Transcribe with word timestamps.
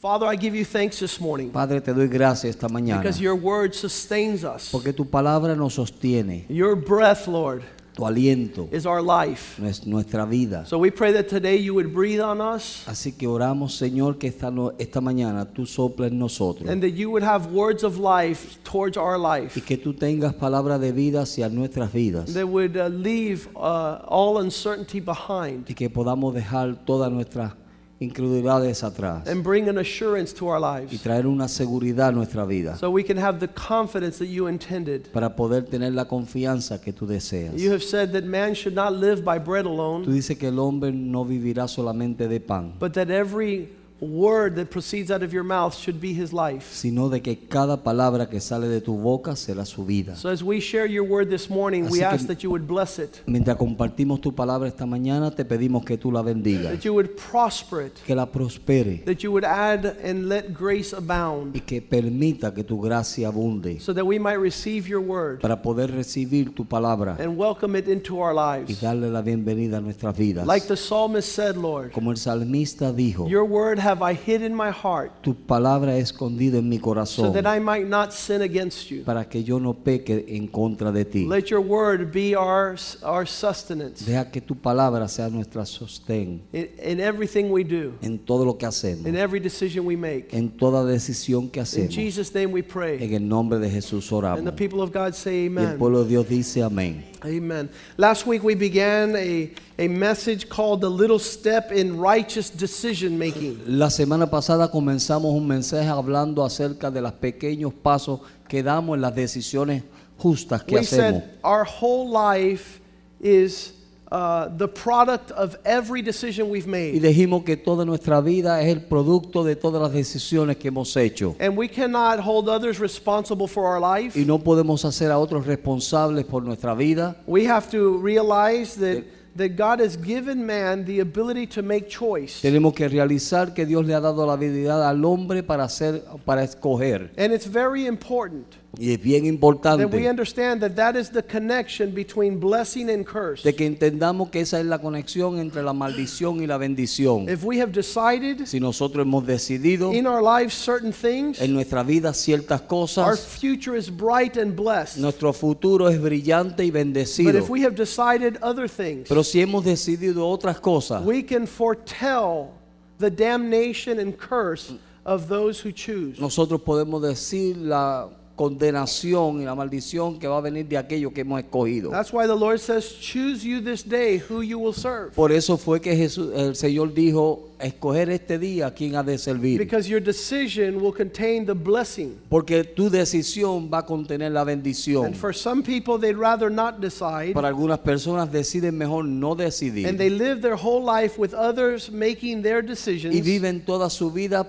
Father, 0.00 0.26
I 0.26 0.36
give 0.36 0.54
you 0.54 0.64
thanks 0.64 1.00
this 1.00 1.20
morning 1.20 1.50
Padre, 1.50 1.80
te 1.80 1.92
doy 1.92 2.06
gracias 2.06 2.54
esta 2.54 2.68
mañana 2.68 3.02
because 3.02 3.20
your 3.20 3.34
word 3.34 3.74
sustains 3.74 4.44
us. 4.44 4.70
porque 4.70 4.92
tu 4.92 5.04
palabra 5.04 5.56
nos 5.56 5.74
sostiene. 5.74 6.44
Your 6.48 6.76
breath, 6.76 7.26
Lord, 7.26 7.64
Tu 7.96 8.04
aliento 8.06 8.68
is 8.72 8.86
our 8.86 9.02
life. 9.02 9.60
es 9.60 9.84
nuestra 9.88 10.24
vida. 10.24 10.64
So 10.66 10.78
we 10.78 10.92
pray 10.92 11.10
that 11.14 11.26
today 11.28 11.56
you 11.56 11.74
would 11.74 11.92
breathe 11.92 12.20
on 12.20 12.40
us 12.40 12.84
Así 12.86 13.10
que 13.10 13.26
oramos, 13.26 13.76
Señor, 13.76 14.18
que 14.18 14.28
esta, 14.28 14.52
no- 14.52 14.72
esta 14.78 15.00
mañana 15.00 15.44
tú 15.46 15.66
soples 15.66 16.12
en 16.12 16.18
nosotros 16.20 16.70
and 16.70 16.80
that 16.80 16.92
you 16.94 17.10
would 17.10 17.24
have 17.24 17.52
words 17.52 17.82
of 17.82 17.98
life 17.98 18.56
towards 18.62 18.96
our 18.96 19.16
y 19.18 19.40
life 19.40 19.60
que 19.66 19.76
tú 19.76 19.94
tengas 19.94 20.32
palabra 20.32 20.78
de 20.78 20.92
vida 20.92 21.22
hacia 21.22 21.48
nuestras 21.48 21.92
vidas 21.92 22.32
that 22.34 22.46
would 22.46 22.76
uh, 22.76 22.86
leave 22.88 23.48
uh, 23.56 23.98
all 24.06 24.38
uncertainty 24.40 25.00
behind 25.00 25.68
y 25.68 25.74
que 25.74 25.90
podamos 25.90 26.32
dejar 26.34 26.76
todas 26.86 27.10
nuestras 27.10 27.52
incredulidades 28.00 28.84
atrás 28.84 29.26
and 29.26 29.42
bring 29.42 29.68
an 29.68 29.78
assurance 29.78 30.32
to 30.32 30.46
our 30.46 30.60
y 30.60 30.80
lives 30.80 31.02
traer 31.02 31.26
una 31.26 31.48
seguridad 31.48 32.08
a 32.10 32.12
nuestra 32.12 32.44
vida 32.44 32.76
so 32.76 32.90
we 32.90 33.02
can 33.02 33.18
have 33.18 33.40
the 33.40 33.48
confidence 33.48 34.18
that 34.18 34.28
you 34.28 34.48
intended. 34.48 35.08
para 35.12 35.34
poder 35.34 35.64
tener 35.64 35.92
la 35.92 36.06
confianza 36.06 36.80
que 36.80 36.92
tú 36.92 37.06
deseas. 37.06 37.54
You 37.56 37.72
have 37.72 37.82
said 37.82 38.12
that 38.12 38.24
man 38.24 38.54
should 38.54 38.76
not 38.76 38.92
live 38.92 39.22
by 39.24 39.38
bread 39.38 39.64
Tú 39.64 39.70
alone, 39.70 40.12
dices 40.12 40.38
que 40.38 40.48
el 40.48 40.58
hombre 40.58 40.92
no 40.92 41.24
vivirá 41.24 41.66
solamente 41.66 42.28
de 42.28 42.40
pan, 42.40 42.74
but 42.78 42.92
that 42.92 43.10
every 43.10 43.68
word 44.00 44.54
that 44.56 44.66
proceeds 44.70 45.10
out 45.10 45.22
of 45.24 45.32
your 45.32 45.42
mouth 45.42 45.74
should 45.74 46.00
be 46.00 46.12
his 46.12 46.32
life. 46.32 46.72
sino 46.72 47.08
de 47.08 47.20
que 47.20 47.36
cada 47.48 47.82
palabra 47.82 48.28
que 48.30 48.40
sale 48.40 48.68
de 48.68 48.80
tu 48.80 48.94
boca 48.96 49.34
será 49.34 49.64
su 49.64 49.84
vida. 49.84 50.14
So 50.16 50.28
as 50.28 50.42
we 50.42 50.60
share 50.60 50.86
your 50.86 51.04
word 51.04 51.28
this 51.30 51.50
morning, 51.50 51.84
we 51.90 51.98
Así 51.98 51.98
que- 51.98 52.04
ask 52.06 52.26
that 52.28 52.38
you 52.44 52.50
would 52.50 52.66
bless 52.66 52.98
it, 52.98 53.22
Mientras 53.26 53.56
compartimos 53.56 54.20
tu 54.20 54.32
palabra 54.34 54.68
esta 54.68 54.86
mañana, 54.86 55.30
te 55.34 55.44
pedimos 55.44 55.84
que 55.84 55.96
tú 55.98 56.12
la 56.12 56.22
bendigas, 56.22 56.70
that 56.72 56.84
you 56.84 56.92
would 56.94 57.10
prosper 57.16 57.86
it, 57.86 57.94
que 58.06 58.14
la 58.14 58.26
prospere 58.26 59.02
that 59.04 59.18
you 59.24 59.32
would 59.32 59.44
add 59.44 59.84
and 60.04 60.28
let 60.28 60.52
grace 60.52 60.92
y 60.94 60.96
abound, 60.98 61.60
que 61.66 61.82
permita 61.82 62.54
que 62.54 62.62
tu 62.62 62.80
gracia 62.80 63.28
abunde 63.28 63.80
so 63.80 63.92
that 63.92 64.04
we 64.04 64.18
might 64.18 64.38
receive 64.38 64.88
your 64.88 65.00
word 65.02 65.40
para 65.40 65.60
poder 65.60 65.90
recibir 65.90 66.54
tu 66.54 66.64
palabra 66.64 67.16
and 67.18 67.36
welcome 67.36 67.76
it 67.76 67.88
into 67.88 68.20
our 68.22 68.32
y 68.34 68.58
lives. 68.60 68.80
darle 68.80 69.10
la 69.10 69.22
bienvenida 69.22 69.78
a 69.78 69.80
nuestras 69.80 70.16
vidas. 70.16 70.46
Like 70.46 70.66
the 70.68 70.76
psalmist 70.76 71.28
said, 71.32 71.56
Lord, 71.56 71.90
Como 71.92 72.12
el 72.12 72.16
salmista 72.16 72.92
dijo, 72.92 73.28
your 73.28 73.44
word 73.44 73.78
have 73.88 74.02
I 74.02 74.12
hid 74.14 74.42
in 74.42 74.54
my 74.54 74.70
heart, 74.70 75.22
tu 75.22 75.34
palabra 75.34 75.96
es 75.96 76.12
escondida 76.12 76.58
en 76.58 76.68
mi 76.68 76.78
corazón 76.78 77.26
so 77.26 77.32
that 77.32 77.46
I 77.46 77.58
might 77.58 77.86
not 77.88 78.12
sin 78.12 78.42
against 78.42 78.90
you. 78.90 79.02
para 79.04 79.24
que 79.24 79.42
yo 79.42 79.58
no 79.58 79.72
peque 79.72 80.26
en 80.28 80.46
contra 80.48 80.92
de 80.92 81.04
ti. 81.04 81.26
Let 81.26 81.50
your 81.50 81.60
word 81.60 82.12
be 82.12 82.34
our, 82.36 82.76
our 83.02 83.26
sustenance 83.26 84.04
Deja 84.04 84.30
que 84.30 84.40
tu 84.40 84.54
palabra 84.54 85.08
sea 85.08 85.28
nuestra 85.30 85.64
sostén 85.64 86.42
in, 86.52 86.68
in 86.82 87.00
everything 87.00 87.50
we 87.50 87.64
do, 87.64 87.94
en 88.02 88.18
todo 88.18 88.44
lo 88.44 88.58
que 88.58 88.66
hacemos, 88.66 89.06
in 89.06 89.16
every 89.16 89.40
decision 89.40 89.86
we 89.86 89.96
make. 89.96 90.28
en 90.32 90.50
toda 90.50 90.84
decisión 90.84 91.50
que 91.50 91.60
hacemos. 91.60 91.96
In. 91.96 92.04
Jesus' 92.04 92.34
name 92.34 92.52
we 92.52 92.62
pray. 92.62 93.02
En 93.02 93.14
el 93.14 93.26
nombre 93.26 93.58
de 93.58 93.70
Jesús 93.70 94.12
oramos. 94.12 94.38
And 94.38 94.46
the 94.46 94.52
people 94.52 94.82
of 94.82 94.92
God 94.92 95.14
say 95.14 95.44
Y 95.44 95.46
el 95.46 95.58
amen. 95.58 95.78
pueblo 95.78 96.02
de 96.02 96.10
Dios 96.10 96.28
dice 96.28 96.62
amén. 96.62 97.04
Amen. 97.24 97.68
Last 97.96 98.26
week 98.26 98.44
we 98.44 98.54
began 98.54 99.16
a, 99.16 99.50
a 99.78 99.88
message 99.88 100.48
called 100.48 100.80
The 100.80 100.88
Little 100.88 101.18
Step 101.18 101.72
in 101.72 101.98
Righteous 101.98 102.48
Decision 102.48 103.18
Making. 103.18 103.60
La 103.78 103.90
semana 103.90 104.28
pasada 104.28 104.68
comenzamos 104.72 105.32
un 105.32 105.46
mensaje 105.46 105.86
hablando 105.88 106.44
acerca 106.44 106.90
de 106.90 107.00
los 107.00 107.12
pequeños 107.12 107.72
pasos 107.72 108.18
que 108.48 108.60
damos 108.60 108.96
en 108.96 109.02
las 109.02 109.14
decisiones 109.14 109.84
justas 110.16 110.64
que 110.64 110.74
We 110.74 110.80
hacemos. 110.80 111.22
said 111.22 111.30
our 111.44 111.64
whole 111.64 112.10
life 112.10 112.80
is 113.20 113.74
uh, 114.10 114.48
the 114.56 114.66
product 114.66 115.30
of 115.30 115.56
every 115.64 116.02
decision 116.02 116.50
we've 116.50 116.66
Y 116.66 116.70
made. 116.98 117.00
dijimos 117.00 117.44
que 117.44 117.56
toda 117.56 117.84
nuestra 117.84 118.20
vida 118.20 118.60
es 118.62 118.66
el 118.74 118.80
producto 118.82 119.44
de 119.44 119.54
todas 119.54 119.80
las 119.80 119.92
decisiones 119.92 120.56
que 120.56 120.66
hemos 120.70 120.96
hecho. 120.96 121.36
And 121.38 121.56
we 121.56 121.68
cannot 121.68 122.18
hold 122.18 122.48
others 122.48 122.80
responsible 122.80 123.46
for 123.46 123.64
our 123.64 123.78
life. 123.80 124.18
Y 124.20 124.24
no 124.24 124.40
podemos 124.40 124.84
hacer 124.84 125.12
a 125.12 125.18
otros 125.20 125.46
responsables 125.46 126.24
por 126.24 126.42
nuestra 126.42 126.74
vida. 126.74 127.14
We 127.28 127.46
have 127.46 127.70
to 127.70 127.96
realize 128.02 128.74
that, 128.80 129.04
that 129.36 129.56
God 129.56 129.80
has 129.80 129.96
given 129.96 130.44
man 130.44 130.84
the 130.84 131.00
ability 131.00 131.46
to 131.46 131.62
make 131.62 131.88
choice. 131.88 132.40
Tenemos 132.40 132.74
que 132.74 132.88
realizar 132.88 133.54
que 133.54 133.66
Dios 133.66 133.84
le 133.86 133.94
ha 133.94 134.00
dado 134.00 134.26
la 134.26 134.34
habilidad 134.34 134.88
al 134.88 135.04
hombre 135.04 135.42
para 135.42 135.64
hacer, 135.64 136.02
para 136.24 136.42
escoger. 136.42 137.10
And 137.16 137.32
it's 137.32 137.46
very 137.46 137.86
important 137.86 138.56
Y 138.76 138.92
es 138.92 139.00
bien 139.02 139.20
that 139.20 139.22
we 139.22 139.28
importante 139.28 140.08
understand 140.10 140.60
that 140.60 140.74
that 140.76 140.94
is 140.94 141.10
the 141.10 141.22
connection 141.22 141.90
between 141.94 142.38
blessing 142.38 142.90
and 142.90 143.06
curse. 143.06 143.42
de 143.42 143.54
que 143.54 143.64
entendamos 143.66 144.28
que 144.30 144.40
esa 144.40 144.60
es 144.60 144.66
la 144.66 144.78
conexión 144.78 145.38
entre 145.38 145.62
la 145.62 145.72
maldición 145.72 146.42
y 146.42 146.46
la 146.46 146.58
bendición. 146.58 147.28
If 147.30 147.44
we 147.44 147.60
have 147.62 147.72
decided 147.72 148.46
Si 148.46 148.60
nosotros 148.60 149.06
hemos 149.06 149.24
decidido 149.26 149.92
in 149.94 150.06
our 150.06 150.22
lives 150.22 150.52
certain 150.52 150.92
things, 150.92 151.40
en 151.40 151.54
nuestra 151.54 151.82
vida 151.82 152.12
ciertas 152.12 152.60
our 152.60 152.66
cosas, 152.68 153.20
future 153.40 153.74
is 153.76 153.88
bright 153.90 154.36
and 154.36 154.54
blessed. 154.54 154.98
nuestro 154.98 155.32
futuro 155.32 155.88
es 155.88 155.98
brillante 155.98 156.62
y 156.62 156.70
But 156.70 156.74
bendecido. 156.74 157.38
if 157.38 157.48
we 157.48 157.62
have 157.64 157.74
decided 157.74 158.36
other 158.42 158.68
things, 158.68 159.08
Pero 159.08 159.24
si 159.24 159.40
hemos 159.40 159.64
decidido 159.64 160.28
otras 160.28 160.60
cosas, 160.60 161.02
we 161.06 161.22
can 161.22 161.46
foretell 161.46 162.50
the 162.98 163.10
damnation 163.10 163.98
and 163.98 164.14
curse 164.18 164.74
of 165.06 165.26
those 165.28 165.58
who 165.66 165.72
choose. 165.72 166.20
nosotros 166.20 166.60
podemos 166.60 167.00
decir 167.00 167.56
la 167.56 168.10
condenación 168.38 169.42
y 169.42 169.44
la 169.44 169.56
maldición 169.56 170.18
que 170.18 170.28
va 170.28 170.38
a 170.38 170.40
venir 170.40 170.66
de 170.66 170.78
aquello 170.78 171.12
que 171.12 171.22
hemos 171.22 171.40
escogido. 171.40 171.90
That's 171.90 172.12
why 172.12 172.26
the 172.26 172.36
Lord 172.36 172.60
says, 172.60 172.98
Choose 173.00 173.44
you 173.44 173.60
this 173.60 173.82
day 173.82 174.18
who 174.18 174.42
you 174.42 174.58
will 174.58 174.72
serve. 174.72 175.10
Por 175.14 175.32
eso 175.32 175.58
fue 175.58 175.80
que 175.80 175.94
Jesús, 175.96 176.32
el 176.34 176.54
Señor 176.54 176.94
dijo, 176.94 177.47
escoger 177.60 178.10
este 178.10 178.38
día 178.38 178.68
a 178.68 178.70
quién 178.74 178.94
ha 178.96 179.02
de 179.02 179.18
servir. 179.18 179.58
Because 179.58 179.88
your 179.88 180.00
decision 180.02 180.80
will 180.80 180.92
contain 180.92 181.44
the 181.46 181.54
blessing. 181.54 182.16
Porque 182.28 182.64
tu 182.64 182.90
decisión 182.90 183.70
va 183.72 183.78
a 183.78 183.86
contener 183.86 184.32
la 184.32 184.44
bendición. 184.44 185.06
And 185.06 185.16
for 185.16 185.34
some 185.34 185.62
people, 185.62 185.98
they'd 185.98 186.16
rather 186.18 186.50
not 186.50 186.80
decide. 186.80 187.32
Para 187.34 187.48
algunas 187.48 187.78
personas 187.80 188.30
deciden 188.30 188.76
mejor 188.76 189.04
no 189.04 189.34
decidir. 189.34 189.88
And 189.88 189.98
they 189.98 190.10
live 190.10 190.40
their 190.40 190.56
whole 190.56 190.82
life 190.84 191.18
with 191.18 191.34
others 191.34 191.90
making 191.90 192.42
their 192.42 192.62
decisions. 192.62 193.14
y 193.14 193.20
viven 193.20 193.64
toda 193.64 193.90
su 193.90 194.10
vida 194.10 194.48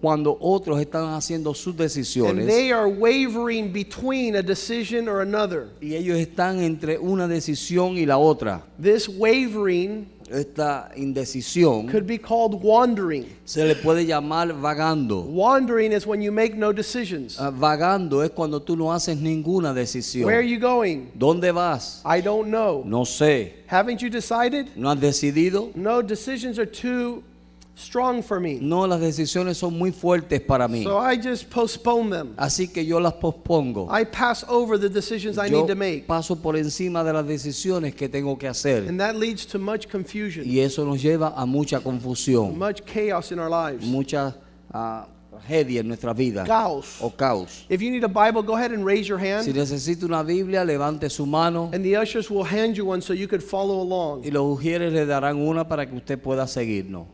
cuando 0.00 0.36
otros 0.40 0.78
están 0.80 1.14
haciendo 1.14 1.54
sus 1.54 1.72
And 1.72 1.80
decisiones. 1.80 2.46
they 2.46 2.70
are 2.70 2.86
wavering 2.88 3.72
between 3.72 4.36
a 4.36 4.42
decision 4.42 5.08
or 5.08 5.20
another. 5.22 5.68
y 5.80 5.94
ellos 5.94 6.18
están 6.18 6.60
entre 6.60 6.98
una 6.98 7.26
decisión 7.26 7.96
y 7.96 8.06
la 8.06 8.18
otra. 8.18 8.62
This 8.80 9.08
wavering 9.08 10.06
Esta 10.30 10.90
indecisión 10.96 11.88
could 11.90 12.06
be 12.06 12.16
called 12.16 12.62
wandering. 12.62 13.26
se 13.44 13.64
le 13.64 13.74
puede 13.74 14.06
llamar 14.06 14.52
vagando. 14.60 15.24
Wandering 15.24 15.92
is 15.92 16.06
when 16.06 16.22
you 16.22 16.30
make 16.30 16.54
no 16.54 16.72
decisions. 16.72 17.36
Ah, 17.40 17.50
vagando 17.50 18.22
es 18.22 18.30
cuando 18.30 18.60
tú 18.60 18.76
no 18.76 18.92
haces 18.92 19.20
ninguna 19.20 19.74
decisión. 19.74 20.24
Where 20.26 20.38
are 20.38 20.46
you 20.46 20.60
going? 20.60 21.10
¿Dónde 21.18 21.52
vas? 21.52 22.00
I 22.04 22.20
don't 22.20 22.48
know. 22.48 22.84
No 22.86 23.04
sé. 23.04 23.54
Haven't 23.66 24.00
you 24.00 24.08
decided? 24.08 24.68
¿No 24.76 24.90
has 24.90 25.00
decidido? 25.00 25.74
No, 25.74 26.00
decisions 26.00 26.58
are 26.58 26.66
too 26.66 27.24
strong 27.80 28.22
for 28.22 28.38
me. 28.40 28.58
No, 28.60 28.86
las 28.86 29.00
decisiones 29.00 29.56
son 29.58 29.76
muy 29.78 29.90
fuertes 29.92 30.40
para 30.40 30.68
mí. 30.68 30.84
So 30.84 30.98
I 30.98 31.16
just 31.16 31.48
postpone 31.50 32.10
them. 32.10 32.34
Así 32.36 32.68
que 32.68 32.84
yo 32.84 33.00
las 33.00 33.14
pospongo. 33.14 33.88
I 33.90 34.04
pass 34.04 34.44
over 34.48 34.78
the 34.78 34.88
decisions 34.88 35.38
I 35.38 35.48
Yo 35.50 35.60
need 35.62 35.68
to 35.68 35.74
make. 35.76 36.06
paso 36.06 36.36
por 36.36 36.56
encima 36.56 37.02
de 37.02 37.12
las 37.12 37.26
decisiones 37.26 37.94
que 37.94 38.08
tengo 38.08 38.36
que 38.38 38.48
hacer. 38.48 38.86
And 38.88 38.98
that 39.00 39.16
leads 39.16 39.46
to 39.46 39.58
much 39.58 39.88
confusion, 39.88 40.44
Y 40.46 40.60
eso 40.60 40.84
nos 40.84 41.02
lleva 41.02 41.34
a 41.36 41.46
mucha 41.46 41.80
confusión, 41.80 42.56
much 42.58 42.82
chaos 42.84 43.32
in 43.32 43.38
our 43.38 43.50
lives. 43.50 43.84
mucha 43.86 44.36
tragedia 45.30 45.80
en 45.80 45.88
nuestra 45.88 46.12
vida 46.12 46.44
Chaos. 46.44 46.98
o 47.00 47.10
caos. 47.10 47.64
If 47.68 47.80
you 47.80 47.90
need 47.90 48.04
a 48.04 48.08
Bible, 48.08 48.42
go 48.42 48.54
ahead 48.56 48.72
and 48.72 48.84
raise 48.84 49.08
your 49.08 49.18
Si 49.18 49.26
hand. 49.26 49.46
necesita 49.56 50.04
una 50.04 50.22
Biblia, 50.22 50.64
levante 50.64 51.08
su 51.08 51.24
mano 51.24 51.70
And 51.72 51.82
the 51.84 51.96
ushers 51.96 52.30
will 52.30 52.44
hand 52.44 52.76
you 52.76 52.84
one 52.86 53.00
so 53.00 53.14
you 53.14 53.26
could 53.26 53.42
follow 53.42 53.80
along. 53.80 54.22
y 54.24 54.30
los 54.30 54.42
ujieres 54.44 54.92
le 54.92 55.06
darán 55.06 55.36
una 55.38 55.66
para 55.66 55.86
que 55.88 55.96
usted 55.96 56.18
pueda 56.20 56.46
seguirnos. 56.46 57.06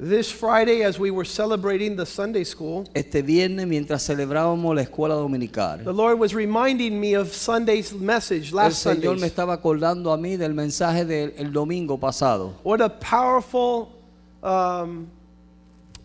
This 0.00 0.30
Friday, 0.30 0.84
as 0.84 0.96
we 0.96 1.10
were 1.10 1.24
celebrating 1.24 1.96
the 1.96 2.06
Sunday 2.06 2.44
school, 2.44 2.84
Este 2.94 3.20
viernes, 3.20 3.66
mientras 3.66 4.04
celebrábamos 4.06 4.72
la 4.76 4.82
escuela 4.82 5.16
dominical, 5.16 5.82
the 5.82 5.92
Lord 5.92 6.20
was 6.20 6.34
reminding 6.34 7.00
me 7.00 7.14
of 7.14 7.34
Sunday's 7.34 7.92
message 7.92 8.50
el 8.52 8.58
last 8.58 8.86
Señor 8.86 9.16
me 9.16 9.22
Sunday. 9.22 9.28
estaba 9.28 9.54
acordando 9.54 10.12
a 10.12 10.16
mí 10.16 10.36
del 10.36 10.54
mensaje 10.54 11.04
del 11.04 11.34
el 11.36 11.52
domingo 11.52 11.98
pasado. 11.98 12.54
What 12.62 12.80
a 12.80 12.88
powerful 12.88 13.88
um, 14.44 15.08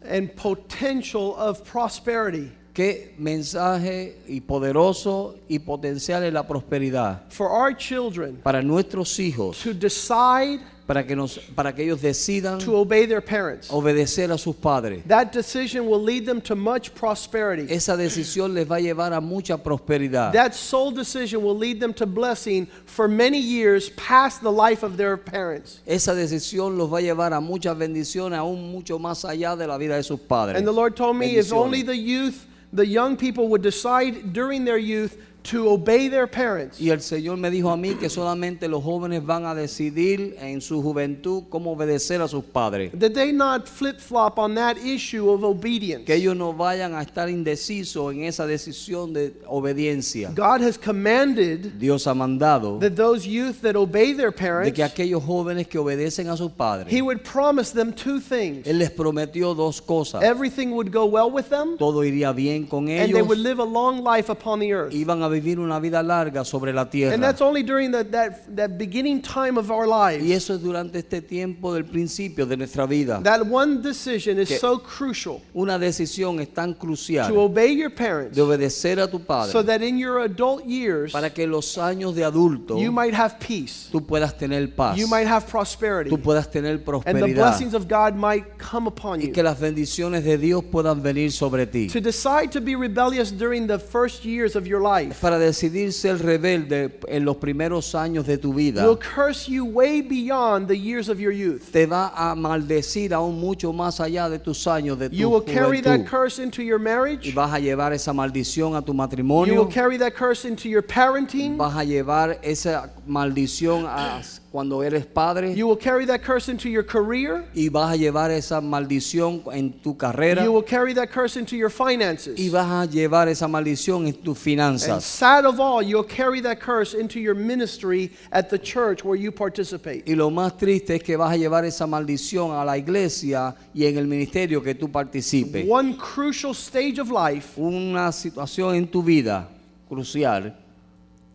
and 0.04 0.36
potential 0.36 1.36
of 1.36 1.64
prosperity 1.64 2.52
Qué 2.74 3.14
mensaje 3.20 4.18
y 4.28 4.42
poderoso 4.42 5.36
y 5.48 5.60
potencial 5.60 6.24
es 6.24 6.34
la 6.34 6.48
prosperidad 6.48 7.22
for 7.30 7.48
our 7.52 7.78
children 7.78 8.38
para 8.44 8.64
nuestros 8.64 9.20
hijos 9.20 9.62
to 9.62 9.76
decide 9.76 10.60
para 10.86 11.06
que, 11.06 11.16
nos, 11.16 11.38
para 11.56 11.74
que 11.74 11.84
ellos 11.84 12.02
decidan 12.02 12.60
to 12.60 12.76
obey 12.76 13.06
their 13.06 13.22
parents. 13.22 13.70
obedecer 13.70 14.32
a 14.32 14.38
sus 14.38 14.56
padres. 14.56 15.04
That 15.08 15.32
decision 15.32 15.88
will 15.88 16.02
lead 16.02 16.26
them 16.26 16.42
to 16.42 16.56
much 16.56 16.94
prosperity. 16.94 17.74
Esa 17.74 17.96
decisión 17.96 18.54
les 18.54 18.66
va 18.66 18.76
a 18.76 18.82
llevar 18.82 19.14
a 19.14 19.22
mucha 19.22 19.58
prosperidad. 19.58 20.34
That 20.34 20.54
sole 20.54 20.92
decision 20.92 21.42
will 21.42 21.58
lead 21.58 21.80
them 21.80 21.94
to 21.94 22.06
blessing 22.06 22.68
for 22.86 23.08
many 23.08 23.40
years 23.40 23.90
past 23.92 24.42
the 24.42 24.52
life 24.52 24.84
of 24.84 24.98
their 24.98 25.16
parents. 25.16 25.80
Esa 25.86 26.14
decisión 26.14 26.78
los 26.78 26.92
va 26.92 26.98
a 26.98 27.02
llevar 27.02 27.34
a 27.34 27.40
muchas 27.40 27.78
bendiciones, 27.78 28.38
aún 28.38 28.72
mucho 28.72 29.00
más 29.00 29.24
allá 29.24 29.56
de 29.56 29.68
la 29.68 29.78
vida 29.78 29.96
de 29.96 30.04
sus 30.04 30.20
padres. 30.20 30.58
And 30.58 30.68
the 30.68 30.74
Lord 30.74 30.96
told 30.96 31.16
me 31.16 31.38
if 31.38 31.54
only 31.54 31.82
the 31.84 31.96
youth, 31.96 32.46
the 32.74 32.86
young 32.86 33.16
people 33.16 33.48
would 33.48 33.62
decide 33.62 34.34
during 34.34 34.66
their 34.66 34.78
youth 34.78 35.18
to 35.44 35.70
obey 35.70 36.10
their 36.10 36.28
parents. 36.28 36.80
Y 36.80 36.90
el 36.90 37.02
Señor 37.02 37.38
me 37.38 37.50
dijo 37.50 37.70
a 37.70 37.78
mí 37.78 37.96
que 37.96 38.10
solamente 38.10 38.68
los 38.68 38.84
jóvenes 38.84 39.26
van 39.26 39.46
a 39.46 39.54
decidir 39.54 40.36
en 40.40 40.62
su 40.62 40.82
juventud 40.82 41.44
cómo 41.50 41.72
obedecer 41.74 42.22
a 42.22 42.28
sus 42.28 42.44
padres. 42.44 42.92
That 42.98 43.12
they 43.14 43.32
not 43.34 43.68
flip 43.68 44.00
flop 44.00 44.38
on 44.40 44.56
that 44.56 44.78
issue 44.78 45.30
of 45.30 45.44
obedience. 45.44 46.06
Que 46.06 46.16
ellos 46.16 46.36
no 46.36 46.54
vayan 46.54 46.96
a 46.96 47.02
estar 47.02 47.30
indecisos 47.30 48.14
en 48.14 48.24
esa 48.24 48.46
decisión 48.48 49.14
de 49.14 49.34
obediencia. 49.48 50.32
God 50.34 50.62
has 50.62 50.78
commanded 50.78 51.78
Dios 51.80 52.08
ha 52.08 52.14
mandado 52.14 52.80
that 52.80 52.96
those 52.96 53.28
youth 53.28 53.62
that 53.62 53.76
obey 53.76 54.14
their 54.14 54.32
de 54.32 54.38
parents, 54.38 54.74
que 54.74 54.84
aquellos 54.84 55.24
jóvenes 55.24 55.68
que 55.68 55.78
obedecen 55.80 56.30
a 56.30 56.38
sus 56.38 56.52
padres, 56.52 56.88
He 56.92 57.02
would 57.02 57.24
promise 57.24 57.72
them 57.72 57.94
two 57.94 58.20
things. 58.20 58.66
Él 58.66 58.80
les 58.80 58.92
prometió 58.92 59.56
dos 59.56 59.82
cosas. 59.82 60.24
Everything 60.24 60.72
would 60.72 60.92
go 60.92 61.06
well 61.06 61.30
with 61.30 61.50
them, 61.50 61.78
Todo 61.78 62.04
iría 62.04 62.32
bien 62.34 62.66
con 62.66 62.90
and 62.90 63.14
they 63.14 63.22
would 63.22 63.40
ellos. 63.40 63.44
live 63.44 63.60
a 63.60 63.66
long 63.66 64.04
life 64.04 64.30
upon 64.30 64.60
the 64.60 64.72
earth. 64.72 64.94
Iban 64.94 65.22
a 65.24 65.33
vivir 65.34 65.60
una 65.60 65.80
vida 65.80 66.02
larga 66.04 66.44
sobre 66.46 66.72
la 66.74 66.82
And 66.84 66.92
tierra. 66.92 67.18
that's 67.18 67.42
only 67.42 67.64
during 67.64 67.92
that, 67.92 68.12
that, 68.12 68.56
that 68.56 68.78
beginning 68.78 69.22
time 69.22 69.58
of 69.58 69.70
our 69.72 69.86
Y 69.88 70.18
lives. 70.18 70.32
eso 70.32 70.54
es 70.56 70.62
durante 70.62 71.00
este 71.00 71.22
tiempo 71.22 71.74
del 71.74 71.86
principio 71.86 72.46
de 72.46 72.58
nuestra 72.58 72.86
vida. 72.86 73.22
That 73.24 73.42
one 73.46 73.82
decision 73.82 74.40
is 74.40 74.60
so 74.60 74.80
crucial 74.80 75.42
Una 75.54 75.78
decisión 75.80 76.40
es 76.40 76.54
tan 76.54 76.74
to 76.74 76.80
crucial 76.80 77.38
obey 77.38 77.76
your 77.76 77.94
parents 77.94 78.36
de 78.36 78.42
obedecer 78.42 79.00
a 79.00 79.08
tu 79.08 79.18
so 79.20 79.24
padre 79.26 79.64
that 79.64 79.82
in 79.82 79.98
your 79.98 80.20
adult 80.22 80.66
years 80.66 81.12
para 81.12 81.30
que 81.32 81.46
los 81.48 81.78
años 81.78 82.16
de 82.16 82.24
adulto 82.24 82.78
you 82.80 82.92
might 82.92 83.14
have 83.14 83.38
peace, 83.40 83.90
tú 83.92 84.06
puedas 84.06 84.38
tener 84.38 84.74
paz, 84.76 84.98
you 84.98 85.08
might 85.08 85.28
have 85.28 85.46
prosperity, 85.48 86.10
tú 86.10 86.20
puedas 86.20 86.50
tener 86.50 86.72
and 86.74 86.80
the 86.80 86.86
prosperidad 86.86 87.36
blessings 87.36 87.74
of 87.74 87.88
God 87.88 88.16
might 88.16 88.46
come 88.58 88.88
upon 88.88 89.20
y 89.20 89.28
you. 89.28 89.34
que 89.34 89.44
las 89.44 89.60
bendiciones 89.60 90.24
de 90.24 90.38
Dios 90.38 90.64
puedan 90.64 91.02
venir 91.02 91.32
sobre 91.32 91.66
ti. 91.66 91.88
To 91.88 92.00
decide 92.02 92.52
to 92.52 92.62
be 92.62 92.76
rebellious 92.76 93.32
during 93.32 93.68
the 93.68 93.80
first 93.80 94.24
years 94.26 94.56
of 94.56 94.66
your 94.68 94.82
life 94.82 95.23
Para 95.24 95.40
decidir 95.40 95.94
ser 95.94 96.22
rebelde 96.22 97.00
en 97.08 97.24
los 97.24 97.38
primeros 97.38 97.96
años 97.96 98.28
de 98.28 98.38
tu 98.38 98.54
vida, 98.54 98.86
will 98.86 98.98
curse 99.00 99.50
you 99.50 99.64
way 99.64 100.02
beyond 100.02 100.68
the 100.68 100.78
years 100.78 101.08
of 101.08 101.18
your 101.18 101.32
youth. 101.32 101.72
te 101.72 101.86
va 101.86 102.12
a 102.14 102.36
maldecir 102.36 103.14
aún 103.14 103.40
mucho 103.40 103.72
más 103.72 104.02
allá 104.02 104.30
de 104.30 104.38
tus 104.38 104.68
años 104.68 105.00
de 105.00 105.10
tu 105.10 105.16
You 105.16 105.30
will 105.30 105.42
carry 105.46 105.82
that 105.84 106.02
curse 106.06 106.40
into 106.44 106.62
your 106.62 106.78
Y 106.78 106.84
marriage. 106.84 107.34
vas 107.34 107.54
a 107.54 107.60
llevar 107.60 107.94
esa 107.94 108.12
maldición 108.12 108.76
a 108.76 108.82
tu 108.82 108.88
You 108.92 108.98
will 108.98 108.98
matrimonio. 108.98 109.70
carry 109.70 109.98
that 110.00 110.12
curse 110.14 110.44
into 110.46 110.68
your 110.68 110.84
parenting. 110.84 111.56
Vas 111.58 111.74
a 111.78 111.86
llevar 111.86 112.38
esa 112.44 112.92
maldición 113.08 113.86
a 113.88 114.22
cuando 114.54 114.84
eres 114.84 115.04
padre. 115.08 115.56
You 115.56 115.68
will 115.68 115.80
carry 115.80 116.06
that 116.06 116.22
curse 116.22 116.48
into 116.48 116.70
your 116.70 116.86
career. 116.86 117.44
Y 117.56 117.70
vas 117.70 117.92
a 117.92 117.96
llevar 117.96 118.30
esa 118.30 118.62
maldición 118.62 119.42
en 119.52 119.74
tu 119.82 119.98
carrera. 119.98 120.44
You 120.44 120.52
will 120.54 120.64
carry 120.64 120.94
that 120.94 121.10
curse 121.10 121.40
into 121.40 121.56
your 121.56 121.72
finances. 121.72 122.40
Y 122.40 122.50
vas 122.50 122.68
a 122.70 122.86
llevar 122.86 123.28
esa 123.30 123.48
maldición 123.48 124.06
en 124.06 124.14
tus 124.14 124.38
And 124.38 124.44
finanzas. 124.44 125.04
sad 125.04 125.46
of 125.46 125.60
all, 125.60 125.82
you'll 125.82 126.04
carry 126.08 126.40
that 126.42 126.60
curse 126.60 126.94
into 126.94 127.20
your 127.20 127.34
ministry 127.34 128.12
at 128.32 128.52
the 128.52 128.60
church 128.60 129.04
where 129.04 129.20
you 129.20 129.32
participate. 129.32 130.04
Y 130.06 130.14
lo 130.14 130.30
más 130.30 130.56
triste 130.56 130.98
es 130.98 131.02
que 131.02 131.18
vas 131.18 131.32
a 131.34 131.36
llevar 131.36 131.66
esa 131.66 131.88
maldición 131.88 132.52
a 132.52 132.64
la 132.64 132.78
iglesia 132.78 133.56
y 133.74 133.88
en 133.88 133.98
el 133.98 134.06
ministerio 134.06 134.62
que 134.62 134.76
tú 134.76 134.88
participes. 134.92 135.66
One 135.68 135.98
crucial 135.98 136.54
stage 136.54 137.00
of 137.00 137.10
life, 137.10 137.60
Una 137.60 138.12
situación 138.12 138.76
en 138.76 138.88
tu 138.88 139.02
vida 139.02 139.50
crucial, 139.90 140.56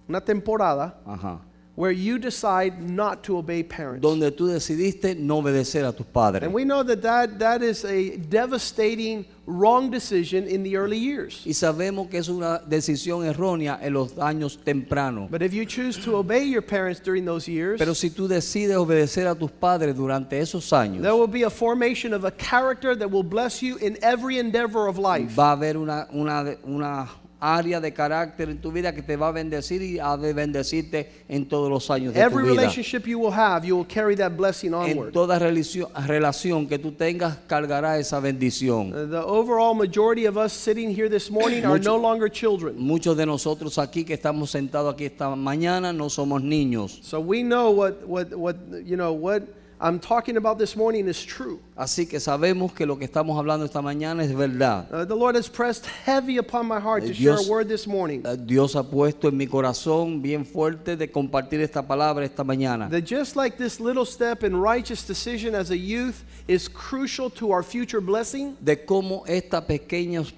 una 0.08 0.20
temporada, 0.20 0.94
ajá, 1.04 1.40
where 1.78 1.92
you 1.92 2.19
decide 2.19 2.82
not 2.82 3.22
to 3.22 3.38
obey 3.38 3.62
parents. 3.62 4.02
donde 4.02 4.32
tú 4.32 4.48
decidiste 4.48 5.14
no 5.14 5.38
obedecer 5.40 5.84
a 5.84 5.92
tus 5.92 6.06
padres. 6.06 6.42
And 6.42 6.52
we 6.52 6.64
know 6.64 6.82
that, 6.82 7.02
that 7.02 7.38
that 7.38 7.62
is 7.62 7.84
a 7.84 8.16
devastating 8.16 9.25
wrong 9.46 9.88
decision 9.88 10.48
in 10.48 10.64
the 10.64 10.76
early 10.76 10.98
years. 10.98 11.40
Y 11.46 11.52
sabemos 11.52 12.10
que 12.10 12.19
es 12.19 12.28
una 12.28 12.58
decisión 12.69 13.25
errónea 13.25 13.78
en 13.80 13.94
los 13.94 14.12
años 14.19 14.58
tempranos. 14.58 15.30
But 15.30 15.42
if 15.42 15.54
you 15.54 15.64
choose 15.64 15.96
to 16.04 16.16
obey 16.16 16.42
your 16.42 16.62
parents 16.62 17.00
during 17.00 17.25
those 17.25 17.46
years, 17.46 17.78
Pero 17.78 17.94
si 17.94 18.10
tú 18.10 18.26
decides 18.26 18.76
obedecer 18.76 19.28
a 19.28 19.36
tus 19.36 19.52
padres 19.52 19.94
durante 19.94 20.36
esos 20.40 20.72
años, 20.72 21.02
there 21.02 21.14
will 21.14 21.28
be 21.28 21.44
a 21.44 21.50
formation 21.50 22.12
of 22.12 22.25
a 22.25 22.32
character 22.32 22.96
that 22.96 23.08
will 23.08 23.22
bless 23.22 23.62
you 23.62 23.76
in 23.76 23.96
every 24.02 24.40
endeavor 24.40 24.88
of 24.88 24.98
life. 24.98 25.32
va 25.36 25.50
a 25.50 25.52
haber 25.52 25.76
una, 25.76 26.08
una, 26.12 26.56
una 26.64 27.08
área 27.40 27.81
de 27.81 27.93
carácter 27.93 28.49
en 28.50 28.58
tu 28.58 28.73
vida 28.73 28.93
que 28.94 29.02
te 29.02 29.17
va 29.17 29.29
a 29.29 29.32
bendecir 29.32 29.81
y 29.81 29.99
ha 29.99 30.17
de 30.17 30.32
bendecirte 30.32 31.08
en 31.29 31.46
todos 31.46 31.70
los 31.70 31.88
años 31.90 32.12
de 32.12 32.20
tu 32.20 32.26
Every 32.26 32.43
vida. 32.44 32.55
relationship 32.62 33.06
you 33.06 33.19
will 33.19 33.32
have, 33.32 33.64
you 33.67 33.76
will 33.76 33.87
carry 33.87 34.17
that 34.17 34.32
blessing 34.37 34.70
En 34.75 34.99
onward. 34.99 35.12
toda 35.12 35.38
relación, 35.38 35.88
relación 36.06 36.67
que 36.67 36.79
tú 36.79 36.93
tengas 36.93 37.37
cargará 37.46 37.99
esa 37.99 38.19
bendición. 38.20 38.93
Uh, 38.93 39.06
The 39.08 39.23
overall 39.25 39.75
majority 39.75 40.26
of 40.26 40.37
us 40.37 40.52
sitting 40.52 40.90
here 40.90 41.08
this 41.08 41.31
morning 41.31 41.64
are 41.64 41.79
no 41.79 41.96
longer 41.96 42.29
children. 42.31 42.75
Muchos 42.79 43.17
de 43.17 43.25
nosotros 43.26 43.79
aquí 43.79 44.05
que 44.05 44.14
estamos 44.14 44.50
sentados 44.50 44.93
aquí 44.94 45.05
esta 45.05 45.35
mañana 45.37 45.93
no 45.93 46.08
somos 46.11 46.43
niños. 46.43 46.99
So 47.02 47.20
we 47.20 47.43
know 47.43 47.70
what, 47.70 48.05
what, 48.06 48.35
what, 48.35 48.56
you 48.85 48.96
know, 48.96 49.12
what 49.12 49.43
I'm 49.80 50.00
talking 50.00 50.36
about 50.36 50.58
this 50.58 50.75
morning 50.76 51.06
is 51.08 51.25
true. 51.25 51.60
Así 51.76 52.08
que 52.08 52.19
sabemos 52.19 52.72
que 52.75 52.84
lo 52.84 52.96
que 52.98 53.04
estamos 53.06 53.38
hablando 53.38 53.64
esta 53.64 53.80
mañana 53.80 54.25
es 54.25 54.32
verdad. 54.34 54.88
Uh, 54.92 55.04
the 55.04 55.14
Lord 55.14 55.36
has 55.36 55.48
pressed 55.48 55.86
heavy 56.04 56.38
upon 56.38 56.66
my 56.66 56.80
heart 56.80 57.04
to 57.04 57.10
Eh, 57.10 57.14
share 57.14 57.34
a 57.34 57.36
Dios- 57.36 57.48
word 57.48 57.69
this 57.69 57.86
morning. 57.86 58.22
Eh, 58.26 58.36
Dios 58.36 58.75
ha 58.75 58.82
puesto 58.82 59.28
en 59.28 59.36
mi 59.36 59.46
corazón 59.46 60.20
bien 60.20 60.44
fuerte 60.44 60.96
de 60.96 61.08
compartir 61.12 61.60
esta 61.60 61.86
palabra 61.86 62.25
esta 62.25 62.42
mañana. 62.42 62.88
That 62.90 63.04
just 63.04 63.36
like 63.36 63.56
this 63.56 63.78
little 63.78 64.04
step 64.04 64.42
in 64.42 64.56
righteous 64.60 65.06
decision 65.06 65.54
as 65.54 65.70
a 65.70 65.76
youth 65.78 66.25
is 66.48 66.69
crucial 66.69 67.30
to 67.30 67.52
our 67.52 67.62
future 67.62 68.00
blessing, 68.00 68.56
de 68.60 68.84
cómo 68.84 69.22
estas 69.28 69.62
pequeñas 69.64 70.32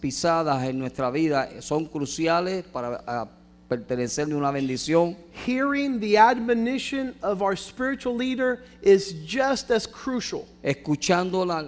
pisadas 0.00 0.64
en 0.64 0.78
nuestra 0.80 1.10
vida 1.12 1.48
son 1.60 1.86
cruciales 1.86 2.64
para 2.72 3.04
ah, 3.06 3.28
pertenecerle 3.70 4.34
una 4.34 4.50
bendición. 4.50 5.16
hearing 5.46 6.00
the 6.00 6.16
admonition 6.18 7.14
of 7.22 7.40
our 7.40 7.54
spiritual 7.56 8.14
leader 8.16 8.64
is 8.82 9.14
just 9.24 9.70
as 9.70 9.86
crucial. 9.86 10.44
Escuchando 10.62 11.46
las 11.46 11.64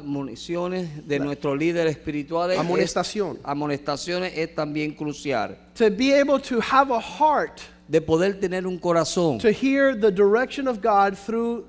de 1.07 1.19
nuestros 1.21 1.57
líderes 1.57 1.97
espirituales, 1.97 2.57
es- 2.59 2.61
Amonestación. 2.61 3.39
amonestaciones 3.45 4.33
es 4.37 4.53
también 4.55 4.95
crucial. 4.97 5.57
To 5.77 5.89
be 5.91 6.13
able 6.13 6.41
to 6.41 6.61
have 6.61 6.91
a 6.91 7.01
heart 7.01 7.61
De 7.89 8.01
poder 8.01 8.41
tener 8.41 8.67
un 8.67 8.79
corazón, 8.79 9.39
to 9.39 9.51
hear 9.53 9.95
the 9.95 10.11
direction 10.11 10.67
of 10.67 10.81
God 10.83 11.17
through 11.17 11.67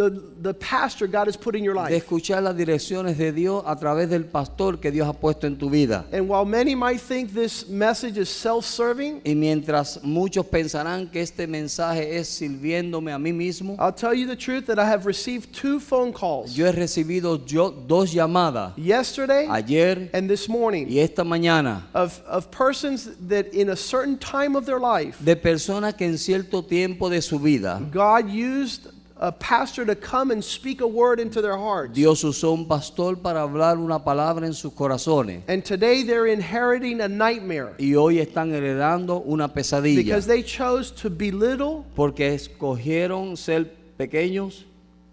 the, 0.00 0.10
the 0.40 0.54
pastor 0.54 1.06
God 1.06 1.26
has 1.26 1.36
put 1.36 1.54
in 1.54 1.62
your 1.62 1.74
de 1.74 1.80
life. 1.80 1.92
escuchar 1.92 2.42
las 2.42 2.56
direcciones 2.56 3.18
de 3.18 3.32
Dios 3.32 3.62
a 3.66 3.76
través 3.76 4.08
del 4.08 4.24
pastor 4.24 4.78
que 4.78 4.90
Dios 4.90 5.06
ha 5.06 5.12
puesto 5.12 5.46
en 5.46 5.56
tu 5.56 5.68
vida. 5.68 6.06
And 6.12 6.26
while 6.28 6.46
many 6.46 6.74
might 6.74 7.00
think 7.00 7.34
this 7.34 7.68
message 7.68 8.16
is 8.16 8.30
self 8.30 8.64
serving, 8.64 9.20
Y 9.24 9.34
mientras 9.34 10.02
muchos 10.02 10.46
pensarán 10.46 11.10
que 11.10 11.20
este 11.20 11.46
mensaje 11.46 12.16
es 12.16 12.28
sirviéndome 12.28 13.12
a 13.12 13.18
mí 13.18 13.32
mismo, 13.32 13.76
I'll 13.78 13.92
tell 13.92 14.14
you 14.14 14.26
the 14.26 14.36
truth 14.36 14.66
that 14.66 14.78
I 14.78 14.86
have 14.86 15.04
received 15.04 15.52
two 15.52 15.78
phone 15.80 16.12
calls 16.12 16.56
yo 16.56 16.66
he 16.66 16.72
recibido 16.72 17.44
yo 17.44 17.70
dos 17.70 18.12
llamadas, 18.14 18.72
yesterday 18.76 19.46
ayer 19.50 20.08
and 20.14 20.28
this 20.30 20.48
morning 20.48 20.86
y 20.88 20.98
esta 20.98 21.24
mañana, 21.24 21.82
of, 21.92 22.22
of 22.26 22.50
persons 22.50 23.10
that 23.28 23.52
in 23.52 23.68
a 23.70 23.76
certain 23.76 24.16
time 24.16 24.56
of 24.56 24.64
their 24.64 24.80
life, 24.80 25.18
de 25.22 25.36
personas 25.36 25.94
que 25.94 26.06
en 26.06 26.16
cierto 26.16 26.62
tiempo 26.62 27.10
de 27.10 27.20
su 27.20 27.38
vida 27.38 27.80
God 27.92 28.30
used 28.30 28.99
a 29.20 29.30
pastor 29.30 29.84
to 29.84 29.94
come 29.94 30.30
and 30.30 30.42
speak 30.42 30.80
a 30.80 30.86
word 30.86 31.20
into 31.20 31.42
their 31.42 31.56
hearts. 31.56 31.92
Dios 31.92 32.24
usó 32.24 32.54
un 32.54 32.66
pastor 32.66 33.16
para 33.16 33.42
hablar 33.42 33.76
una 33.76 34.02
palabra 34.02 34.46
en 34.46 34.54
sus 34.54 34.72
corazones. 34.72 35.42
And 35.46 35.62
today 35.62 36.02
they're 36.02 36.26
inheriting 36.26 37.02
a 37.02 37.08
nightmare. 37.08 37.74
Y 37.78 37.94
hoy 37.94 38.18
están 38.18 38.52
heredando 38.52 39.22
una 39.26 39.48
pesadilla. 39.48 39.96
Because 39.96 40.26
they 40.26 40.42
chose 40.42 40.90
to 40.90 41.10
belittle, 41.10 41.84
porque 41.94 42.34
escogieron 42.34 43.36
ser 43.36 43.66
pequeños, 43.98 44.64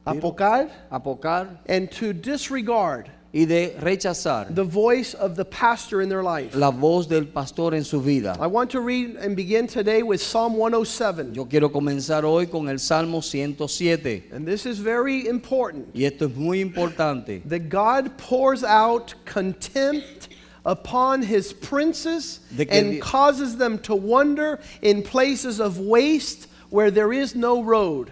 apocar, 0.06 0.70
apocar 0.90 1.60
and 1.68 1.92
to 1.92 2.14
disregard 2.14 3.12
y 3.34 3.46
de 3.46 3.76
rechazar 3.82 4.54
the 4.56 4.64
voice 4.64 5.14
of 5.14 5.36
the 5.36 5.44
pastor 5.46 6.02
in 6.02 6.10
their 6.10 6.24
life. 6.24 6.56
la 6.56 6.72
voz 6.72 7.08
del 7.08 7.26
pastor 7.26 7.74
en 7.76 7.84
su 7.84 8.00
vida. 8.00 8.38
I 8.40 8.48
want 8.48 8.72
to 8.72 8.80
read 8.80 9.16
and 9.18 9.36
begin 9.36 9.68
today 9.68 10.02
with 10.02 10.22
Psalm 10.22 10.54
107. 10.54 11.34
Yo 11.34 11.46
quiero 11.46 11.70
comenzar 11.70 12.24
hoy 12.24 12.46
con 12.46 12.70
el 12.70 12.78
Salmo 12.78 13.20
107 13.20 14.24
And 14.32 14.46
this 14.48 14.66
is 14.66 14.80
very 14.80 15.28
important 15.28 15.90
y 15.94 16.04
esto 16.06 16.26
es 16.28 16.36
muy 16.36 16.62
importante. 16.64 17.42
that 17.50 17.70
God 17.70 18.18
pours 18.18 18.64
out 18.64 19.14
contempt 19.26 20.30
upon 20.66 21.22
his 21.22 21.54
princes 21.54 22.40
and 22.70 23.02
causes 23.02 23.58
them 23.58 23.78
to 23.80 23.96
wander 23.96 24.60
in 24.82 25.02
places 25.02 25.60
of 25.60 25.80
waste 25.80 26.48
where 26.70 26.92
there 26.92 27.14
is 27.14 27.36
no 27.36 27.64
road. 27.64 28.12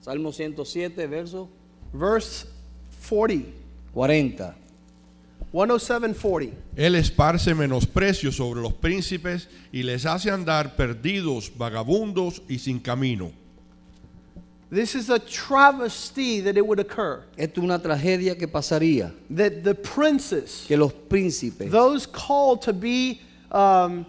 Salmo 0.00 0.30
107, 0.30 1.08
verso 1.10 1.48
verse 1.92 2.46
40. 2.90 3.52
40. 3.96 4.54
107:40. 5.52 6.52
Él 6.76 6.96
esparce 6.96 7.54
menosprecio 7.54 8.30
sobre 8.30 8.60
los 8.60 8.74
príncipes 8.74 9.48
y 9.72 9.84
les 9.84 10.04
hace 10.04 10.30
andar 10.30 10.76
perdidos, 10.76 11.50
vagabundos 11.56 12.42
y 12.46 12.58
sin 12.58 12.78
camino. 12.78 13.32
This 14.70 14.94
is 14.94 15.08
a 15.08 15.18
travesty 15.18 16.42
that 16.42 16.58
it 16.58 16.66
would 16.66 16.78
occur. 16.78 17.22
Esto 17.38 17.60
es 17.60 17.64
una 17.64 17.78
tragedia 17.78 18.36
que 18.36 18.46
pasaría, 18.46 19.14
That 19.34 19.62
the 19.62 19.74
princes, 19.74 20.66
que 20.68 20.76
los 20.76 20.92
príncipes, 20.92 21.70
those 21.70 22.06
called 22.06 22.60
to 22.60 22.74
be 22.74 23.22
um, 23.50 24.04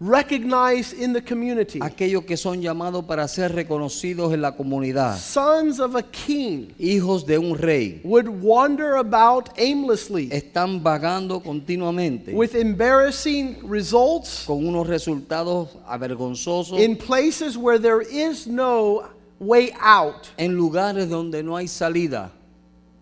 recognized 0.00 0.92
in 0.98 1.12
the 1.12 1.20
community, 1.20 1.80
aquellos 1.80 2.24
que 2.24 2.36
son 2.36 2.62
llamados 2.62 3.04
para 3.04 3.26
ser 3.26 3.52
reconocidos 3.52 4.32
en 4.32 4.42
la 4.42 4.52
comunidad, 4.52 5.16
sons 5.18 5.80
of 5.80 5.96
a 5.96 6.02
king, 6.02 6.68
hijos 6.78 7.26
de 7.26 7.38
un 7.38 7.56
rey, 7.56 8.00
would 8.04 8.28
wander 8.28 8.96
about 8.96 9.50
aimlessly 9.58 10.28
están 10.30 10.82
vagando 10.82 11.42
continuamente 11.42 12.32
with 12.32 12.54
embarrassing 12.54 13.56
results 13.68 14.44
con 14.46 14.66
unos 14.66 14.86
resultados 14.86 15.70
avergonzosos 15.86 16.78
in 16.78 16.96
places 16.96 17.56
where 17.56 17.78
there 17.78 18.02
is 18.02 18.46
no 18.46 19.08
way 19.40 19.72
out. 19.80 20.28
en 20.36 20.54
lugares 20.54 21.08
donde 21.08 21.42
no 21.42 21.56
hay 21.56 21.66
salida. 21.66 22.32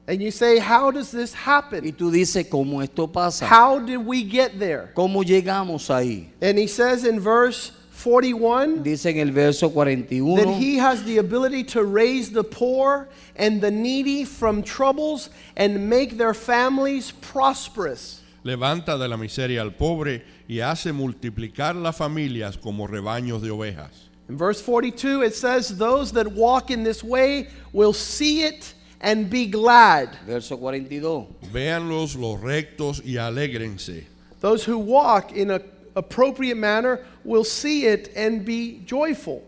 And 0.09 0.23
you 0.23 0.31
say, 0.31 0.59
How 0.59 0.91
does 0.93 1.11
this 1.11 1.35
Y 1.35 1.39
happen? 1.39 1.93
tú 1.93 2.11
dices, 2.13 2.47
¿cómo 2.49 2.83
esto 2.83 3.09
pasa? 3.09 3.47
How 3.47 3.81
did 3.81 3.99
we 3.99 4.23
get 4.23 4.59
there? 4.59 4.93
¿Cómo 4.95 5.25
llegamos 5.25 5.91
ahí? 5.91 6.29
And 6.41 6.59
he 6.59 6.69
says 6.69 7.05
in 7.05 7.19
verse 7.19 7.73
41 7.91 8.83
Dice 8.83 9.07
en 9.07 9.19
el 9.19 9.33
verso 9.33 9.69
that 9.71 10.57
he 10.59 10.77
has 10.77 11.03
the 11.05 11.19
ability 11.19 11.65
to 11.65 11.83
raise 11.83 12.31
the 12.31 12.45
poor 12.45 13.09
and 13.35 13.61
the 13.61 13.71
needy 13.71 14.25
from 14.25 14.63
troubles 14.63 15.31
and 15.57 15.89
make 15.89 16.17
their 16.17 16.35
families 16.35 17.11
prosperous. 17.11 18.21
Levanta 18.45 18.97
de 18.97 19.09
la 19.09 19.17
miseria 19.17 19.63
al 19.63 19.73
pobre 19.73 20.23
y 20.49 20.61
hace 20.61 20.93
multiplicar 20.93 21.75
las 21.75 21.97
familias 21.97 22.57
como 22.57 22.87
rebaños 22.87 23.43
de 23.43 23.51
ovejas. 23.51 24.09
In 24.29 24.37
verse 24.37 24.61
42, 24.61 25.23
it 25.23 25.35
says, 25.35 25.77
Those 25.77 26.13
that 26.13 26.31
walk 26.33 26.71
in 26.71 26.85
this 26.85 27.03
way 27.03 27.49
will 27.73 27.93
see 27.93 28.43
it 28.43 28.75
and 29.07 29.31
be 29.31 29.47
glad. 29.47 30.09
Verso 30.27 30.57
42. 30.57 31.29
Véanlos 31.53 32.17
los 32.17 32.41
rectos 32.41 33.01
y 33.05 33.17
alégrense. 33.19 34.05
Those 34.41 34.65
who 34.65 34.79
walk 34.79 35.33
in 35.33 35.53
an 35.53 35.63
appropriate 35.95 36.57
manner 36.57 37.05
will 37.25 37.45
see 37.45 37.87
it 37.87 38.13
and 38.17 38.45
be 38.45 38.81
joyful. 38.85 39.45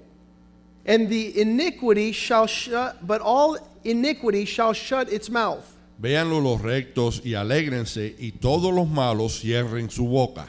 And 0.86 1.08
the 1.08 1.38
iniquity 1.40 2.12
shall 2.12 2.46
shut, 2.46 3.04
but 3.04 3.20
all 3.20 3.58
iniquity 3.84 4.44
shall 4.44 4.72
shut 4.72 5.12
its 5.12 5.28
mouth. 5.28 5.74
Véanlo 6.00 6.40
los 6.40 6.60
rectos 6.62 7.20
y 7.24 7.34
alégrense 7.34 8.14
y 8.16 8.32
todos 8.40 8.72
los 8.72 8.86
malos 8.88 9.40
cierren 9.42 9.90
su 9.90 10.06
boca. 10.06 10.46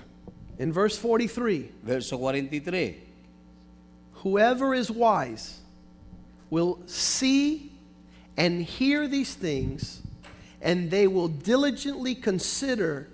In 0.60 0.72
verse 0.72 0.98
43, 1.00 1.72
Verso 1.84 2.16
43. 2.18 2.96
whoever 4.22 4.74
is 4.76 4.92
wise 4.92 5.62
will 6.52 6.78
see 6.86 7.72
and 8.40 8.64
hear 8.64 9.08
these 9.08 9.36
things, 9.36 10.02
and 10.62 10.90
they 10.90 11.08
will 11.08 11.28
diligently 11.28 12.16
consider 12.16 13.10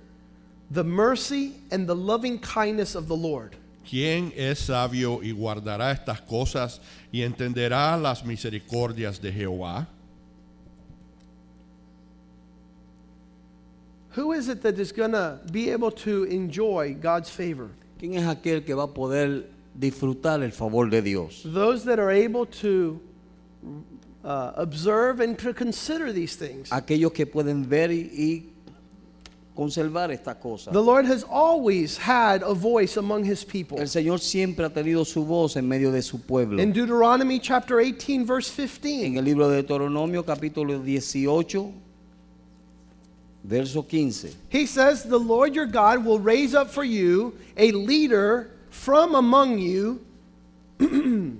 the 0.70 0.84
mercy 0.84 1.55
and 1.72 1.88
the 1.88 1.96
loving 1.96 2.38
kindness 2.39 2.94
of 2.94 3.08
the 3.08 3.15
Lord. 3.15 3.55
¿Quién 3.89 4.32
es 4.36 4.60
sabio 4.60 5.22
y 5.22 5.32
guardará 5.32 5.91
estas 5.91 6.22
cosas 6.22 6.79
y 7.12 7.22
entenderá 7.22 8.01
las 8.01 8.24
misericordias 8.24 9.20
de 9.20 9.32
Jehová? 9.32 9.88
Who 14.12 14.32
is 14.32 14.48
it 14.48 14.62
that 14.62 14.79
is 14.79 14.91
going 14.91 15.12
to 15.12 15.39
be 15.51 15.72
able 15.72 15.91
to 15.91 16.24
enjoy 16.25 16.94
God's 16.94 17.29
favor? 17.29 17.72
¿Quién 18.00 18.13
es 18.15 18.24
aquel 18.24 18.63
que 18.63 18.75
va 18.75 18.84
a 18.84 18.94
poder 18.94 19.46
disfrutar 19.77 20.44
el 20.44 20.51
favor 20.51 20.89
de 20.89 21.01
Dios? 21.01 21.41
Those 21.46 21.84
that 21.86 22.00
are 22.00 22.12
able 22.12 22.46
to 22.62 23.00
uh, 24.25 24.53
observe 24.55 25.20
and 25.20 25.38
to 25.38 25.53
consider 25.53 26.12
these 26.12 26.36
things. 26.36 26.70
Aquellos 26.72 27.13
que 27.13 27.25
pueden 27.25 27.63
ver 27.65 27.91
y, 27.91 28.10
y 28.12 28.44
conservar 29.55 30.12
estas 30.12 30.36
cosas. 30.41 30.74
The 30.74 30.82
Lord 30.82 31.05
has 31.05 31.24
always 31.24 31.98
had 31.98 32.44
a 32.44 32.53
voice 32.53 32.98
among 32.98 33.24
his 33.24 33.46
people. 33.46 33.79
El 33.79 33.88
Señor 33.88 34.20
siempre 34.20 34.65
ha 34.65 34.70
tenido 34.70 35.05
su 35.05 35.24
voz 35.24 35.55
en 35.55 35.67
medio 35.67 35.91
de 35.91 36.01
su 36.01 36.17
pueblo. 36.20 36.60
In 36.60 36.74
Deuteronomy 36.74 37.39
chapter 37.39 37.79
18, 37.79 38.25
verse 38.25 38.51
En 38.84 39.17
el 39.17 39.24
libro 39.24 39.48
de 39.48 39.62
Deuteronomio 39.63 40.24
capítulo 40.25 40.84
18, 40.84 41.74
verso 43.44 43.84
15. 43.84 44.36
he 44.50 44.65
says, 44.65 45.03
The 45.03 45.20
Lord 45.20 45.53
your 45.53 45.67
God 45.67 46.03
will 46.03 46.20
raise 46.20 46.55
up 46.55 46.70
for 46.70 46.84
you 46.84 47.38
a 47.55 47.72
leader 47.72 48.51
from 48.72 49.15
among 49.15 49.60
you. 49.60 50.03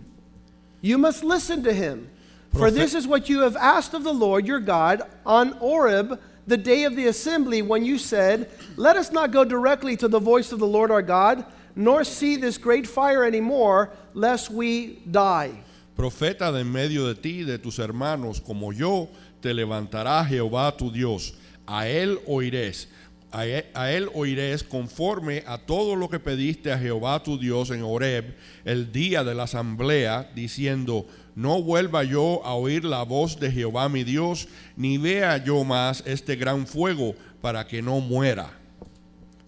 you 0.82 0.98
must 0.98 1.24
listen 1.24 1.64
to 1.64 1.74
him. 1.74 2.10
For 2.58 2.72
this 2.72 2.94
is 2.94 3.06
what 3.06 3.28
you 3.28 3.42
have 3.42 3.58
asked 3.58 3.94
of 3.94 4.06
the 4.06 4.14
Lord 4.14 4.48
your 4.48 4.62
God 4.62 5.02
on 5.26 5.58
Oreb, 5.60 6.22
the 6.48 6.56
day 6.56 6.86
of 6.86 6.96
the 6.96 7.08
assembly, 7.08 7.62
when 7.62 7.84
you 7.84 7.98
said, 7.98 8.50
Let 8.78 8.96
us 8.96 9.12
not 9.12 9.32
go 9.32 9.44
directly 9.44 9.98
to 9.98 10.08
the 10.08 10.22
voice 10.22 10.54
of 10.54 10.60
the 10.60 10.68
Lord 10.68 10.90
our 10.90 11.02
God, 11.02 11.44
nor 11.76 12.06
see 12.06 12.38
this 12.38 12.58
great 12.58 12.88
fire 12.88 13.26
anymore, 13.26 13.92
lest 14.14 14.50
we 14.50 15.02
die. 15.12 15.52
Profeta 15.98 16.54
de 16.54 16.60
en 16.60 16.72
medio 16.72 17.08
de 17.08 17.16
ti 17.16 17.42
y 17.42 17.44
de 17.44 17.58
tus 17.58 17.78
hermanos, 17.78 18.40
como 18.40 18.72
yo, 18.72 19.10
te 19.42 19.54
levantará 19.54 20.26
Jehová 20.26 20.78
tu 20.78 20.90
Dios. 20.90 21.34
A 21.68 21.88
él 21.88 22.20
oirés. 22.26 22.88
A 23.32 23.46
él, 23.46 23.66
a 23.74 23.92
él 23.92 24.10
oirés 24.14 24.64
conforme 24.64 25.44
a 25.46 25.58
todo 25.58 25.98
lo 25.98 26.08
que 26.08 26.20
pediste 26.20 26.72
a 26.72 26.78
Jehová 26.78 27.22
tu 27.22 27.38
Dios 27.38 27.70
en 27.72 27.84
Horeb 27.84 28.34
el 28.64 28.94
día 28.94 29.26
de 29.26 29.36
la 29.36 29.44
asamblea, 29.44 30.32
diciendo, 30.34 31.06
no 31.36 31.62
vuelva 31.62 32.04
yo 32.04 32.42
a 32.46 32.54
oír 32.54 32.86
la 32.86 33.04
voz 33.04 33.40
de 33.40 33.52
Jehová 33.52 33.90
mi 33.90 34.04
Dios, 34.04 34.48
ni 34.76 34.98
vea 34.98 35.44
yo 35.44 35.64
más 35.64 36.02
este 36.06 36.36
gran 36.36 36.66
fuego 36.66 37.14
para 37.42 37.68
que 37.68 37.82
no 37.82 38.00
muera. 38.00 38.65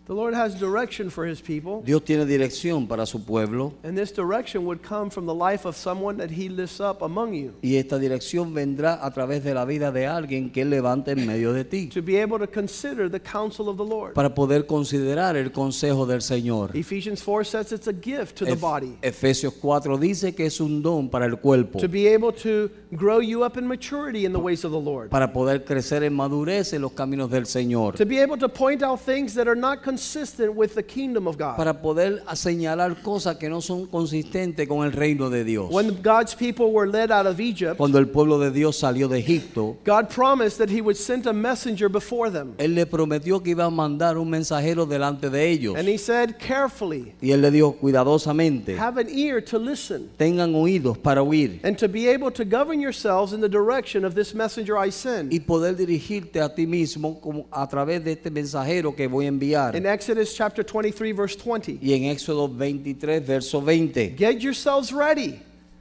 The 0.07 0.13
Lord 0.13 0.33
has 0.35 0.57
direction 0.57 1.09
for 1.09 1.25
his 1.25 1.41
people, 1.41 1.81
Dios 1.85 2.01
tiene 2.05 2.25
dirección 2.25 2.87
para 2.87 3.05
su 3.05 3.25
pueblo 3.25 3.73
and 3.83 3.97
this 3.97 4.13
direction 4.13 4.65
would 4.65 4.81
come 4.81 5.09
from 5.09 5.25
the 5.25 5.33
life 5.35 5.65
of 5.67 5.75
someone 5.75 6.15
that 6.19 6.29
he 6.31 6.47
lifts 6.47 6.79
up 6.79 7.01
among 7.01 7.33
you. 7.33 7.51
y 7.61 7.75
esta 7.75 7.99
dirección 7.99 8.53
vendrá 8.53 8.99
a 9.05 9.11
través 9.11 9.43
de 9.43 9.53
la 9.53 9.65
vida 9.65 9.91
de 9.91 10.07
alguien 10.07 10.49
que 10.49 10.61
él 10.61 10.69
levante 10.69 11.11
en 11.11 11.27
medio 11.27 11.51
de 11.51 11.65
ti 11.65 11.87
To 11.89 12.01
be 12.01 12.21
able 12.21 12.39
to 12.39 12.47
consider 12.47 13.09
the 13.11 13.19
counsel 13.19 13.67
of 13.67 13.75
the 13.75 13.83
Lord. 13.83 14.13
para 14.13 14.33
poder 14.33 14.65
considerar 14.65 15.35
el 15.35 15.51
consejo 15.51 16.05
del 16.05 16.21
Señor. 16.21 16.71
Ephesians 16.73 17.21
4 17.21 17.43
says 17.43 17.73
it's 17.73 17.89
a 17.89 17.93
gift 17.93 18.37
to 18.37 18.45
the 18.45 18.55
body. 18.55 18.97
Efesios 19.01 19.53
4 19.61 19.97
dice 19.97 20.33
que 20.33 20.45
es 20.45 20.61
un 20.61 20.81
don 20.81 21.09
para 21.09 21.25
el 21.25 21.35
cuerpo, 21.37 21.79
To 21.79 21.89
be 21.89 22.07
able 22.07 22.31
to 22.31 22.69
grow 22.93 23.19
you 23.19 23.43
up 23.43 23.57
in 23.57 23.67
maturity 23.67 24.23
in 24.25 24.31
the 24.31 24.39
ways 24.39 24.63
of 24.63 24.71
the 24.71 24.79
Lord. 24.79 25.09
para 25.09 25.33
poder 25.33 25.65
crecer 25.65 26.03
en 26.03 26.13
madurez 26.13 26.71
en 26.71 26.81
los 26.81 26.93
caminos 26.93 27.29
del 27.29 27.45
Señor, 27.45 27.95
To 27.97 28.05
be 28.05 28.19
able 28.21 28.37
to 28.37 28.47
point 28.47 28.81
out 28.81 29.01
things 29.01 29.33
that 29.35 29.49
are 29.49 29.59
not 29.59 29.81
consistent 29.97 30.53
with 30.55 30.75
the 30.75 30.83
kingdom 30.83 31.27
of 31.27 31.37
God. 31.37 31.57
para 31.57 31.73
poder 31.81 32.21
señalar 32.35 33.01
cosas 33.01 33.37
que 33.37 33.49
no 33.49 33.61
son 33.61 33.87
consistentes 33.87 34.67
con 34.67 34.85
el 34.85 34.91
reino 34.91 35.29
de 35.29 35.43
Dios. 35.43 35.71
When 35.71 36.01
God's 36.01 36.35
people 36.35 36.71
were 36.71 36.87
led 36.87 37.11
out 37.11 37.25
of 37.25 37.39
Egypt, 37.39 37.77
Cuando 37.77 37.97
el 37.97 38.05
pueblo 38.07 38.37
de 38.39 38.51
Dios 38.51 38.77
salió 38.77 39.07
de 39.09 39.17
Egipto, 39.19 39.77
God 39.83 40.09
promised 40.09 40.59
that 40.59 40.69
he 40.69 40.81
would 40.81 40.95
send 40.97 41.25
a 41.27 41.33
messenger 41.33 41.89
before 41.89 42.29
them. 42.29 42.53
Él 42.57 42.75
le 42.75 42.85
prometió 42.85 43.41
que 43.41 43.51
iba 43.51 43.65
a 43.65 43.69
mandar 43.69 44.17
un 44.17 44.29
mensajero 44.29 44.85
delante 44.85 45.29
de 45.29 45.49
ellos. 45.49 45.75
And 45.75 45.87
he 45.87 45.97
said, 45.97 46.37
carefully, 46.37 47.13
Y 47.21 47.31
él 47.31 47.41
le 47.41 47.49
dijo 47.51 47.73
cuidadosamente, 47.79 48.77
have 48.77 48.97
an 48.99 49.09
ear 49.09 49.41
to 49.43 49.57
listen. 49.57 50.09
tengan 50.17 50.53
oídos 50.55 50.97
para 50.97 51.21
oír 51.23 51.59
and 51.63 51.77
to 51.77 51.87
be 51.87 52.07
able 52.07 52.31
to 52.31 52.43
govern 52.45 52.79
yourselves 52.79 53.33
in 53.33 53.41
the 53.41 53.49
direction 53.49 54.05
of 54.05 54.13
this 54.13 54.33
messenger 54.35 54.77
I 54.77 54.91
send. 54.91 55.33
y 55.33 55.39
poder 55.39 55.75
dirigirte 55.75 56.39
a 56.41 56.53
ti 56.53 56.65
mismo 56.67 57.19
como 57.19 57.47
a 57.51 57.67
través 57.67 58.03
de 58.03 58.11
este 58.13 58.29
mensajero 58.29 58.95
que 58.95 59.07
voy 59.07 59.25
a 59.25 59.29
enviar. 59.29 59.75
Exodus 59.87 60.35
chapter 60.35 60.63
23, 60.63 61.11
verse 61.13 61.35
20, 61.35 61.79
Y 61.81 61.93
en 61.93 62.15
Éxodo 62.15 62.47
23, 62.47 63.19
verso 63.21 63.59
20, 63.59 64.09
get 64.09 64.41
yourselves 64.41 64.91
ready. 64.91 65.39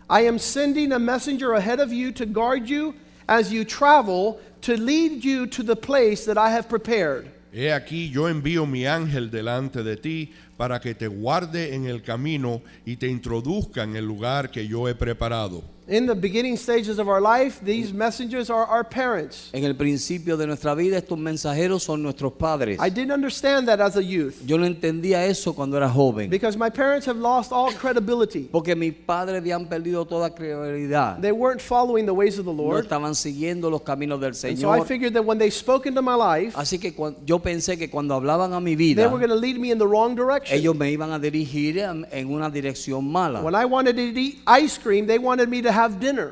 I 0.08 0.20
am 0.22 0.38
sending 0.38 0.92
a 0.92 0.98
messenger 0.98 1.54
ahead 1.54 1.80
of 1.80 1.92
you 1.92 2.12
to 2.12 2.26
guard 2.26 2.68
you 2.68 2.94
as 3.28 3.52
you 3.52 3.64
travel, 3.64 4.40
to 4.62 4.76
lead 4.76 5.24
you 5.24 5.46
to 5.48 5.62
the 5.62 5.76
place 5.76 6.24
that 6.26 6.38
I 6.38 6.50
have 6.50 6.68
prepared. 6.68 7.30
He 7.52 7.70
aquí 7.70 8.10
yo 8.10 8.28
envío 8.28 8.66
mi 8.68 8.86
ángel 8.86 9.30
delante 9.30 9.82
de 9.82 9.96
ti 9.96 10.32
para 10.56 10.78
que 10.78 10.94
te 10.94 11.08
guarde 11.08 11.74
en 11.74 11.86
el 11.86 12.02
camino 12.02 12.62
y 12.84 12.96
te 12.96 13.08
introduzca 13.08 13.82
en 13.82 13.96
el 13.96 14.04
lugar 14.04 14.50
que 14.50 14.66
yo 14.66 14.86
he 14.86 14.94
preparado. 14.94 15.75
In 15.88 16.06
the 16.06 16.16
beginning 16.16 16.56
stages 16.56 16.98
of 16.98 17.08
our 17.08 17.20
life, 17.20 17.60
these 17.62 17.92
messengers 17.92 18.50
are 18.50 18.66
our 18.66 18.82
parents. 18.82 19.50
En 19.52 19.62
el 19.62 19.74
principio 19.74 20.36
de 20.36 20.44
nuestra 20.44 20.74
vida 20.74 20.96
estos 20.98 21.16
mensajeros 21.16 21.84
son 21.84 22.02
nuestros 22.02 22.32
padres. 22.32 22.80
I 22.80 22.90
didn't 22.90 23.12
understand 23.12 23.68
that 23.68 23.80
as 23.80 23.96
a 23.96 24.02
youth 24.02 24.42
Yo 24.44 24.58
no 24.58 24.66
entendía 24.66 25.24
eso 25.26 25.52
cuando 25.54 25.76
era 25.76 25.88
joven. 25.88 26.28
because 26.28 26.56
my 26.56 26.68
parents 26.70 27.06
have 27.06 27.18
lost 27.18 27.52
all 27.52 27.72
credibility. 27.72 28.48
Porque 28.50 28.74
mis 28.74 28.94
padres 28.94 29.40
habían 29.40 29.68
perdido 29.68 30.04
toda 30.04 30.30
credibilidad. 30.30 31.20
They 31.20 31.30
weren't 31.30 31.60
following 31.60 32.04
the 32.04 32.14
ways 32.14 32.36
of 32.40 32.46
the 32.46 32.52
Lord. 32.52 32.74
No 32.74 32.82
estaban 32.82 33.14
siguiendo 33.14 33.70
los 33.70 33.82
caminos 33.82 34.18
del 34.18 34.32
And 34.42 34.58
so 34.58 34.72
I 34.72 34.80
figured 34.80 35.12
that 35.14 35.24
when 35.24 35.38
they 35.38 35.50
spoke 35.50 35.86
into 35.86 36.02
my 36.02 36.16
life, 36.16 36.56
Así 36.56 36.80
que 36.80 36.92
yo 37.24 37.38
pensé 37.38 37.78
que 37.78 37.88
cuando 37.88 38.16
hablaban 38.16 38.52
a 38.54 38.60
mi 38.60 38.74
vida, 38.74 39.02
they 39.02 39.06
were 39.06 39.24
going 39.24 39.30
to 39.30 39.36
lead 39.36 39.56
me 39.56 39.70
in 39.70 39.78
the 39.78 39.86
wrong 39.86 40.16
direction. 40.16 40.58
ellos 40.58 40.74
me 40.74 40.90
iban 40.90 41.12
a 41.12 41.20
dirigir 41.20 41.78
en 41.78 42.28
una 42.28 42.50
dirección 42.50 43.04
mala. 43.08 43.40
When 43.40 43.54
I 43.54 43.64
wanted 43.66 43.94
to 43.94 44.02
eat 44.02 44.40
ice 44.48 44.78
cream, 44.78 45.06
they 45.06 45.20
wanted 45.20 45.48
me 45.48 45.62
to 45.62 45.75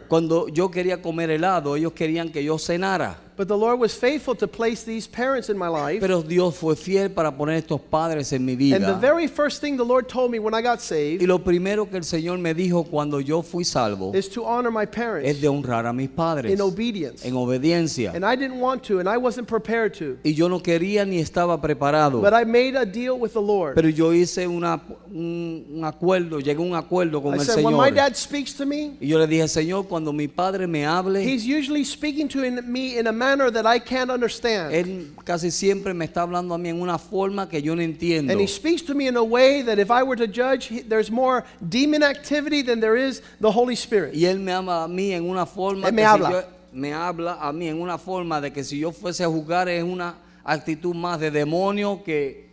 Cuando 0.09 0.49
yo 0.49 0.71
quería 0.71 1.03
comer 1.03 1.31
helado, 1.31 1.77
ellos 1.77 1.93
querían 1.93 2.31
que 2.31 2.43
yo 2.43 2.59
cenara. 2.59 3.24
But 3.37 3.49
the 3.49 3.57
Lord 3.57 3.81
was 3.81 3.95
faithful 3.95 4.37
to 4.37 4.47
place 4.47 4.85
these 4.85 5.09
parents 5.09 5.49
in 5.49 5.59
my 5.59 5.67
life. 5.69 6.00
Pero 6.00 6.23
Dios 6.23 6.57
fue 6.57 6.76
fiel 6.76 7.11
para 7.11 7.33
poner 7.37 7.57
estos 7.57 7.81
padres 7.81 8.33
en 8.33 8.45
mi 8.45 8.55
vida. 8.55 8.76
And 8.76 8.85
the 8.85 8.95
very 8.95 9.26
first 9.26 9.61
thing 9.61 9.76
the 9.76 9.85
Lord 9.85 10.09
told 10.09 10.31
me 10.31 10.38
when 10.38 10.55
I 10.55 10.62
got 10.62 10.81
saved. 10.81 11.21
Y 11.21 11.26
lo 11.26 11.41
primero 11.41 11.87
que 11.87 11.97
el 11.97 12.05
Señor 12.05 12.38
me 12.38 12.55
dijo 12.55 12.85
cuando 12.85 13.19
yo 13.19 13.43
fui 13.43 13.64
salvo 13.64 14.12
is 14.14 14.29
to 14.29 14.45
honor 14.45 14.71
my 14.71 14.87
parents. 14.87 15.29
es 15.29 15.41
de 15.41 15.49
honrar 15.49 15.87
a 15.87 15.93
mis 15.93 16.09
padres 16.09 16.53
in 16.53 16.61
obedience. 16.61 17.25
en 17.25 17.35
obediencia. 17.35 18.12
And 18.14 18.25
I 18.25 18.37
didn't 18.37 18.61
want 18.61 18.85
to, 18.85 19.00
and 19.00 19.09
I 19.09 19.17
wasn't 19.17 19.49
prepared 19.49 19.95
to. 19.95 20.19
Y 20.23 20.35
yo 20.35 20.49
no 20.49 20.61
quería 20.61 21.05
ni 21.05 21.19
estaba 21.19 21.61
preparado. 21.61 22.21
But 22.21 22.35
I 22.35 22.45
made 22.45 22.76
a 22.76 22.87
deal 22.87 23.19
with 23.19 23.33
the 23.33 23.43
Lord. 23.43 23.75
Pero 23.75 23.88
yo 23.88 24.12
hice 24.12 24.47
una, 24.47 24.81
un, 25.11 25.67
un 25.75 25.85
acuerdo, 25.85 26.38
llegué 26.38 26.62
a 26.62 26.67
un 26.67 26.76
acuerdo 26.76 27.21
con 27.21 27.35
I 27.35 27.38
el 27.38 27.45
said, 27.45 27.64
when 27.64 27.76
my 27.76 27.91
dad 27.91 28.14
speaks 28.14 28.55
to 28.55 28.64
me, 28.64 28.97
Y 29.00 29.09
yo 29.09 29.19
le 29.19 29.26
dije, 29.26 29.49
Señor, 29.49 29.88
cuando 29.88 30.12
mi 30.12 30.29
padre 30.29 30.69
me 30.69 30.87
hable, 30.87 31.21
he's 31.21 31.45
usually 31.45 31.85
speaking 31.85 32.29
to 32.29 32.38
me 32.62 32.99
in 32.99 33.09
a 33.09 33.12
manner 33.25 33.50
that 33.50 33.66
I 33.66 33.78
can't 33.78 34.11
understand. 34.11 34.73
Él 34.75 35.11
casi 35.25 35.50
siempre 35.50 35.95
me 35.95 36.04
está 36.07 36.23
hablando 36.23 36.54
a 36.54 36.59
mí 36.59 36.69
en 36.69 36.81
una 36.81 36.99
forma 36.99 37.49
que 37.49 37.61
yo 37.62 37.75
no 37.75 37.83
entiendo. 37.83 38.31
And 38.33 38.40
he 38.40 38.47
speaks 38.47 38.83
to 38.83 38.95
me 38.95 39.07
in 39.07 39.16
a 39.16 39.25
way 39.25 39.62
that 39.62 39.78
if 39.78 39.90
I 39.90 40.02
were 40.02 40.16
to 40.16 40.26
judge, 40.26 40.66
he- 40.66 40.83
there's 40.83 41.11
more 41.11 41.45
demon 41.66 42.02
activity 42.02 42.62
than 42.62 42.81
there 42.81 42.97
is 42.97 43.23
the 43.40 43.50
Holy 43.50 43.75
Spirit. 43.76 44.14
Y 44.14 44.25
Él 44.26 44.38
me 44.40 44.52
ama 44.52 44.85
a 44.85 44.88
mí 44.88 45.12
en 45.12 45.28
una 45.28 45.47
forma 45.47 45.88
Él 45.88 45.95
me 45.95 46.02
que 46.02 46.09
si 46.09 46.23
habla. 46.23 46.31
yo- 46.31 46.45
me 46.73 46.93
habla 46.93 47.38
a 47.40 47.52
mí 47.52 47.69
en 47.69 47.81
una 47.81 47.97
forma 47.99 48.40
de 48.40 48.50
que 48.52 48.62
si 48.64 48.78
yo 48.78 48.90
fuese 48.93 49.23
a 49.25 49.28
juzgar 49.28 49.69
es 49.69 49.83
una 49.83 50.14
actitud 50.45 50.95
más 50.95 51.19
de 51.21 51.31
demonio 51.31 52.02
que 52.04 52.45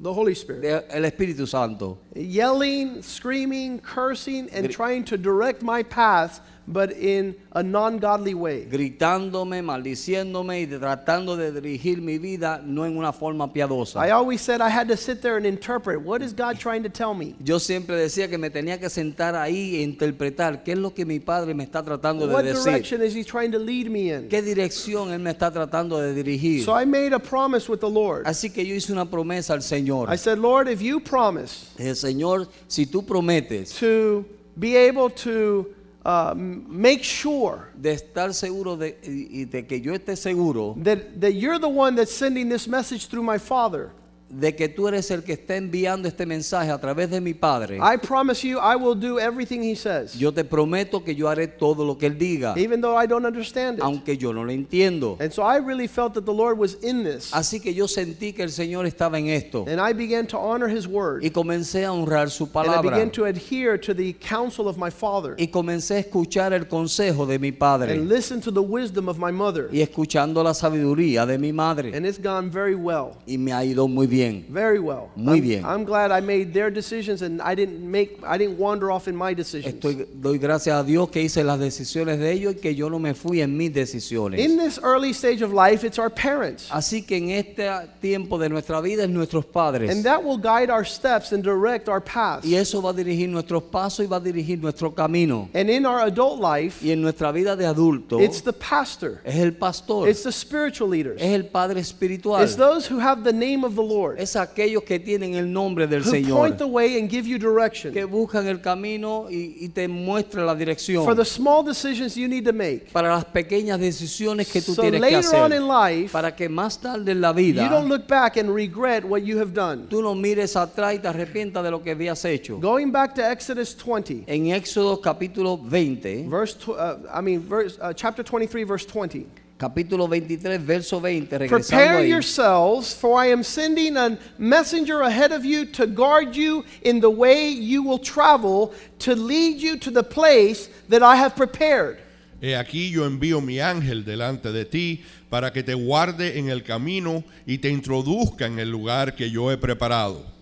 The 0.00 0.08
Holy 0.08 0.32
Spirit. 0.32 0.62
de 0.62 0.84
el 0.90 1.04
Espíritu 1.04 1.46
Santo. 1.46 1.98
Yelling, 2.14 3.02
screaming, 3.02 3.80
cursing, 3.80 4.48
and 4.52 4.70
trying 4.70 5.02
to 5.04 5.16
direct 5.18 5.60
my 5.62 5.82
path, 5.82 6.40
but 6.68 6.92
in 6.92 7.34
a 7.52 7.62
non 7.62 7.98
godly 7.98 8.34
way. 8.34 8.66
Gritándome, 8.66 9.62
maldiciéndome 9.62 10.60
y 10.60 10.66
tratando 10.66 11.36
de 11.36 11.50
dirigir 11.50 12.00
mi 12.02 12.18
vida 12.18 12.60
no 12.64 12.84
en 12.84 12.96
una 12.96 13.12
forma 13.12 13.52
piadosa. 13.52 14.06
I 14.06 14.10
always 14.10 14.42
said 14.42 14.60
I 14.60 14.68
had 14.68 14.86
to 14.88 14.96
sit 14.96 15.22
there 15.22 15.36
and 15.38 15.46
interpret 15.46 16.00
what 16.00 16.22
is 16.22 16.32
God 16.32 16.58
trying 16.58 16.82
to 16.82 16.90
tell 16.90 17.14
me? 17.14 17.34
Yo 17.42 17.58
siempre 17.58 17.96
decía 17.96 18.28
que 18.28 18.36
me 18.38 18.50
tenía 18.50 18.78
que 18.78 18.90
sentar 18.90 19.34
ahí 19.34 19.76
e 19.76 19.82
interpretar 19.82 20.62
qué 20.62 20.72
es 20.72 20.78
lo 20.78 20.90
que 20.90 21.06
mi 21.06 21.18
padre 21.18 21.54
me 21.54 21.64
está 21.64 21.82
tratando 21.82 22.28
What 22.28 22.44
de 22.44 22.50
decir. 22.52 22.64
direction 22.64 23.02
is 23.02 23.14
He 23.14 23.24
trying 23.24 23.50
to 23.52 23.58
lead 23.58 23.88
me 23.90 24.12
in? 24.12 24.28
¿Qué 24.28 24.42
dirección 24.42 25.10
Él 25.10 25.20
me 25.20 25.30
está 25.30 25.50
tratando 25.50 25.98
de 25.98 26.12
dirigir? 26.14 26.64
So 26.64 26.78
I 26.78 26.84
made 26.84 27.14
a 27.14 27.18
promise 27.18 27.68
with 27.68 27.80
the 27.80 27.90
Lord. 27.90 28.26
Así 28.26 28.50
que 28.52 28.64
yo 28.64 28.74
hice 28.74 28.92
una 28.92 29.06
promesa 29.06 29.54
al 29.54 29.62
Señor. 29.62 30.12
I 30.12 30.16
said, 30.16 30.38
Lord, 30.38 30.68
if 30.68 30.82
you 30.82 31.00
promise 31.00 31.70
El 31.78 31.94
Señor, 31.94 32.48
si 32.66 32.84
tú 32.84 33.06
prometes 33.06 33.72
to 33.78 34.26
be 34.58 34.76
able 34.76 35.08
to 35.08 35.66
uh, 36.08 36.32
make 36.34 37.04
sure 37.04 37.68
de 37.74 37.92
estar 37.92 38.32
seguro 38.32 38.76
de, 38.76 38.96
y 39.02 39.44
de 39.44 39.66
que 39.66 39.78
yo 39.78 39.92
esté 39.92 40.16
seguro 40.16 40.74
that, 40.82 41.20
that 41.20 41.34
you're 41.34 41.58
the 41.58 41.68
one 41.68 41.94
that's 41.94 42.14
sending 42.14 42.48
this 42.48 42.66
message 42.66 43.08
through 43.08 43.22
my 43.22 43.36
Father, 43.36 43.92
de 44.30 44.54
que 44.54 44.68
tú 44.68 44.86
eres 44.88 45.10
el 45.10 45.22
que 45.22 45.32
está 45.32 45.56
enviando 45.56 46.06
este 46.06 46.26
mensaje 46.26 46.70
a 46.70 46.78
través 46.78 47.10
de 47.10 47.18
mi 47.20 47.32
Padre, 47.32 47.78
I 47.78 47.96
promise 47.96 48.46
you 48.46 48.58
I 48.58 48.76
will 48.76 48.94
do 48.94 49.18
everything 49.18 49.62
He 49.62 49.74
says, 49.74 50.14
yo 50.18 50.32
te 50.32 50.44
prometo 50.44 51.02
que 51.02 51.14
yo 51.14 51.28
haré 51.28 51.48
todo 51.48 51.82
lo 51.84 51.96
que 51.96 52.06
Él 52.06 52.18
diga, 52.18 52.54
even 52.58 52.80
though 52.82 52.94
I 53.02 53.06
don't 53.06 53.24
understand 53.24 53.78
it. 53.78 53.82
aunque 53.84 54.18
yo 54.18 54.32
no 54.34 54.44
lo 54.44 54.52
entiendo. 54.52 55.16
And 55.18 55.32
so 55.32 55.42
I 55.42 55.56
really 55.58 55.86
felt 55.88 56.12
that 56.14 56.26
the 56.26 56.32
Lord 56.34 56.58
was 56.58 56.74
in 56.82 57.04
this. 57.04 57.30
Así 57.32 57.58
que 57.58 57.72
yo 57.72 57.86
sentí 57.88 58.34
que 58.34 58.42
el 58.42 58.50
Señor 58.50 58.84
estaba 58.86 59.18
en 59.18 59.28
esto 59.28 59.64
And 59.66 59.80
I 59.80 59.94
began 59.94 60.26
to 60.26 60.38
honor 60.38 60.68
His 60.68 60.86
word. 60.86 61.22
y 61.24 61.30
comencé 61.30 61.86
a 61.86 61.92
honrar 61.92 62.28
su 62.30 62.44
And 62.44 62.50
I 62.50 62.52
palabra 62.52 62.90
began 62.90 63.10
to 63.12 63.24
adhere 63.24 63.78
to 63.78 63.94
the 63.94 64.12
counsel 64.12 64.68
of 64.68 64.76
my 64.76 64.90
father 64.90 65.34
y 65.38 65.46
comencé 65.46 65.94
a 65.94 65.98
escuchar 66.00 66.52
el 66.52 66.68
consejo 66.68 67.24
de 67.26 67.38
mi 67.38 67.52
Padre 67.52 67.92
and 67.94 68.08
listen 68.10 68.40
to 68.42 68.50
the 68.52 68.60
wisdom 68.62 69.08
of 69.08 69.18
my 69.18 69.32
mother. 69.32 69.68
y 69.72 69.80
escuchando 69.80 70.42
la 70.44 70.52
sabiduría 70.52 71.24
de 71.24 71.38
mi 71.38 71.50
madre 71.52 71.96
And 71.96 72.04
it's 72.06 72.18
gone 72.22 72.50
very 72.50 72.74
well. 72.74 73.12
y 73.26 73.38
me 73.38 73.54
ha 73.54 73.64
ido 73.64 73.88
muy 73.88 74.06
bien. 74.06 74.17
Very 74.48 74.78
well. 74.78 75.10
Muy 75.16 75.38
I'm, 75.38 75.40
bien. 75.42 75.64
I'm 75.64 75.84
glad 75.84 76.10
I 76.10 76.20
made 76.20 76.52
their 76.52 76.70
decisions 76.70 77.22
and 77.22 77.40
I 77.42 77.54
didn't 77.54 77.80
make 77.80 78.18
I 78.24 78.38
didn't 78.38 78.58
wander 78.58 78.90
off 78.90 79.08
in 79.08 79.16
my 79.16 79.34
decisions. 79.34 79.74
Estoy, 79.74 80.06
doy 80.20 80.38
gracias 80.38 80.80
a 80.80 80.84
Dios 80.84 81.08
que 81.10 81.22
hice 81.22 81.44
las 81.44 81.58
decisiones 81.58 82.18
de 82.18 82.32
ellos 82.32 82.54
y 82.54 82.60
que 82.60 82.74
yo 82.74 82.88
no 82.88 82.98
me 82.98 83.14
fui 83.14 83.40
en 83.40 83.56
mis 83.56 83.72
decisiones. 83.72 84.40
In 84.40 84.56
this 84.58 84.78
early 84.82 85.10
stage 85.10 85.42
of 85.42 85.52
life, 85.52 85.84
it's 85.84 85.98
our 85.98 86.10
parents. 86.10 86.68
Así 86.70 87.02
que 87.06 87.16
en 87.16 87.30
este 87.30 87.68
tiempo 88.00 88.38
de 88.38 88.48
nuestra 88.48 88.80
vida 88.80 89.04
es 89.04 89.10
nuestros 89.10 89.44
padres. 89.44 89.90
And 89.90 90.04
that 90.04 90.22
will 90.22 90.38
guide 90.38 90.70
our 90.70 90.84
steps 90.84 91.32
and 91.32 91.42
direct 91.42 91.88
our 91.88 92.00
paths. 92.00 92.44
Y 92.44 92.54
eso 92.54 92.80
va 92.80 92.90
a 92.90 92.94
dirigir 92.94 93.28
nuestros 93.28 93.62
pasos 93.64 94.04
y 94.04 94.08
va 94.08 94.16
a 94.16 94.20
dirigir 94.20 94.60
nuestro 94.60 94.94
camino. 94.94 95.48
And 95.54 95.70
in 95.70 95.86
our 95.86 96.00
adult 96.00 96.40
life, 96.40 96.84
Y 96.84 96.90
en 96.90 97.02
nuestra 97.02 97.32
vida 97.32 97.56
de 97.56 97.66
adulto 97.66 98.20
it's 98.20 98.42
the 98.42 98.52
pastor. 98.52 99.20
es 99.24 99.36
el 99.36 99.52
pastor, 99.52 100.08
It's 100.08 100.22
the 100.22 100.32
spiritual 100.32 100.88
leaders. 100.90 101.20
es 101.20 101.34
el 101.34 101.44
padre 101.44 101.80
espiritual, 101.80 102.42
It's 102.42 102.56
those 102.56 102.90
who 102.90 102.98
have 102.98 103.24
the 103.24 103.32
name 103.32 103.64
of 103.64 103.74
the 103.74 103.82
Lord. 103.82 104.07
Es 104.16 104.36
aquellos 104.36 104.82
que 104.84 104.98
tienen 104.98 105.34
el 105.34 105.52
nombre 105.52 105.86
del 105.86 106.02
Who 106.02 106.10
Señor, 106.10 106.38
point 106.38 106.56
the 106.58 106.64
way 106.64 106.98
and 107.00 107.10
give 107.10 107.28
you 107.28 107.38
direction. 107.38 107.92
que 107.92 108.04
buscan 108.04 108.46
el 108.46 108.60
camino 108.60 109.26
y, 109.30 109.56
y 109.60 109.68
te 109.68 109.88
muestran 109.88 110.46
la 110.46 110.54
dirección 110.54 111.04
For 111.04 111.16
the 111.16 111.24
small 111.24 111.64
decisions 111.64 112.14
you 112.14 112.28
need 112.28 112.44
to 112.44 112.52
make. 112.52 112.86
para 112.92 113.08
las 113.08 113.24
pequeñas 113.24 113.78
decisiones 113.80 114.48
que 114.50 114.62
tú 114.62 114.74
So 114.74 114.82
tienes 114.82 115.00
que 115.00 115.10
later 115.10 115.34
on 115.40 115.52
hacer. 115.52 115.60
in 115.60 115.68
life, 115.68 116.12
Para 116.12 116.34
que 116.34 116.48
más 116.48 116.80
tarde 116.80 117.12
en 117.12 117.20
la 117.20 117.32
you 117.32 117.68
don't 117.68 117.84
vida 117.84 117.96
look 117.96 118.06
back 118.06 118.36
and 118.36 118.54
regret 118.54 119.04
what 119.04 119.20
you 119.22 119.38
have 119.38 119.52
done. 119.52 119.86
tú 119.88 120.00
no 120.02 120.14
mires 120.14 120.56
atrás 120.56 120.94
y 120.94 120.98
te 121.00 121.08
arrepientas 121.08 121.62
de 121.64 121.70
lo 121.70 121.82
que 121.82 121.90
habías 121.92 122.24
hecho. 122.24 122.58
Going 122.58 122.90
back 122.92 123.14
to 123.14 123.22
Exodus 123.22 123.74
20, 123.74 124.24
En 124.26 124.46
Éxodo 124.52 125.00
capítulo 125.00 125.58
20, 125.58 126.26
verse 126.28 126.56
uh, 126.68 126.98
I 127.12 127.20
mean 127.22 127.40
verse 127.48 127.78
uh, 127.80 127.92
chapter 127.92 128.22
23 128.24 128.64
verse 128.64 128.86
20. 128.86 129.26
Capítulo 129.58 130.06
23, 130.08 130.64
verso 130.64 131.00
20, 131.00 131.36
regresando 131.36 131.66
Prepare 131.68 132.04
ahí. 132.04 132.08
yourselves, 132.08 132.94
for 132.94 133.22
I 133.22 133.32
am 133.32 133.42
sending 133.42 133.96
a 133.96 134.16
messenger 134.38 135.02
ahead 135.02 135.32
of 135.32 135.44
you 135.44 135.66
to 135.72 135.86
guard 135.86 136.34
you 136.36 136.64
in 136.82 137.00
the 137.00 137.10
way 137.10 137.50
you 137.50 137.82
will 137.82 137.98
travel, 137.98 138.72
to 139.00 139.14
lead 139.14 139.60
you 139.60 139.76
to 139.78 139.90
the 139.90 140.02
place 140.02 140.70
that 140.88 141.02
I 141.02 141.16
have 141.16 141.34
prepared. 141.34 141.98
He 142.40 142.54
aquí 142.54 142.90
yo 142.90 143.04
envío 143.04 143.40
mi 143.40 143.58
ángel 143.58 144.04
delante 144.04 144.52
de 144.52 144.64
ti 144.64 145.02
para 145.28 145.52
que 145.52 145.64
te 145.64 145.74
guarde 145.74 146.38
en 146.38 146.48
el 146.48 146.62
camino 146.62 147.24
y 147.44 147.58
te 147.58 147.68
introduzca 147.68 148.46
en 148.46 148.60
el 148.60 148.70
lugar 148.70 149.16
que 149.16 149.28
yo 149.28 149.50
he 149.50 149.56
preparado. 149.56 150.37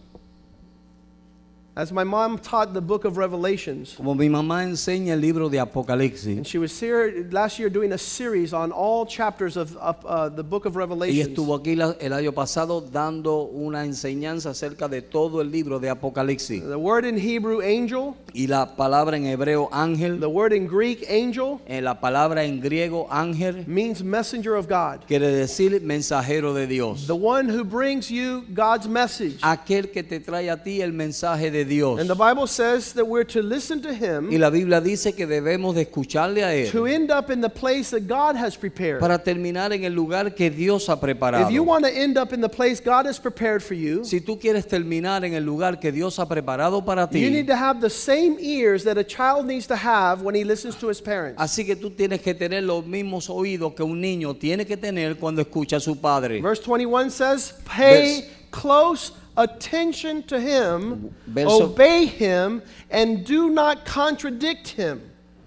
As 1.78 1.92
my 1.92 2.04
mom 2.04 2.38
taught 2.38 2.72
the 2.72 2.80
book 2.80 3.04
of 3.04 3.18
Revelations, 3.18 3.96
Como 3.98 4.14
mi 4.14 4.30
mamá 4.30 4.62
enseña 4.64 5.12
el 5.12 5.20
libro 5.20 5.50
de 5.50 5.58
Apocalipsis, 5.58 6.38
and 6.38 6.46
she 6.46 6.56
was 6.56 6.72
here 6.80 7.28
last 7.30 7.58
year 7.58 7.68
doing 7.68 7.92
a 7.92 7.98
series 7.98 8.54
on 8.54 8.72
all 8.72 9.04
chapters 9.04 9.58
of, 9.58 9.76
of 9.76 9.96
uh, 10.06 10.30
the 10.30 10.42
book 10.42 10.64
of 10.64 10.72
ella 10.74 10.86
Revelations. 10.86 11.28
estuvo 11.28 11.54
aquí 11.54 11.76
la- 11.76 11.94
el 12.00 12.14
año 12.14 12.32
pasado 12.32 12.80
dando 12.80 13.42
una 13.52 13.84
enseñanza 13.84 14.48
acerca 14.52 14.88
de 14.88 15.02
todo 15.02 15.42
el 15.42 15.50
libro 15.50 15.78
de 15.78 15.90
Apocalipsis. 15.90 16.62
The 16.66 16.78
word 16.78 17.04
in 17.04 17.18
Hebrew, 17.18 17.60
angel, 17.60 18.14
Y 18.32 18.46
la 18.46 18.74
palabra 18.74 19.18
en 19.18 19.26
hebreo 19.26 19.68
ángel, 19.70 20.18
the 20.18 20.30
word 20.30 20.54
in 20.54 20.66
Greek, 20.66 21.04
angel, 21.10 21.60
en 21.66 21.84
la 21.84 22.00
palabra 22.00 22.42
en 22.44 22.58
griego 22.62 23.06
ángel, 23.10 23.66
means 23.68 24.02
messenger 24.02 24.54
of 24.54 24.66
God. 24.66 25.00
quiere 25.06 25.30
decir 25.30 25.78
mensajero 25.82 26.54
de 26.54 26.66
Dios. 26.66 27.06
The 27.06 27.14
one 27.14 27.50
who 27.50 27.64
brings 27.64 28.10
you 28.10 28.46
God's 28.54 28.88
message. 28.88 29.38
Aquel 29.42 29.92
que 29.92 30.02
te 30.02 30.20
trae 30.20 30.50
a 30.50 30.56
ti 30.62 30.80
el 30.80 30.92
mensaje 30.92 31.50
de 31.50 31.65
Dios. 31.66 32.00
And 32.00 32.08
the 32.08 32.14
Bible 32.14 32.46
says 32.46 32.92
that 32.94 33.04
we're 33.06 33.24
to 33.26 33.42
listen 33.42 33.80
to 33.82 33.92
him 33.92 34.30
Y 34.32 34.38
la 34.38 34.48
Biblia 34.50 34.80
dice 34.80 35.14
que 35.14 35.26
debemos 35.26 35.74
de 35.74 35.82
escucharle 35.82 36.42
a 36.44 36.70
to 36.70 36.86
Él 36.86 36.94
end 36.94 37.10
up 37.10 37.30
in 37.30 37.40
the 37.40 37.48
place 37.50 37.90
that 37.90 38.06
God 38.06 38.36
has 38.36 38.56
prepared. 38.56 39.00
para 39.00 39.18
terminar 39.18 39.72
en 39.72 39.84
el 39.84 39.92
lugar 39.92 40.34
que 40.34 40.50
Dios 40.50 40.88
ha 40.88 40.98
preparado. 41.00 41.44
If 41.46 41.50
you 41.52 41.62
want 41.62 41.84
to 41.84 41.90
end 41.90 42.16
up 42.16 42.32
in 42.32 42.40
the 42.40 42.48
place 42.48 42.80
God 42.80 43.06
has 43.06 43.18
prepared 43.18 43.62
for 43.62 43.74
you, 43.74 44.04
Si 44.04 44.20
tú 44.20 44.38
quieres 44.38 44.66
terminar 44.66 45.24
en 45.24 45.34
el 45.34 45.44
lugar 45.44 45.78
que 45.80 45.92
Dios 45.92 46.18
ha 46.18 46.26
preparado 46.28 46.84
para 46.84 47.08
you 47.12 47.30
need 47.30 47.42
ti, 47.42 47.46
to 47.48 47.56
have 47.56 47.80
the 47.80 47.90
same 47.90 48.36
ears 48.40 48.84
that 48.84 48.96
a 48.96 49.04
child 49.04 49.46
needs 49.46 49.66
to 49.66 49.76
have 49.76 50.22
when 50.22 50.34
he 50.34 50.44
listens 50.44 50.76
to 50.76 50.88
his 50.88 51.00
parents. 51.00 51.40
así 51.40 51.64
que 51.66 51.76
tú 51.76 51.90
tienes 51.90 52.20
que 52.20 52.34
tener 52.34 52.62
los 52.62 52.84
mismos 52.86 53.28
oídos 53.28 53.74
que 53.74 53.82
un 53.82 54.00
niño 54.00 54.34
tiene 54.34 54.64
que 54.66 54.76
tener 54.76 55.16
cuando 55.16 55.40
escucha 55.42 55.76
a 55.76 55.80
su 55.80 55.96
padre. 56.00 56.40
Verse 56.40 56.62
21 56.62 57.10
says, 57.10 57.54
Pay 57.64 58.20
Vers- 58.22 58.24
close 58.50 59.12
attention 59.36 60.22
to 60.24 60.38
him, 60.40 61.14
Verso- 61.26 61.64
obey 61.64 62.06
him, 62.06 62.62
and 62.90 63.24
do 63.24 63.50
not 63.50 63.84
contradict 63.84 64.68
him. 64.68 65.00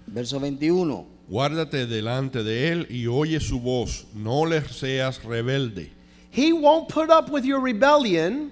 Verso 0.06 0.38
21. 0.38 1.06
Guárdate 1.30 1.86
delante 1.86 2.42
de 2.42 2.68
él 2.72 2.86
y 2.90 3.06
oye 3.06 3.38
su 3.40 3.60
voz, 3.60 4.04
no 4.14 4.42
le 4.42 4.60
seas 4.62 5.22
rebelde, 5.22 5.90
He 6.32 6.52
won't 6.52 6.88
put 6.88 7.10
up 7.10 7.30
with 7.30 7.44
your 7.44 7.60
rebellion 7.60 8.50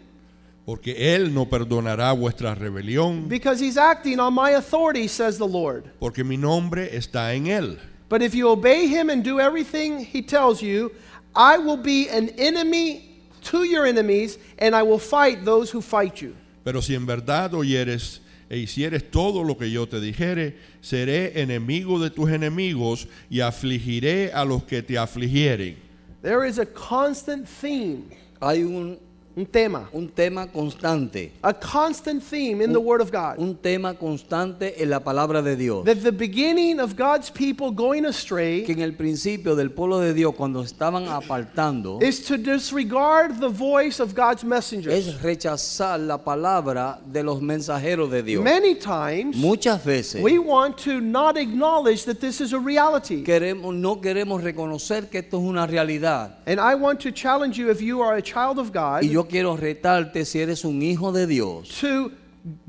porque 0.64 0.94
él 1.14 1.32
no 1.32 1.46
perdonará 1.46 2.12
vuestra 2.12 2.54
rebelión, 2.54 3.28
because 3.28 3.58
he's 3.58 3.76
acting 3.78 4.20
on 4.20 4.34
my 4.34 4.50
authority, 4.50 5.08
says 5.08 5.38
the 5.38 5.46
Lord. 5.46 5.90
porque 5.98 6.22
mi 6.24 6.36
nombre 6.36 6.88
está 6.94 7.34
en 7.34 7.46
él. 7.46 7.78
But 8.08 8.22
if 8.22 8.34
you 8.34 8.48
obey 8.48 8.86
him 8.86 9.10
and 9.10 9.24
do 9.24 9.40
everything 9.40 9.98
he 9.98 10.22
tells 10.22 10.62
you, 10.62 10.92
I 11.34 11.58
will 11.58 11.76
be 11.76 12.08
an 12.08 12.28
enemy 12.38 13.07
to 13.50 13.64
your 13.64 13.86
enemies, 13.86 14.38
and 14.58 14.74
I 14.74 14.82
will 14.82 14.98
fight 14.98 15.44
those 15.44 15.70
who 15.70 15.80
fight 15.80 16.20
you. 16.20 16.34
Pero 16.64 16.80
si 16.80 16.94
en 16.94 17.06
verdad 17.06 17.54
oyeres 17.54 18.20
e 18.50 18.58
hicieres 18.58 19.10
todo 19.10 19.42
lo 19.42 19.56
que 19.56 19.70
yo 19.70 19.86
te 19.86 20.00
dijere, 20.00 20.56
seré 20.80 21.40
enemigo 21.40 21.98
de 21.98 22.10
tus 22.10 22.30
enemigos 22.30 23.06
y 23.30 23.40
afligiré 23.40 24.32
a 24.32 24.44
los 24.44 24.64
que 24.64 24.82
te 24.82 24.98
afligieren. 24.98 25.76
There 26.22 26.44
is 26.44 26.58
a 26.58 26.66
constant 26.66 27.46
theme, 27.46 28.10
Hay 28.40 28.62
un, 28.62 28.98
un 29.38 29.46
tema, 29.46 29.88
un 29.92 30.08
tema 30.08 30.48
constante, 30.48 31.30
a 31.44 31.52
constant 31.54 32.20
theme 32.20 32.60
in 32.60 32.72
the 32.72 32.80
Word 32.80 33.00
of 33.00 33.12
God. 33.12 33.38
un 33.38 33.54
tema 33.54 33.94
constante 33.94 34.82
en 34.82 34.90
la 34.90 34.98
palabra 34.98 35.42
de 35.42 35.54
Dios. 35.54 35.84
That 35.84 36.02
the 36.02 36.10
beginning 36.10 36.80
of 36.80 36.96
God's 36.96 37.30
people 37.30 37.70
going 37.70 38.04
astray 38.04 38.64
Que 38.64 38.72
en 38.72 38.80
el 38.80 38.94
principio 38.94 39.54
del 39.54 39.70
pueblo 39.70 40.00
de 40.00 40.12
Dios, 40.12 40.34
cuando 40.34 40.60
estaban 40.62 41.06
apartando, 41.06 42.02
is 42.02 42.24
to 42.24 42.36
disregard 42.36 43.38
the 43.38 43.48
voice 43.48 44.00
of 44.00 44.12
God's 44.12 44.42
messengers. 44.42 44.92
es 44.92 45.22
rechazar 45.22 46.00
la 46.00 46.18
palabra 46.18 46.98
de 47.06 47.22
los 47.22 47.40
mensajeros 47.40 48.10
de 48.10 48.24
Dios. 48.24 48.42
Many 48.42 48.74
times 48.74 49.36
Muchas 49.36 49.84
veces 49.84 50.20
we 50.20 50.40
want 50.40 50.76
to 50.78 51.00
not 51.00 51.36
acknowledge 51.36 52.04
that 52.06 52.18
this 52.18 52.40
is 52.40 52.52
a 52.52 52.58
reality. 52.58 53.22
queremos, 53.22 53.72
no 53.72 54.00
queremos 54.00 54.42
reconocer 54.42 55.08
que 55.08 55.18
esto 55.20 55.38
es 55.38 55.44
una 55.44 55.64
realidad. 55.64 56.38
And 56.44 56.58
I 56.58 56.74
want 56.74 56.98
to 57.02 57.12
challenge 57.12 57.56
you 57.56 57.70
if 57.70 57.80
you 57.80 58.02
are 58.02 58.16
a 58.16 58.22
child 58.22 58.58
of 58.58 58.72
God 58.72 59.04
Y 59.04 59.10
yo 59.10 59.27
quiero 59.28 59.56
retarte 59.56 60.24
si 60.24 60.40
eres 60.40 60.64
un 60.64 60.82
hijo 60.82 61.12
de 61.12 61.26
Dios, 61.26 61.68
to 61.80 62.10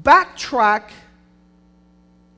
backtrack 0.03 0.91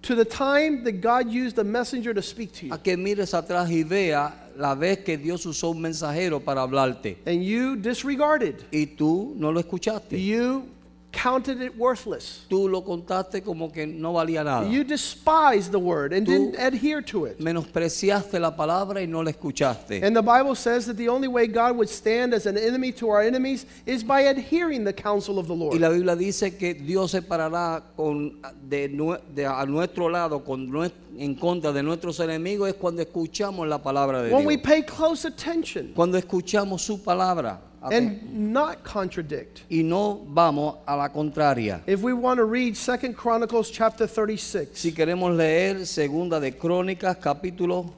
to 0.04 0.16
the 0.16 0.26
time 0.26 0.84
that 0.84 1.02
God 1.02 1.30
used 1.32 1.60
a 1.60 1.64
messenger 1.64 2.14
to 2.14 2.22
speak 2.22 2.52
to 2.54 2.68
you. 2.68 2.74
a 2.74 2.78
que 2.82 2.96
mires 2.98 3.34
atrás 3.34 3.70
y 3.70 3.84
vea 3.84 4.34
la 4.58 4.74
vez 4.76 5.00
que 5.04 5.18
Dios 5.18 5.46
usó 5.46 5.70
un 5.72 5.82
mensajero 5.82 6.40
para 6.40 6.62
hablarte 6.62 7.18
And 7.26 7.42
you 7.44 7.76
disregarded. 7.76 8.56
y 8.72 8.86
tú 8.98 9.34
no 9.38 9.52
lo 9.52 9.60
escuchaste. 9.60 10.18
You 10.24 10.66
counted 11.12 11.62
it 11.62 11.76
worthless. 11.78 12.46
Tú 12.50 12.70
lo 12.70 12.82
contaste 12.84 13.44
como 13.44 13.70
que 13.72 13.86
no 13.86 14.14
valía 14.14 14.44
nada. 14.44 14.68
You 14.70 14.84
despised 14.84 15.72
the 15.72 15.80
word 15.80 16.14
and 16.14 16.26
Tú- 16.26 16.32
didn't 16.32 16.56
adhere 16.60 17.02
to 17.04 17.26
it. 17.26 17.40
Menospreciaste 17.40 18.40
la 18.40 18.56
palabra 18.56 19.02
y 19.02 19.06
no 19.08 19.22
la 19.22 19.32
escuchaste. 19.32 20.04
And 20.04 20.16
the 20.16 20.22
Bible 20.22 20.56
says 20.56 20.86
that 20.88 20.98
the 20.98 21.10
only 21.10 21.28
way 21.28 21.48
God 21.48 21.76
would 21.78 21.90
stand 21.90 22.34
as 22.34 22.46
an 22.46 22.58
enemy 22.58 22.92
to 22.94 23.10
our 23.10 23.22
enemies 23.22 23.66
is 23.86 24.04
by 24.04 24.22
adhering 24.22 24.84
the 24.84 24.94
counsel 24.94 25.38
of 25.40 25.48
the 25.48 25.54
Y 25.54 25.60
Lord. 25.60 25.80
la 25.80 25.90
Biblia 25.90 26.16
dice 26.16 26.58
que 26.58 26.74
Dios 26.74 27.12
se 27.12 27.22
parará 27.22 27.84
con, 27.96 28.40
de, 28.68 28.88
de 29.34 29.46
a 29.46 29.66
nuestro 29.66 30.08
lado 30.10 30.44
con 30.44 30.72
en 31.18 31.36
contra 31.36 31.72
de 31.74 31.84
nuestros 31.84 32.20
enemigos 32.22 32.70
es 32.70 32.76
cuando 32.76 33.02
escuchamos 33.02 33.68
la 33.68 33.78
palabra 33.84 34.22
de 34.24 34.34
When 34.34 34.46
we 34.46 34.56
Dios. 34.56 34.66
pay 34.66 34.82
close 34.84 35.26
attention 35.28 35.92
Cuando 35.94 36.18
escuchamos 36.18 36.82
su 36.82 37.04
palabra 37.04 37.60
and 37.90 38.52
not 38.54 38.84
contradict. 38.84 39.62
y 39.70 39.82
no 39.84 40.22
vamos 40.30 40.78
a 40.88 40.96
la 40.96 41.10
contraria. 41.10 41.82
If 41.88 42.02
we 42.04 42.14
want 42.14 42.38
to 42.38 42.46
read 42.46 42.76
Second 42.78 43.16
Chronicles 43.16 43.72
chapter 43.72 44.06
36, 44.08 44.78
Si 44.78 44.92
queremos 44.92 45.36
leer 45.36 45.86
Segunda 45.86 46.40
de 46.40 46.52
Crónicas 46.52 47.18
capítulo 47.18 47.92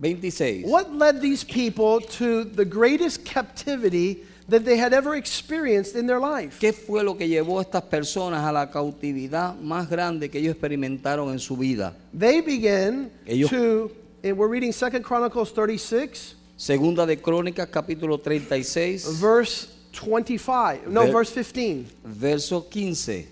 26. 0.00 0.66
what 0.66 0.92
led 0.92 1.20
these 1.20 1.44
people 1.44 2.00
to 2.00 2.44
the 2.44 2.64
greatest 2.64 3.24
captivity 3.24 4.24
that 4.48 4.64
they 4.64 4.76
had 4.76 4.92
ever 4.92 5.14
experienced 5.14 5.94
in 5.94 6.06
their 6.08 6.18
life? 6.18 6.58
¿Qué 6.58 6.72
fue 6.72 7.02
lo 7.04 7.14
que 7.14 7.28
llevó 7.28 7.60
a 7.60 7.62
estas 7.62 7.82
personas 7.84 8.42
a 8.44 8.50
la 8.52 8.66
cautividad 8.70 9.54
más 9.60 9.88
grande 9.88 10.28
que 10.28 10.40
ellos 10.40 10.56
experimentaron 10.56 11.30
en 11.30 11.38
su 11.38 11.56
vida? 11.56 11.94
They 12.12 12.40
began 12.40 13.10
Ellos- 13.24 13.50
to, 13.50 13.92
and 14.24 14.36
we're 14.36 14.48
reading 14.48 14.72
Second 14.72 15.04
Chronicles 15.04 15.52
36, 15.52 16.34
Segunda 16.62 17.04
de 17.04 17.16
Crónicas 17.16 17.68
capítulo 17.68 18.18
36, 18.18 19.18
verse 19.18 19.66
25. 19.92 20.88
No, 20.88 21.06
Ver- 21.06 21.12
verse 21.12 21.32
15. 21.32 21.86
verso 22.04 22.62
15. 22.70 23.26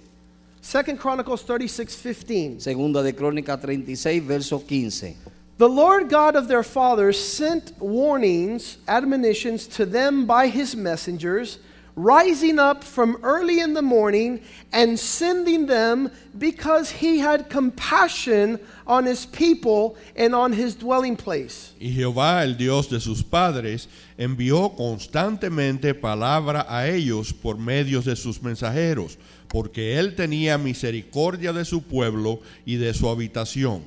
Second 0.61 0.99
Chronicles 0.99 1.45
36, 1.45 1.95
15. 1.95 2.59
Segunda 2.59 3.05
de 3.05 3.13
Crónicas 3.13 3.61
36, 3.61 4.21
verso 4.25 4.59
15. 4.59 5.17
The 5.59 5.69
Lord 5.69 6.11
God 6.11 6.35
of 6.35 6.49
their 6.49 6.65
fathers 6.65 7.17
sent 7.17 7.73
warnings, 7.79 8.79
admonitions 8.89 9.69
to 9.77 9.87
them 9.87 10.27
by 10.27 10.49
his 10.49 10.75
messengers, 10.75 11.61
rising 11.97 12.59
up 12.59 12.83
from 12.83 13.17
early 13.23 13.61
in 13.61 13.75
the 13.75 13.83
morning 13.83 14.41
and 14.73 14.99
sending 14.99 15.67
them 15.67 16.11
because 16.39 16.91
he 16.91 17.19
had 17.19 17.49
compassion 17.51 18.59
on 18.87 19.05
his 19.05 19.27
people 19.27 19.97
and 20.17 20.35
on 20.35 20.53
his 20.53 20.75
dwelling 20.75 21.17
place. 21.17 21.75
Y 21.81 21.93
Jehová, 21.93 22.43
el 22.45 22.55
Dios 22.55 22.89
de 22.89 23.01
sus 23.01 23.23
padres, 23.23 23.89
envió 24.19 24.77
constantemente 24.77 25.95
palabra 25.95 26.67
a 26.69 26.89
ellos 26.89 27.33
por 27.33 27.57
medios 27.57 28.05
de 28.05 28.17
sus 28.17 28.43
mensajeros, 28.43 29.19
porque 29.49 29.99
él 29.99 30.15
tenía 30.15 30.59
misericordia 30.59 31.53
de 31.53 31.65
su 31.65 31.83
pueblo 31.83 32.41
y 32.65 32.77
de 32.77 32.95
su 32.95 33.09
habitación. 33.09 33.83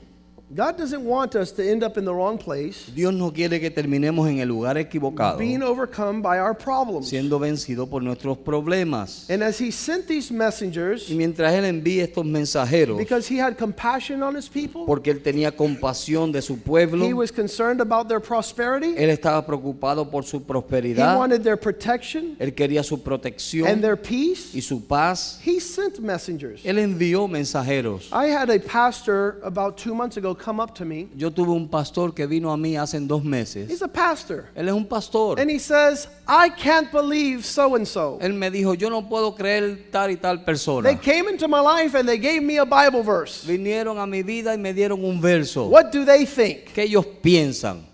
God 0.56 0.78
doesn't 0.78 1.04
want 1.04 1.36
us 1.36 1.52
to 1.54 1.68
end 1.68 1.84
up 1.84 1.98
in 1.98 2.06
the 2.06 2.13
wrong 2.13 2.38
place, 2.38 2.86
Dios 2.94 3.12
no 3.12 3.32
quiere 3.32 3.60
que 3.60 3.72
terminemos 3.72 4.30
en 4.30 4.38
el 4.39 4.50
lugar 4.50 4.78
equivocado, 4.78 5.39
being 5.39 5.63
overcome 5.63 6.22
by 6.22 6.38
our 6.38 6.54
problems. 6.54 7.10
siendo 7.10 7.39
vencidos 7.39 7.89
por 7.89 8.04
nuestros 8.04 8.38
problemas. 8.38 9.28
And 9.32 9.42
as 9.42 9.60
he 9.60 9.72
sent 9.72 10.06
these 10.06 10.32
messengers, 10.32 11.10
Y 11.10 11.16
mientras 11.16 11.52
Él 11.54 11.66
envía 11.66 12.04
estos 12.04 12.24
mensajeros, 12.24 13.00
because 13.00 13.28
he 13.28 13.39
had 13.39 13.58
compassion 13.58 14.22
on 14.22 14.36
his 14.36 14.48
people, 14.48 14.86
porque 14.86 15.10
Él 15.10 15.24
tenía 15.24 15.52
compasión 15.56 16.32
de 16.32 16.42
su 16.44 16.60
pueblo, 16.60 17.04
he 17.04 17.13
was 17.13 17.32
concerned 17.32 17.82
about 17.82 18.08
their 18.08 18.20
prosperity, 18.20 18.94
Él 18.96 19.10
estaba 19.10 19.44
preocupado 19.48 20.12
por 20.12 20.24
su 20.24 20.44
prosperidad. 20.44 21.13
he 21.13 21.18
wanted 21.18 21.42
their 21.42 21.58
protection 21.58 22.36
Él 22.38 22.54
quería 22.54 22.84
su 22.84 23.02
protección 23.02 23.68
and 23.68 23.82
their 23.82 23.98
peace. 23.98 24.54
y 24.54 24.62
su 24.62 24.86
paz. 24.86 25.39
He 25.44 25.60
sent 25.60 26.00
messengers. 26.00 26.62
Él 26.63 26.78
envió 26.78 27.28
mensajeros. 27.28 28.10
I 28.12 28.28
had 28.28 28.52
a 28.52 28.60
pastor 28.60 29.39
about 29.44 29.78
two 29.78 29.96
months 29.96 30.16
ago 30.16 30.36
come 30.43 30.60
up 30.60 30.73
to 30.75 30.84
me. 30.86 31.08
Yo 31.15 31.32
tuve 31.32 31.51
un 31.51 31.67
pastor 31.69 32.13
que 32.13 32.27
vino 32.27 32.51
a 32.51 32.58
mí 32.58 32.75
hace 32.75 32.99
dos 32.99 33.23
meses. 33.23 33.69
He's 33.69 33.82
a 33.82 33.88
pastor. 33.88 34.49
Él 34.56 34.67
es 34.67 34.73
un 34.73 34.86
pastor. 34.86 35.39
And 35.39 35.49
he 35.49 35.60
says, 35.60 36.08
I 36.27 36.49
can't 36.49 36.91
believe 36.91 37.45
so 37.45 37.75
and 37.75 37.88
so. 37.88 38.17
Él 38.21 38.34
me 38.34 38.49
dijo, 38.49 38.73
yo 38.77 38.89
no 38.89 39.01
puedo 39.08 39.36
creer 39.36 39.89
tal 39.91 40.10
y 40.12 40.17
tal 40.17 40.38
They 40.39 40.45
persona. 40.45 40.95
came 40.99 41.29
into 41.29 41.47
my 41.47 41.62
life 41.62 41.95
and 41.95 42.08
they 42.08 42.17
gave 42.17 42.41
me 42.43 42.58
a 42.58 42.65
Bible 42.65 43.03
verse. 43.03 43.45
Vinieron 43.45 43.97
a 43.99 44.06
mi 44.06 44.21
vida 44.23 44.53
y 44.53 44.58
me 44.58 44.73
dieron 44.73 45.03
un 45.03 45.21
verso. 45.21 45.67
What 45.69 45.91
do 45.91 46.03
they 46.03 46.25
think? 46.25 46.73
¿Qué 46.73 46.84
ellos 46.84 47.06
piensan? 47.21 47.92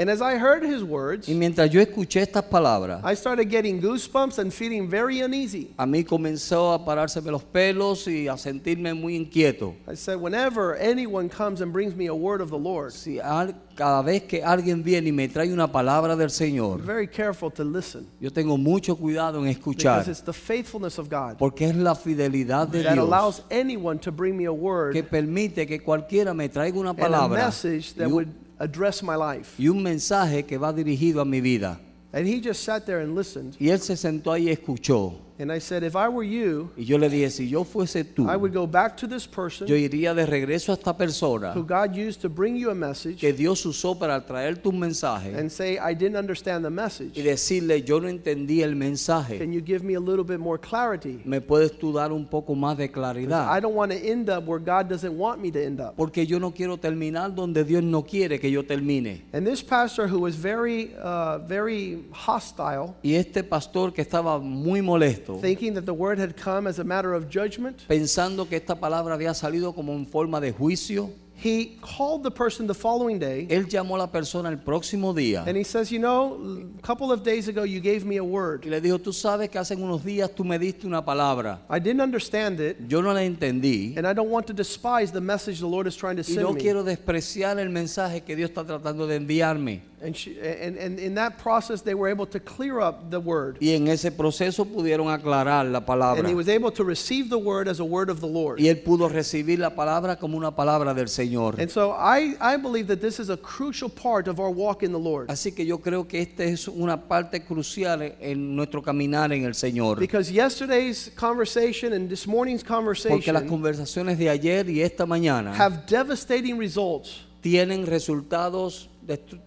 And 0.00 0.08
as 0.08 0.22
I 0.22 0.38
heard 0.38 0.62
his 0.64 0.82
words, 0.82 1.28
Y 1.28 1.34
mientras 1.34 1.68
yo 1.70 1.78
escuché 1.78 2.22
estas 2.22 2.44
palabras, 2.44 3.02
I 3.04 3.14
started 3.14 3.50
getting 3.50 3.82
goosebumps 3.82 4.38
and 4.38 4.50
feeling 4.50 4.88
very 4.88 5.20
uneasy. 5.20 5.74
a 5.76 5.84
mí 5.84 6.04
comenzó 6.04 6.72
a 6.72 6.82
parárseme 6.82 7.30
los 7.30 7.44
pelos 7.44 8.08
y 8.08 8.26
a 8.26 8.38
sentirme 8.38 8.94
muy 8.94 9.14
inquieto. 9.14 9.74
I 9.86 9.94
said, 9.96 10.16
whenever 10.16 10.74
anyone 10.76 11.28
comes 11.28 11.60
and 11.60 11.70
brings 11.70 11.94
me 11.94 12.06
a 12.06 12.14
word 12.14 12.40
of 12.40 12.48
the 12.48 12.58
Lord, 12.58 12.92
Si 12.92 13.20
al- 13.20 13.54
cada 13.74 14.00
vez 14.02 14.22
que 14.22 14.42
alguien 14.42 14.82
viene 14.82 15.08
y 15.08 15.12
me 15.12 15.28
trae 15.28 15.52
una 15.52 15.70
palabra 15.70 16.16
del 16.16 16.28
I'm 16.28 16.30
Señor, 16.30 16.80
very 16.80 17.06
careful 17.06 17.50
to 17.50 17.62
listen 17.62 18.06
yo 18.20 18.30
tengo 18.30 18.56
mucho 18.56 18.96
cuidado 18.96 19.44
en 19.44 19.52
because 19.54 20.08
it's 20.08 20.22
the 20.22 20.32
faithfulness 20.32 20.98
of 20.98 21.08
God 21.10 21.36
porque 21.38 21.66
es 21.68 21.76
la 21.76 21.94
fidelidad 21.94 22.68
de 22.68 22.82
that 22.82 22.94
Dios 22.94 23.06
allows 23.06 23.42
anyone 23.50 23.98
to 23.98 24.10
bring 24.10 24.34
me 24.36 24.44
a 24.46 24.50
que 24.50 24.54
word 24.56 25.04
permite 25.10 25.66
que 25.66 25.78
cualquiera 25.82 26.34
me 26.34 26.48
traiga 26.48 26.78
una 26.78 26.90
and 26.90 26.98
a 26.98 27.02
palabra 27.02 27.44
message 27.46 27.92
y 27.94 27.98
that 27.98 28.06
un, 28.06 28.12
would 28.12 28.28
address 28.60 29.02
my 29.02 29.16
life. 29.16 29.54
y 29.58 29.68
un 29.68 29.82
mensaje 29.82 30.44
que 30.44 30.56
va 30.56 30.72
dirigido 30.72 31.20
a 31.20 31.24
mi 31.24 31.40
vida. 31.40 31.80
And 32.12 32.26
he 32.26 32.40
just 32.40 32.62
sat 32.62 32.86
there 32.86 33.02
and 33.02 33.16
listened. 33.16 33.56
Y 33.58 33.70
él 33.70 33.80
se 33.80 33.96
sentó 33.96 34.32
ahí 34.32 34.48
y 34.48 34.50
escuchó. 34.50 35.14
And 35.40 35.50
I 35.50 35.58
said, 35.58 35.82
if 35.82 35.96
I 35.96 36.08
were 36.08 36.22
you, 36.22 36.70
Y 36.76 36.84
yo 36.84 36.98
le 36.98 37.08
dije, 37.08 37.30
si 37.30 37.48
yo 37.48 37.64
fuese 37.64 38.04
tú, 38.04 38.28
I 38.28 38.36
would 38.36 38.52
go 38.52 38.66
back 38.66 38.96
to 38.98 39.06
this 39.08 39.26
person 39.26 39.66
yo 39.66 39.74
iría 39.74 40.14
de 40.14 40.26
regreso 40.26 40.72
a 40.72 40.74
esta 40.74 40.96
persona 40.96 41.52
who 41.54 41.64
God 41.64 41.96
used 41.96 42.20
to 42.20 42.28
bring 42.28 42.56
you 42.56 42.70
a 42.70 42.74
message 42.74 43.18
que 43.18 43.32
Dios 43.32 43.64
usó 43.64 43.98
para 43.98 44.20
traer 44.26 44.58
tu 44.58 44.70
mensaje 44.70 45.34
and 45.34 45.50
say, 45.50 45.78
I 45.78 45.94
didn't 45.94 46.16
understand 46.16 46.64
the 46.64 46.70
y 46.70 46.74
message. 46.74 47.14
decirle, 47.22 47.82
yo 47.82 48.00
no 48.00 48.08
entendí 48.08 48.62
el 48.62 48.74
mensaje. 48.74 49.38
Can 49.38 49.52
you 49.52 49.62
give 49.62 49.82
me 49.82 49.94
a 49.94 50.00
little 50.00 50.24
bit 50.24 50.38
more 50.38 50.58
clarity? 50.58 51.20
¿Me 51.24 51.40
puedes 51.40 51.78
tú 51.78 51.92
dar 51.92 52.12
un 52.12 52.26
poco 52.26 52.54
más 52.54 52.76
de 52.76 52.90
claridad? 52.90 53.48
I 53.50 53.60
don't 53.60 53.74
want 53.74 53.92
to 53.92 53.98
end 53.98 54.28
up 54.28 54.46
where 54.46 54.60
God 54.62 54.88
doesn't 54.88 55.16
want 55.16 55.40
me 55.40 55.50
to 55.50 55.58
end 55.58 55.80
up. 55.80 55.96
Porque 55.96 56.26
yo 56.26 56.38
no 56.38 56.50
quiero 56.50 56.76
terminar 56.76 57.34
donde 57.34 57.64
Dios 57.64 57.82
no 57.82 58.02
quiere 58.02 58.38
que 58.38 58.50
yo 58.50 58.62
termine. 58.62 59.22
And 59.32 59.46
this 59.46 59.62
pastor, 59.62 60.06
who 60.06 60.20
was 60.20 60.36
very, 60.36 60.94
uh, 61.02 61.38
very 61.38 62.04
hostile, 62.12 62.94
Y 63.02 63.14
este 63.14 63.42
pastor 63.42 63.92
que 63.92 64.02
estaba 64.02 64.38
muy 64.38 64.82
molesto, 64.82 65.29
thinking 65.38 65.74
that 65.74 65.84
the 65.84 65.94
word 65.94 66.18
had 66.18 66.36
come 66.36 66.66
as 66.66 66.78
a 66.78 66.84
matter 66.84 67.14
of 67.14 67.28
judgment, 67.30 67.86
pensando 67.88 68.48
que 68.48 68.56
esta 68.56 68.74
palabra 68.74 69.14
había 69.14 69.34
salido 69.34 69.74
como 69.74 69.92
en 69.92 70.06
forma 70.06 70.40
de 70.40 70.52
juicio, 70.52 71.10
he 71.42 71.78
called 71.80 72.22
the 72.22 72.30
person 72.30 72.66
the 72.66 72.74
following 72.74 73.18
day 73.18 73.46
Él 73.48 73.66
llamó 73.66 73.94
a 73.94 74.00
la 74.00 74.06
persona 74.08 74.50
el 74.50 74.58
próximo 74.58 75.14
día 75.14 75.42
and 75.46 75.56
he 75.56 75.64
says, 75.64 75.90
You 75.90 75.98
know, 75.98 76.38
a 76.78 76.82
couple 76.82 77.10
of 77.10 77.22
days 77.22 77.48
ago 77.48 77.62
you 77.62 77.80
gave 77.80 78.04
me 78.04 78.18
a 78.18 78.22
word. 78.24 78.66
le 78.66 78.78
dijo, 78.78 78.98
tú 78.98 79.10
sabes 79.14 79.48
que 79.48 79.58
hace 79.58 79.74
unos 79.74 80.04
días 80.04 80.30
tú 80.34 80.44
me 80.44 80.58
diste 80.58 80.84
una 80.86 81.02
palabra. 81.02 81.60
I 81.70 81.78
didn't 81.78 82.02
understand 82.02 82.60
it, 82.60 82.76
Yo 82.86 83.00
no 83.00 83.12
la 83.14 83.20
entendí 83.22 83.96
and 83.96 84.06
I 84.06 84.12
don't 84.12 84.28
want 84.28 84.46
to 84.48 84.52
despise 84.52 85.12
the 85.12 85.20
message 85.22 85.60
the 85.60 85.66
Lord 85.66 85.86
is 85.86 85.96
trying 85.96 86.16
to 86.16 86.30
y 86.30 86.34
no 86.34 86.48
send 86.48 86.54
me. 86.56 86.60
quiero 86.60 86.84
despreciar 86.84 87.58
el 87.58 87.70
mensaje 87.70 88.22
que 88.22 88.36
Dios 88.36 88.50
está 88.50 88.62
tratando 88.66 89.06
de 89.06 89.16
enviarme. 89.16 89.80
And, 90.02 90.16
she, 90.16 90.38
and, 90.40 90.78
and 90.78 90.98
in 90.98 91.14
that 91.16 91.36
process, 91.38 91.82
they 91.82 91.94
were 91.94 92.08
able 92.08 92.26
to 92.26 92.40
clear 92.40 92.80
up 92.80 93.10
the 93.10 93.20
word. 93.20 93.58
Y 93.60 93.74
en 93.74 93.88
ese 93.88 94.10
proceso 94.10 94.64
pudieron 94.64 95.08
aclarar 95.08 95.70
la 95.70 95.80
palabra. 95.80 96.20
And 96.20 96.28
he 96.28 96.34
was 96.34 96.48
able 96.48 96.70
to 96.72 96.84
receive 96.84 97.28
the 97.28 97.38
word 97.38 97.68
as 97.68 97.80
a 97.80 97.84
word 97.84 98.08
of 98.08 98.20
the 98.20 98.26
Lord. 98.26 98.58
Y 98.58 98.68
él 98.68 98.82
pudo 98.82 99.08
recibir 99.10 99.58
la 99.58 99.70
palabra 99.70 100.18
como 100.18 100.38
una 100.38 100.50
palabra 100.50 100.94
del 100.94 101.08
Señor. 101.08 101.58
And 101.58 101.70
so 101.70 101.92
I, 101.92 102.34
I 102.40 102.56
believe 102.56 102.86
that 102.86 103.02
this 103.02 103.20
is 103.20 103.28
a 103.28 103.36
crucial 103.36 103.90
part 103.90 104.26
of 104.26 104.40
our 104.40 104.50
walk 104.50 104.82
in 104.82 104.92
the 104.92 104.98
Lord. 104.98 105.28
Así 105.28 105.54
que 105.54 105.66
yo 105.66 105.78
creo 105.78 106.08
que 106.08 106.22
esta 106.22 106.44
es 106.44 106.66
una 106.66 106.96
parte 106.96 107.44
crucial 107.44 108.16
en 108.20 108.56
nuestro 108.56 108.82
caminar 108.82 109.32
en 109.32 109.44
el 109.44 109.54
Señor. 109.54 109.98
Because 109.98 110.32
yesterday's 110.32 111.10
conversation 111.14 111.92
and 111.92 112.08
this 112.08 112.26
morning's 112.26 112.64
Porque 112.64 113.32
las 113.32 113.42
conversation 113.44 113.48
conversaciones 113.48 114.18
de 114.18 114.28
ayer 114.28 114.68
y 114.70 114.80
esta 114.80 115.06
mañana 115.06 115.54
have 115.54 115.86
devastating 115.86 116.58
results. 116.58 117.26
tienen 117.40 117.86
resultados 117.86 118.88
destru- 119.06 119.40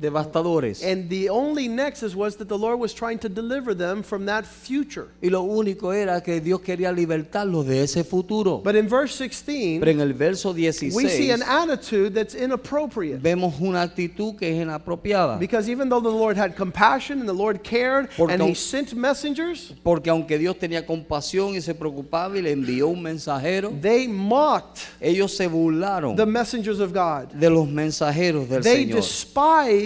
devastadores. 0.00 0.82
And 0.82 1.08
the 1.08 1.28
only 1.28 1.68
nexus 1.68 2.14
was 2.14 2.36
that 2.36 2.48
the 2.48 2.58
Lord 2.58 2.78
was 2.78 2.92
trying 2.94 3.18
to 3.20 3.28
deliver 3.28 3.74
them 3.74 4.02
from 4.02 4.26
that 4.26 4.44
future. 4.46 5.08
Y 5.22 5.28
lo 5.30 5.42
único 5.42 5.92
era 5.92 6.20
que 6.22 6.40
Dios 6.40 6.60
quería 6.60 6.92
libertarlos 6.92 7.66
de 7.66 7.82
ese 7.82 8.04
futuro. 8.04 8.58
But 8.62 8.76
in 8.76 8.88
verse 8.88 9.14
16, 9.16 9.80
Pero 9.80 9.90
en 9.90 10.00
el 10.00 10.12
verso 10.14 10.52
we 10.52 10.70
see 11.08 11.30
an 11.30 11.42
attitude 11.42 12.14
that's 12.14 12.34
inappropriate. 12.34 13.20
vemos 13.20 13.54
una 13.60 13.82
actitud 13.82 14.36
que 14.38 14.48
es 14.48 14.62
inapropiada. 14.62 15.38
Because 15.38 15.68
even 15.68 15.88
though 15.88 16.00
the 16.00 16.08
Lord 16.10 16.36
had 16.36 16.54
compassion 16.56 17.20
and 17.20 17.28
the 17.28 17.32
Lord 17.34 17.62
cared 17.62 18.08
Porque 18.16 18.32
and 18.32 18.42
He 18.42 18.54
sent 18.54 18.94
messengers, 18.94 19.72
Porque 19.82 20.08
aunque 20.10 20.38
Dios 20.38 20.56
tenía 20.58 20.84
compasión 20.86 21.54
y 21.54 21.60
se 21.60 21.74
preocupaba 21.74 22.36
y 22.38 22.42
le 22.42 22.52
envió 22.52 22.88
un 22.88 23.02
mensajero, 23.02 23.70
they 23.80 24.06
mocked 24.06 24.80
ellos 25.00 25.36
se 25.36 25.46
burlaron 25.46 26.16
the 26.16 26.26
messengers 26.26 26.80
of 26.80 26.92
God. 26.92 27.32
de 27.32 27.50
los 27.50 27.66
mensajeros 27.68 28.48
del 28.48 28.62
They 28.62 28.84
Señor. 28.86 28.96
despised 28.96 29.85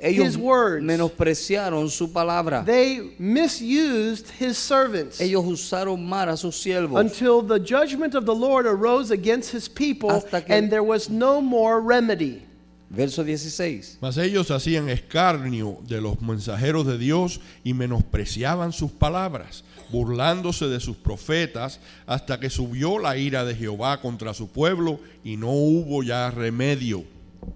Ellos 0.00 0.28
His 0.28 0.36
words. 0.38 0.84
menospreciaron 0.84 1.90
su 1.90 2.08
palabra. 2.12 2.64
They 2.64 3.14
misused 3.18 4.30
His 4.38 4.56
servants 4.56 5.20
Ellos 5.20 5.44
usaron 5.44 6.04
mal 6.04 6.28
a 6.28 6.36
sus 6.36 6.56
siervos 6.56 7.00
until 7.00 7.42
the 7.42 7.58
judgment 7.58 8.14
of 8.14 8.24
the 8.24 8.34
Lord 8.34 8.66
arose 8.66 9.10
against 9.10 9.52
His 9.52 9.68
people 9.68 10.22
and 10.48 10.70
there 10.70 10.82
was 10.82 11.08
no 11.10 11.40
more 11.40 11.80
remedy. 11.80 12.42
Verso 12.92 13.22
16. 13.22 13.98
Mas 14.00 14.16
ellos 14.18 14.50
hacían 14.50 14.88
escarnio 14.88 15.78
de 15.86 16.00
los 16.00 16.20
mensajeros 16.20 16.84
de 16.86 16.98
Dios 16.98 17.40
y 17.62 17.72
menospreciaban 17.72 18.72
sus 18.72 18.90
palabras, 18.90 19.62
burlándose 19.92 20.66
de 20.66 20.80
sus 20.80 20.96
profetas, 20.96 21.78
hasta 22.04 22.40
que 22.40 22.50
subió 22.50 22.98
la 22.98 23.16
ira 23.16 23.44
de 23.44 23.54
Jehová 23.54 24.00
contra 24.00 24.34
su 24.34 24.48
pueblo 24.48 24.98
y 25.22 25.36
no 25.36 25.52
hubo 25.52 26.02
ya 26.02 26.32
remedio. 26.32 27.04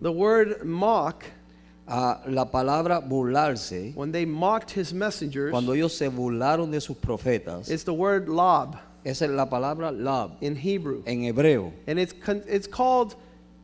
The 0.00 0.10
word 0.10 0.64
mock, 0.64 1.24
La 1.86 2.44
palabra 2.46 3.06
burlarse, 3.06 3.94
when 3.94 4.10
they 4.10 4.24
mocked 4.24 4.70
His 4.70 4.92
messengers, 4.94 5.50
cuando 5.50 5.72
ellos 5.72 5.96
se 5.96 6.08
burlaron 6.08 6.70
de 6.70 6.80
sus 6.80 6.96
profetas, 6.96 7.70
it's 7.70 7.84
the 7.84 7.92
word 7.92 8.28
lob 8.28 8.78
esa 9.04 9.26
es 9.26 9.30
la 9.30 9.46
palabra 9.46 9.92
lab 9.92 10.36
in 10.40 10.56
Hebrew. 10.56 11.02
en 11.06 11.22
hebreo. 11.22 11.72
And 11.86 11.98
it's, 11.98 12.14
it's 12.46 12.66
called 12.66 13.14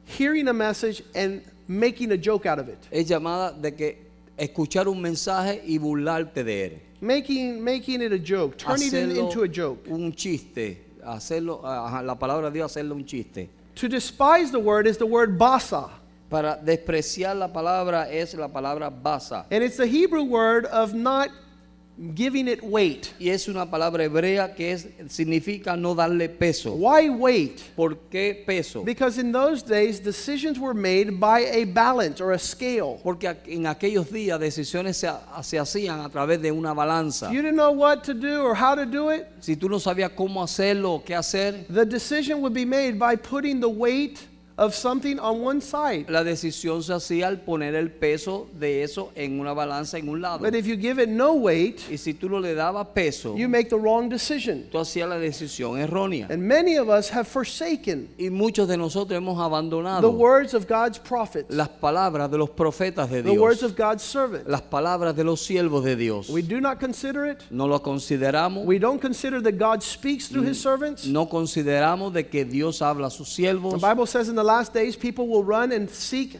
hearing 0.04 0.48
a 0.48 0.52
message 0.52 1.02
and 1.14 1.42
making 1.66 2.12
a 2.12 2.18
joke 2.18 2.44
out 2.44 2.58
of 2.58 2.68
it. 2.68 2.78
Es 2.90 3.08
llamada 3.08 3.60
de 3.60 3.70
que 3.70 3.96
escuchar 4.38 4.86
un 4.86 5.00
mensaje 5.00 5.62
y 5.64 5.78
burlarte 5.78 6.44
de 6.44 6.64
él. 6.64 6.80
Making, 7.00 7.64
making 7.64 8.02
it 8.02 8.12
a 8.12 8.18
joke, 8.18 8.58
turning 8.58 8.88
it 8.88 8.92
Hacerlo 8.92 9.24
into 9.24 9.42
a 9.42 9.48
joke. 9.48 9.86
un 9.88 10.12
chiste, 10.12 10.76
hacerlo, 11.02 11.62
ajá, 11.64 12.04
la 12.04 12.14
palabra 12.16 12.50
de 12.50 12.58
Dios 12.58 12.70
hacerlo 12.70 12.92
un 12.94 13.04
chiste. 13.06 13.48
To 13.76 13.88
despise 13.88 14.50
the 14.50 14.60
word 14.60 14.86
is 14.86 14.98
the 14.98 15.06
word 15.06 15.38
basa. 15.38 15.88
Para 16.30 16.56
despreciar 16.56 17.36
la 17.36 17.52
palabra 17.52 18.08
es 18.08 18.34
la 18.34 18.48
palabra 18.48 18.88
basa. 18.88 19.46
And 19.50 19.64
it's 19.64 19.76
the 19.76 19.86
Hebrew 19.86 20.22
word 20.22 20.64
of 20.66 20.94
not 20.94 21.30
giving 22.14 22.48
it 22.48 22.62
weight. 22.62 23.12
Y 23.18 23.28
es 23.28 23.48
una 23.48 23.66
palabra 23.66 24.04
hebrea 24.04 24.54
que 24.54 24.72
es, 24.72 24.88
significa 25.08 25.76
no 25.76 25.94
darle 25.94 26.28
peso. 26.28 26.72
Why 26.74 27.10
weight? 27.10 27.60
¿Por 27.76 27.96
qué 28.10 28.42
peso? 28.46 28.82
Because 28.82 29.18
in 29.18 29.32
those 29.32 29.62
days, 29.62 30.00
decisions 30.00 30.58
were 30.58 30.72
made 30.74 31.20
by 31.20 31.40
a 31.40 31.64
balance 31.64 32.20
or 32.20 32.32
a 32.32 32.38
scale. 32.38 33.00
Porque 33.02 33.36
en 33.46 33.66
aquellos 33.66 34.10
días 34.10 34.40
decisiones 34.40 34.96
se, 34.96 35.08
se 35.42 35.58
hacían 35.58 36.00
a 36.00 36.08
través 36.08 36.40
de 36.40 36.50
una 36.50 36.72
balanza. 36.72 37.26
If 37.28 37.32
you 37.34 37.42
didn't 37.42 37.56
know 37.56 37.72
what 37.72 38.02
to 38.04 38.14
do 38.14 38.42
or 38.42 38.54
how 38.54 38.74
to 38.74 38.86
do 38.86 39.10
it, 39.10 39.26
Si 39.40 39.56
tú 39.56 39.68
no 39.68 39.78
sabías 39.78 40.10
cómo 40.10 40.42
hacerlo 40.42 40.94
o 40.94 41.04
qué 41.04 41.14
hacer, 41.14 41.66
the 41.68 41.84
decision 41.84 42.40
would 42.40 42.54
be 42.54 42.64
made 42.64 42.98
by 42.98 43.16
putting 43.16 43.60
the 43.60 43.68
weight 43.68 44.20
of 44.60 44.74
something 44.74 45.18
on 45.18 45.40
one 45.42 45.60
side. 45.62 46.04
la 46.10 46.22
decisión 46.22 46.82
se 46.82 46.92
hacía 46.92 47.28
al 47.28 47.40
poner 47.40 47.74
el 47.74 47.90
peso 47.90 48.46
de 48.58 48.82
eso 48.82 49.10
en 49.14 49.40
una 49.40 49.54
balanza 49.54 49.96
en 49.96 50.06
un 50.08 50.20
lado. 50.20 50.38
But 50.40 50.54
if 50.54 50.66
you 50.66 50.76
give 50.76 51.02
it 51.02 51.08
no 51.08 51.32
weight, 51.32 51.80
Y 51.90 51.96
si 51.96 52.12
tú 52.12 52.28
no 52.28 52.38
le 52.38 52.54
dabas 52.54 52.88
peso, 52.94 53.34
you 53.36 53.48
make 53.48 53.70
the 53.70 53.78
wrong 53.78 54.10
decision. 54.10 54.64
tú 54.70 54.78
hacías 54.78 55.08
la 55.08 55.18
decisión 55.18 55.78
errónea. 55.80 56.26
And 56.30 56.42
many 56.42 56.76
of 56.76 56.90
us 56.90 57.08
have 57.08 57.26
forsaken 57.26 58.10
Y 58.18 58.28
muchos 58.28 58.68
de 58.68 58.76
nosotros 58.76 59.16
hemos 59.16 59.36
the 59.38 59.42
abandonado 59.44 60.10
words 60.10 60.52
of 60.52 60.66
God's 60.68 60.98
prophets, 60.98 61.48
las 61.54 61.68
palabras 61.70 62.30
de 62.30 62.36
los 62.36 62.50
profetas 62.50 63.08
de 63.10 63.22
the 63.22 63.30
words 63.30 63.60
Dios, 63.60 63.72
of 63.72 63.78
God's 63.78 64.02
servants. 64.02 64.46
las 64.46 64.60
palabras 64.60 65.16
de 65.16 65.24
los 65.24 65.40
siervos 65.40 65.84
de 65.84 65.96
Dios. 65.96 66.28
We 66.28 66.42
do 66.42 66.60
not 66.60 66.78
consider 66.78 67.24
it. 67.24 67.38
No 67.50 67.66
lo 67.66 67.78
consideramos, 67.80 68.66
We 68.66 68.78
don't 68.78 69.00
consider 69.00 69.40
that 69.42 69.52
God 69.58 69.82
speaks 69.82 70.28
through 70.28 70.46
his 70.46 70.60
servants. 70.60 71.06
no 71.06 71.30
consideramos 71.30 72.12
de 72.12 72.26
que 72.28 72.44
Dios 72.44 72.82
habla 72.82 73.06
a 73.06 73.10
sus 73.10 73.28
The 73.30 73.34
siervos. 73.42 73.80
Bible 73.80 74.06
says 74.06 74.28
in 74.28 74.34
the 74.36 74.49
last 74.50 74.74
days, 74.74 74.96
people 74.96 75.28
will 75.28 75.44
run 75.44 75.70
and 75.70 75.88
seek 75.88 76.38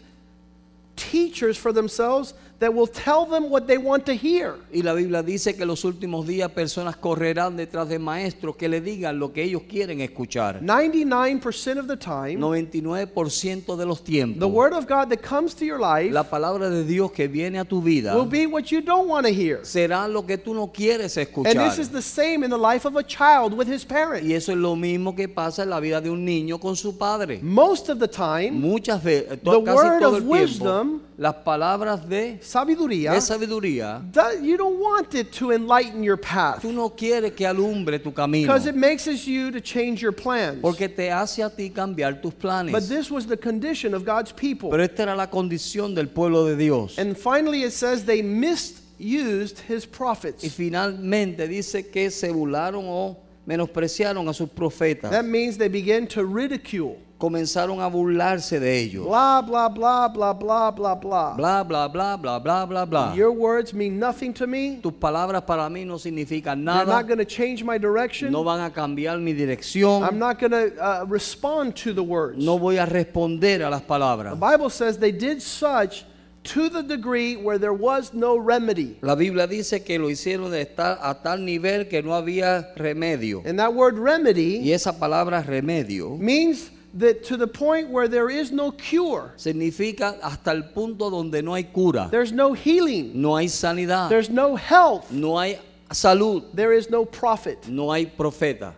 teachers 0.97 1.57
for 1.57 1.73
themselves 1.73 2.35
that 2.61 2.73
will 2.73 2.87
tell 2.87 3.27
them 3.27 3.51
what 3.51 3.67
they 3.67 3.79
want 3.79 4.05
to 4.05 4.13
hear. 4.13 4.55
Y 4.73 4.83
la 4.83 4.93
Biblia 4.95 5.23
dice 5.23 5.57
que 5.57 5.65
los 5.67 5.83
últimos 5.85 6.27
días 6.27 6.51
personas 6.53 6.95
correrán 6.97 7.57
detrás 7.57 7.89
de 7.89 7.99
maestros 7.99 8.55
que 8.57 8.69
le 8.69 8.81
digan 8.81 9.19
lo 9.19 9.33
que 9.33 9.43
ellos 9.43 9.63
quieren 9.69 10.01
escuchar. 10.01 10.61
99% 10.63 11.79
of 11.79 11.87
the 11.89 11.97
time, 11.97 12.37
99% 12.39 13.77
de 13.77 13.87
los 13.87 14.01
the 14.01 14.05
tiempos, 14.13 14.51
word 14.53 14.73
of 14.73 14.87
God 14.87 15.09
that 15.09 15.23
comes 15.23 15.55
to 15.55 15.65
your 15.65 15.79
life 15.81 16.13
la 16.13 16.23
palabra 16.25 16.69
de 16.71 16.85
Dios 16.85 17.11
que 17.13 17.29
viene 17.29 17.59
a 17.59 17.65
tu 17.65 17.81
vida 17.81 18.15
will 18.15 18.27
be 18.29 18.47
what 18.47 18.71
you 18.71 18.81
don't 18.81 19.09
want 19.09 19.27
to 19.27 19.33
hear. 19.33 19.61
será 19.65 20.07
lo 20.09 20.25
que 20.27 20.37
tú 20.39 20.55
no 20.55 20.67
quieres 20.73 21.17
And 21.17 21.27
escuchar. 21.29 21.69
this 21.71 21.79
is 21.79 21.89
the 21.91 22.03
same 22.03 22.45
in 22.45 22.51
the 22.51 22.59
life 22.59 22.85
of 22.87 22.97
a 22.97 23.03
child 23.03 23.55
with 23.55 23.69
his 23.69 23.85
parent. 23.85 24.25
Y 24.27 24.35
eso 24.35 24.53
es 24.53 24.59
lo 24.59 24.77
mismo 24.77 25.15
que 25.15 25.29
pasa 25.29 25.63
en 25.63 25.71
la 25.71 25.81
vida 25.81 26.01
de 26.01 26.11
un 26.11 26.25
niño 26.25 26.59
con 26.61 26.77
su 26.77 26.97
padre. 26.99 27.41
Most 27.43 27.89
of 27.89 27.99
the 27.99 28.09
time, 28.09 28.51
Muchas 28.53 29.03
veces, 29.03 29.29
The 29.43 29.63
casi 29.65 29.77
word 29.77 30.01
todo 30.01 30.09
of 30.11 30.15
el 30.17 30.21
tiempo, 30.23 30.35
wisdom- 30.35 31.01
las 31.17 31.35
palabras 31.37 32.09
de, 32.09 32.39
sabiduría, 32.51 33.13
de 33.13 33.21
sabiduría, 33.21 34.03
do- 34.13 34.43
you 34.43 34.57
don't 34.57 34.79
want 34.81 35.15
it 35.15 35.31
to 35.33 35.53
enlighten 35.53 36.03
your 36.03 36.17
path 36.17 36.63
tú 36.63 36.73
no 36.73 36.89
quieres 36.91 37.33
que 37.35 37.47
alumbre 37.47 37.99
tu 38.03 38.13
camino, 38.13 38.47
because 38.47 38.67
it 38.69 38.75
makes 38.75 39.07
you 39.27 39.51
to 39.51 39.61
change 39.61 40.03
your 40.03 40.13
plans. 40.13 40.61
porque 40.61 40.89
te 40.89 41.11
hace 41.11 41.43
a 41.43 41.51
ti 41.51 41.71
cambiar 41.71 42.21
tus 42.21 42.35
planes. 42.35 42.73
But 42.73 42.89
this 42.89 43.11
was 43.11 43.27
the 43.27 43.37
condition 43.37 43.95
of 43.95 44.05
God's 44.05 44.33
people. 44.33 44.71
Pero 44.71 44.83
esta 44.83 45.03
era 45.05 45.15
la 45.15 45.29
condición 45.29 45.95
del 45.95 46.09
pueblo 46.09 46.45
de 46.45 46.57
Dios. 46.57 46.99
And 46.99 47.17
finally, 47.17 47.63
it 47.63 47.73
says 47.73 48.05
they 48.05 48.23
misused 48.23 49.61
his 49.69 49.87
prophets. 49.87 50.43
Y 50.45 50.49
finalmente 50.49 51.47
dice 51.49 51.91
que 51.91 52.11
se 52.11 52.31
burlaron 52.31 52.85
o 52.87 53.17
menospreciaron 53.51 54.29
a 54.29 54.33
sus 54.33 54.49
profetas. 54.49 55.11
That 55.11 55.25
means 55.25 55.59
they 55.59 55.69
began 55.69 56.07
to 56.09 56.25
ridicule. 56.25 56.97
Comenzaron 57.19 57.81
a 57.83 57.91
burlarse 57.91 58.59
de 58.59 58.79
ellos. 58.79 59.05
Blah, 59.05 59.43
blah, 59.43 59.69
blah, 59.69 60.09
blah, 60.09 60.33
blah, 60.33 60.71
blah, 60.71 60.95
blah. 60.95 61.35
Bla, 61.37 61.63
bla, 61.65 61.87
bla, 61.89 62.17
bla, 62.17 62.39
bla, 62.39 62.65
bla, 62.65 62.87
bla. 62.87 63.13
Your 63.15 63.33
words 63.33 63.75
mean 63.75 63.99
nothing 63.99 64.33
to 64.33 64.47
me. 64.47 64.79
Tus 64.83 64.93
palabras 64.95 65.43
para 65.43 65.69
mí 65.69 65.85
no 65.85 65.97
significan 65.99 66.65
They're 66.65 66.87
nada. 66.87 66.87
not 66.87 67.07
going 67.09 67.19
to 67.19 67.27
change 67.27 67.63
my 67.63 67.77
direction. 67.77 68.33
No 68.33 68.43
van 68.43 68.61
a 68.61 68.71
cambiar 68.71 69.21
mi 69.21 69.35
dirección. 69.35 70.03
I'm 70.03 70.19
not 70.19 70.39
going 70.39 70.53
to 70.53 70.73
uh, 70.83 71.05
respond 71.09 71.77
to 71.85 71.93
the 71.93 72.03
words. 72.03 72.39
No 72.43 72.57
voy 72.59 72.79
a 72.79 72.87
responder 72.87 73.61
a 73.67 73.69
las 73.69 73.83
The 73.83 73.87
palabras. 73.87 74.39
Bible 74.39 74.71
says 74.71 74.97
they 74.97 75.13
did 75.13 75.43
such 75.43 76.07
to 76.43 76.69
the 76.69 76.83
degree 76.83 77.37
where 77.37 77.59
there 77.59 77.73
was 77.73 78.13
no 78.15 78.37
remedy. 78.37 78.99
La 79.03 79.15
Biblia 79.15 79.47
dice 79.47 79.85
que 79.85 79.99
lo 79.99 80.09
hicieron 80.09 80.51
de 80.51 80.63
estar 80.63 80.99
a 81.03 81.15
tal 81.15 81.45
nivel 81.45 81.89
que 81.89 82.03
no 82.03 82.13
había 82.13 82.75
remedio. 82.77 83.43
And 83.45 83.59
that 83.59 83.75
word 83.75 83.99
remedy 83.99 84.61
Y 84.61 84.73
esa 84.73 84.93
palabra 84.93 85.43
remedio 85.43 86.19
means 86.19 86.71
that 86.95 87.25
to 87.25 87.37
the 87.37 87.47
point 87.47 87.89
where 87.89 88.09
there 88.09 88.31
is 88.31 88.51
no 88.51 88.73
cure, 88.73 89.33
significa 89.37 90.19
hasta 90.23 90.51
el 90.51 90.63
punto 90.75 91.11
donde 91.11 91.43
no 91.43 91.55
hay 91.55 91.65
cura, 91.65 92.09
there's 92.11 92.33
no 92.33 92.53
healing, 92.53 93.13
no 93.15 93.37
hay 93.37 93.47
sanidad, 93.47 94.09
there's 94.09 94.31
no 94.31 94.57
health, 94.57 95.11
no 95.13 95.39
hay 95.39 95.59
salud, 95.91 96.45
there 96.53 96.73
is 96.73 96.91
no 96.91 97.05
profit. 97.05 97.69
no 97.69 97.93
hay 97.93 98.07
profeta 98.07 98.75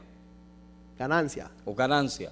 Ganancia. 0.98 1.48
o 1.64 1.74
ganancia. 1.74 2.30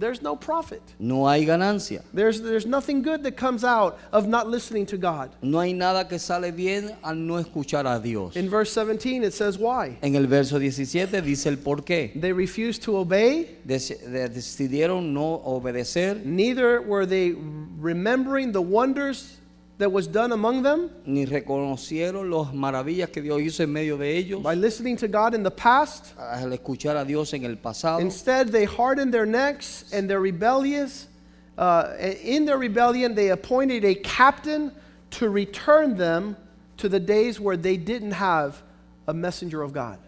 There's 0.00 0.22
no 0.22 0.34
profit. 0.34 0.82
no 0.98 1.28
hay 1.28 1.44
ganancia. 1.44 2.02
There's, 2.14 2.40
there's 2.40 2.64
nothing 2.66 3.02
good 3.02 3.22
that 3.24 3.36
comes 3.36 3.64
out 3.64 3.98
of 4.12 4.26
not 4.26 4.48
listening 4.48 4.86
to 4.86 4.96
God. 4.96 5.30
No 5.42 5.60
hay 5.60 5.74
nada 5.74 6.08
que 6.08 6.18
sale 6.18 6.50
bien 6.52 6.96
al 7.04 7.14
no 7.16 7.34
escuchar 7.34 7.84
a 7.86 8.00
Dios. 8.02 8.34
In 8.34 8.48
verse 8.48 8.72
17, 8.72 9.22
it 9.24 9.34
says 9.34 9.58
why. 9.58 9.98
En 10.02 10.16
el 10.16 10.26
verso 10.26 10.58
17 10.58 11.20
dice 11.22 11.46
el 11.46 11.56
por 11.58 11.82
qué. 11.82 12.18
They 12.18 12.32
refused 12.32 12.82
to 12.84 12.96
obey, 12.96 13.58
Deci- 13.66 14.00
de- 14.10 14.28
Decidieron 14.30 15.12
no 15.12 15.42
obedecer 15.44 16.24
neither 16.24 16.80
were 16.80 17.04
they 17.04 17.34
remembering 17.78 18.52
the 18.52 18.62
wonders 18.62 19.36
that 19.80 19.90
was 19.90 20.06
done 20.06 20.32
among 20.32 20.62
them 20.62 20.90
ni 21.06 21.24
reconocieron 21.24 22.30
las 22.30 22.52
maravillas 22.52 23.10
que 23.10 23.22
Dios 23.22 23.40
hizo 23.40 23.62
en 23.62 23.72
medio 23.72 23.96
de 23.96 24.14
ellos 24.16 24.42
by 24.42 24.54
listening 24.54 24.94
to 24.94 25.08
God 25.08 25.34
in 25.34 25.42
the 25.42 25.50
past. 25.50 26.12
al 26.18 26.52
escuchar 26.52 27.00
a 27.00 27.04
Dios 27.04 27.32
en 27.32 27.46
el 27.46 27.56
pasado. 27.56 27.98
Instead, 28.00 28.50
they 28.50 28.66
hardened 28.66 29.12
their 29.12 29.24
necks 29.24 29.90
and 29.92 30.08
they're 30.08 30.20
rebellious. 30.20 31.08
Uh, 31.56 31.94
in 32.22 32.44
their 32.44 32.58
rebellion, 32.58 33.14
they 33.14 33.30
appointed 33.30 33.84
a 33.84 33.94
captain 33.94 34.70
to 35.10 35.30
return 35.30 35.96
them 35.96 36.36
to 36.76 36.88
the 36.88 37.00
days 37.00 37.40
where 37.40 37.56
they 37.56 37.78
didn't 37.78 38.12
have 38.12 38.62
a 39.08 39.14
messenger 39.14 39.62
of 39.62 39.72
God. 39.72 39.98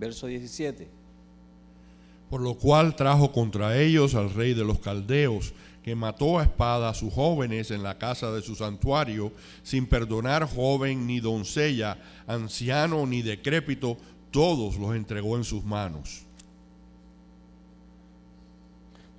Verso 0.00 0.26
17. 0.26 0.88
Por 2.30 2.40
lo 2.40 2.54
cual 2.54 2.96
trajo 2.96 3.32
contra 3.32 3.76
ellos 3.78 4.14
al 4.14 4.30
rey 4.30 4.54
de 4.54 4.64
los 4.64 4.78
caldeos, 4.78 5.52
que 5.86 5.94
mató 5.94 6.40
a 6.40 6.42
espada 6.42 6.88
a 6.88 6.94
sus 6.94 7.14
jóvenes 7.14 7.70
en 7.70 7.84
la 7.84 7.96
casa 7.96 8.32
de 8.32 8.42
su 8.42 8.56
santuario, 8.56 9.30
sin 9.62 9.86
perdonar 9.86 10.42
joven 10.42 11.06
ni 11.06 11.20
doncella, 11.20 11.96
anciano 12.26 13.06
ni 13.06 13.22
decrépito, 13.22 13.96
todos 14.32 14.78
los 14.78 14.96
entregó 14.96 15.36
en 15.36 15.44
sus 15.44 15.62
manos. 15.62 16.24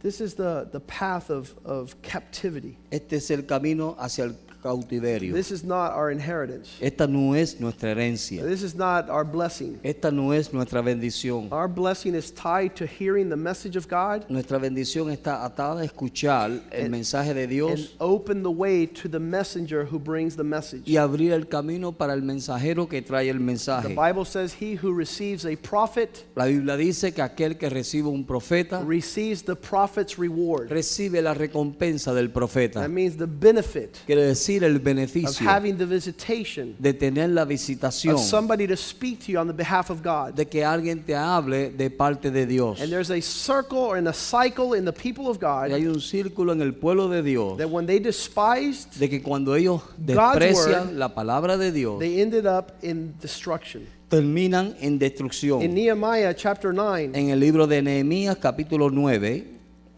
This 0.02 0.20
is 0.20 0.36
the, 0.36 0.68
the 0.70 0.82
path 0.82 1.30
of, 1.30 1.56
of 1.64 1.96
captivity. 2.02 2.78
Este 2.92 3.16
es 3.16 3.32
el 3.32 3.46
camino 3.46 3.96
hacia 3.98 4.26
el 4.26 4.36
cautiverio. 4.62 5.34
This 5.34 5.52
is 5.52 5.64
not 5.64 5.92
our 5.94 6.12
inheritance. 6.12 6.70
Esta 6.82 7.08
no 7.08 7.34
es 7.36 7.60
nuestra 7.60 7.92
herencia. 7.92 8.44
This 8.44 8.64
is 8.64 8.76
not 8.76 9.10
our 9.10 9.24
blessing. 9.24 9.80
Esta 9.84 10.12
no 10.12 10.32
es 10.34 10.52
nuestra 10.54 10.82
bendición. 10.82 11.48
Our 11.52 11.68
blessing 11.68 12.16
is 12.16 12.32
tied 12.32 12.76
to 12.76 12.86
hearing 12.86 13.30
the 13.30 13.36
message 13.36 13.76
of 13.78 13.88
God 13.88 14.26
Nuestra 14.30 14.58
bendición 14.58 15.10
está 15.12 15.46
atada 15.46 15.82
a 15.82 15.86
escuchar 15.86 16.52
el 16.72 16.86
And- 16.86 16.92
mensaje 16.92 17.34
de 17.34 17.44
and 17.44 17.50
Dios 17.52 17.96
open 18.00 18.44
the 18.44 18.52
way 18.52 18.88
to 18.88 19.08
the 19.10 19.20
messenger 19.20 19.86
who 19.86 20.00
brings 20.00 20.36
the 20.36 20.44
message. 20.44 20.84
y 20.86 20.98
abrir 20.98 21.32
el 21.34 21.48
camino 21.48 21.92
para 21.92 22.14
el 22.14 22.22
mensajero 22.22 22.88
que 22.90 23.02
trae 23.02 23.30
el 23.30 23.38
The 23.38 23.44
mensaje. 23.44 23.96
Bible 23.96 24.26
says, 24.26 24.54
He 24.60 24.76
who 24.76 24.94
receives 24.94 25.46
a 25.46 25.56
prophet 25.56 26.26
La 26.36 26.46
Biblia 26.46 26.76
dice 26.78 27.14
que 27.14 27.22
aquel 27.22 27.58
que 27.58 27.70
recibe 27.70 28.08
un 28.08 28.26
profeta 28.26 28.82
receives 28.84 29.44
the 29.44 29.56
prophet's 29.56 30.18
reward. 30.18 30.70
recibe 30.72 31.22
la 31.22 31.34
recompensa 31.34 32.14
del 32.14 32.30
profeta. 32.32 32.82
That 32.82 32.90
means 32.90 33.18
the 33.18 33.28
benefit 33.28 33.98
Quiere 34.06 34.24
decir 34.24 34.47
el 34.56 34.78
of 34.78 34.84
beneficio 34.84 35.46
having 35.48 35.78
the 35.78 35.86
visitation 35.86 36.76
de 36.80 36.94
tener 36.94 37.30
la 37.30 37.46
visitación, 37.46 38.16
of 38.16 38.22
somebody 38.22 38.68
to 38.68 38.76
speak 38.76 39.20
to 39.20 39.32
you 39.32 39.40
on 39.40 39.48
the 39.48 39.54
behalf 39.54 39.90
of 39.90 40.02
God. 40.02 40.34
de 40.36 40.46
que 40.46 40.64
alguien 40.64 41.04
te 41.06 41.14
hable 41.14 41.70
de 41.72 41.90
parte 41.90 42.32
de 42.32 42.46
Dios. 42.46 42.80
And 42.82 42.90
there's 42.90 43.12
a 43.12 43.22
circle 43.22 43.94
and 43.94 44.08
a 44.08 44.14
cycle 44.14 44.74
in 44.74 44.86
the 44.86 44.94
people 44.94 45.28
of 45.28 45.38
Y 45.38 45.40
God 45.42 45.72
hay 45.74 45.88
un 45.88 46.00
círculo 46.00 46.54
en 46.54 46.62
el 46.62 46.74
pueblo 46.74 47.10
de 47.10 47.22
Dios 47.22 47.58
that 47.58 47.70
when 47.70 47.86
they 47.86 48.00
despised, 48.00 48.98
de 49.00 49.10
que 49.10 49.22
cuando 49.22 49.56
ellos 49.56 49.82
desprecian 49.98 50.88
word, 50.88 50.98
la 50.98 51.14
palabra 51.14 51.58
de 51.58 51.72
Dios, 51.72 52.00
they 52.00 52.22
ended 52.22 52.46
up 52.46 52.74
in 52.82 53.14
destruction. 53.22 53.86
terminan 54.10 54.76
en 54.80 54.94
In 54.94 55.00
destrucción. 55.00 55.74
Nehemiah 55.74 56.34
chapter 56.34 56.74
9, 56.74 57.12
En 57.14 57.30
el 57.30 57.40
libro 57.40 57.68
de 57.68 57.82
Nehemías 57.82 58.38
capítulo 58.38 58.90
9, 58.90 59.57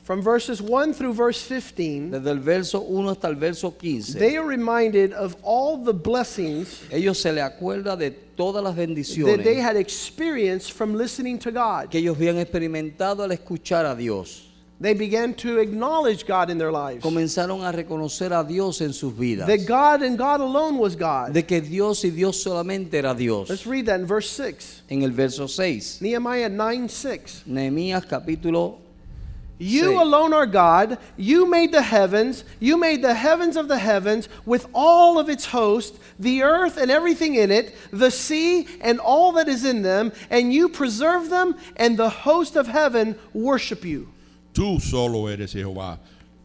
from 0.10 0.24
verses 0.24 0.60
1 0.60 0.94
through 0.96 1.14
verse 1.14 1.40
15, 1.40 2.10
desde 2.10 2.32
el 2.32 2.40
verso 2.40 2.82
1 2.82 3.10
hasta 3.10 3.28
el 3.28 3.36
verso 3.36 3.70
15, 3.70 4.18
they 4.18 4.38
are 4.38 4.44
reminded 4.44 5.14
of 5.14 5.36
all 5.44 5.78
the 5.78 5.94
blessings 5.94 6.82
ellos 6.90 7.22
se 7.22 7.32
le 7.32 7.42
acuerda 7.42 7.96
de 7.96 8.10
todas 8.36 8.64
las 8.64 8.76
that 8.76 8.88
they 8.88 8.88
bendiciones 8.88 9.62
had 9.62 9.76
experienced 9.76 10.72
from 10.72 10.96
listening 10.96 11.38
to 11.38 11.52
God. 11.52 11.92
que 11.92 12.00
ellos 12.00 12.18
habían 12.18 12.40
experimentado 12.40 13.22
al 13.22 13.30
escuchar 13.30 13.86
a 13.86 13.96
Dios. 13.96 14.48
They 14.82 14.96
began 14.96 15.36
to 15.36 15.60
acknowledge 15.60 16.26
God 16.26 16.50
in 16.50 16.58
their 16.58 16.72
lives. 16.72 17.04
Comenzaron 17.04 17.64
a 17.64 17.72
reconocer 17.72 18.32
a 18.34 18.44
Dios 18.44 18.82
en 18.82 18.94
sus 18.94 19.14
vidas. 19.14 19.46
That 19.46 19.68
God 19.68 20.02
and 20.02 20.18
God 20.18 20.42
alone 20.42 20.80
was 20.80 20.96
God. 20.96 21.34
De 21.34 21.44
que 21.44 21.62
Dios 21.62 22.04
y 22.04 22.10
Dios 22.10 22.44
solamente 22.44 22.96
era 22.96 23.14
Dios. 23.14 23.48
Let's 23.48 23.68
read 23.68 23.86
that 23.86 24.00
in 24.00 24.08
verse 24.08 24.32
6. 24.32 24.86
En 24.90 25.04
el 25.04 25.12
verso 25.12 25.46
6, 25.46 26.02
Nehemiah 26.02 26.50
9 26.50 26.90
6. 26.90 27.44
Nehemías 27.46 28.08
capítulo 28.08 28.89
You 29.60 30.02
alone 30.02 30.34
are 30.34 30.46
God. 30.46 30.98
You 31.18 31.46
made 31.46 31.74
the 31.74 31.82
heavens. 31.82 32.46
You 32.60 32.78
made 32.78 33.02
the 33.02 33.14
heavens 33.14 33.58
of 33.58 33.68
the 33.68 33.78
heavens 33.78 34.30
with 34.46 34.68
all 34.74 35.20
of 35.20 35.28
its 35.28 35.46
host, 35.46 36.00
the 36.18 36.44
earth 36.44 36.78
and 36.78 36.90
everything 36.90 37.36
in 37.36 37.52
it, 37.52 37.76
the 37.92 38.10
sea 38.10 38.68
and 38.80 39.00
all 39.00 39.34
that 39.34 39.50
is 39.50 39.66
in 39.66 39.82
them, 39.82 40.14
and 40.30 40.54
you 40.54 40.70
preserve 40.70 41.30
them, 41.30 41.56
and 41.76 41.98
the 41.98 42.10
host 42.10 42.56
of 42.56 42.68
heaven 42.68 43.16
worship 43.34 43.84
you. 43.84 44.08
Tú 44.54 44.82
solo 44.82 45.28
eres 45.28 45.54
Jehová. 45.54 46.00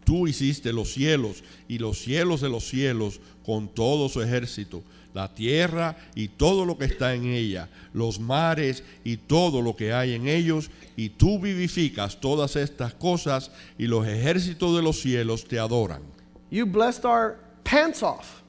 Tú 0.05 0.27
hiciste 0.27 0.73
los 0.73 0.93
cielos 0.93 1.43
y 1.69 1.79
los 1.79 1.99
cielos 1.99 2.41
de 2.41 2.49
los 2.49 2.65
cielos 2.65 3.19
con 3.47 3.69
todo 3.69 4.09
su 4.09 4.21
ejército, 4.21 4.83
la 5.15 5.33
tierra 5.33 5.97
y 6.15 6.29
todo 6.29 6.67
lo 6.67 6.77
que 6.77 6.85
está 6.85 7.15
en 7.15 7.25
ella, 7.25 7.69
los 7.95 8.21
mares 8.21 8.83
y 9.05 9.17
todo 9.17 9.63
lo 9.63 9.75
que 9.75 9.93
hay 9.93 10.13
en 10.13 10.29
ellos, 10.29 10.71
y 10.97 11.09
tú 11.09 11.39
vivificas 11.39 12.21
todas 12.21 12.57
estas 12.57 12.93
cosas 12.95 13.51
y 13.79 13.87
los 13.87 14.07
ejércitos 14.07 14.77
de 14.77 14.83
los 14.83 15.01
cielos 15.01 15.47
te 15.47 15.59
adoran. 15.59 16.03
You 16.51 16.67
blessed 16.67 17.05
our 17.05 17.39
pants 17.63 18.03
off. 18.03 18.43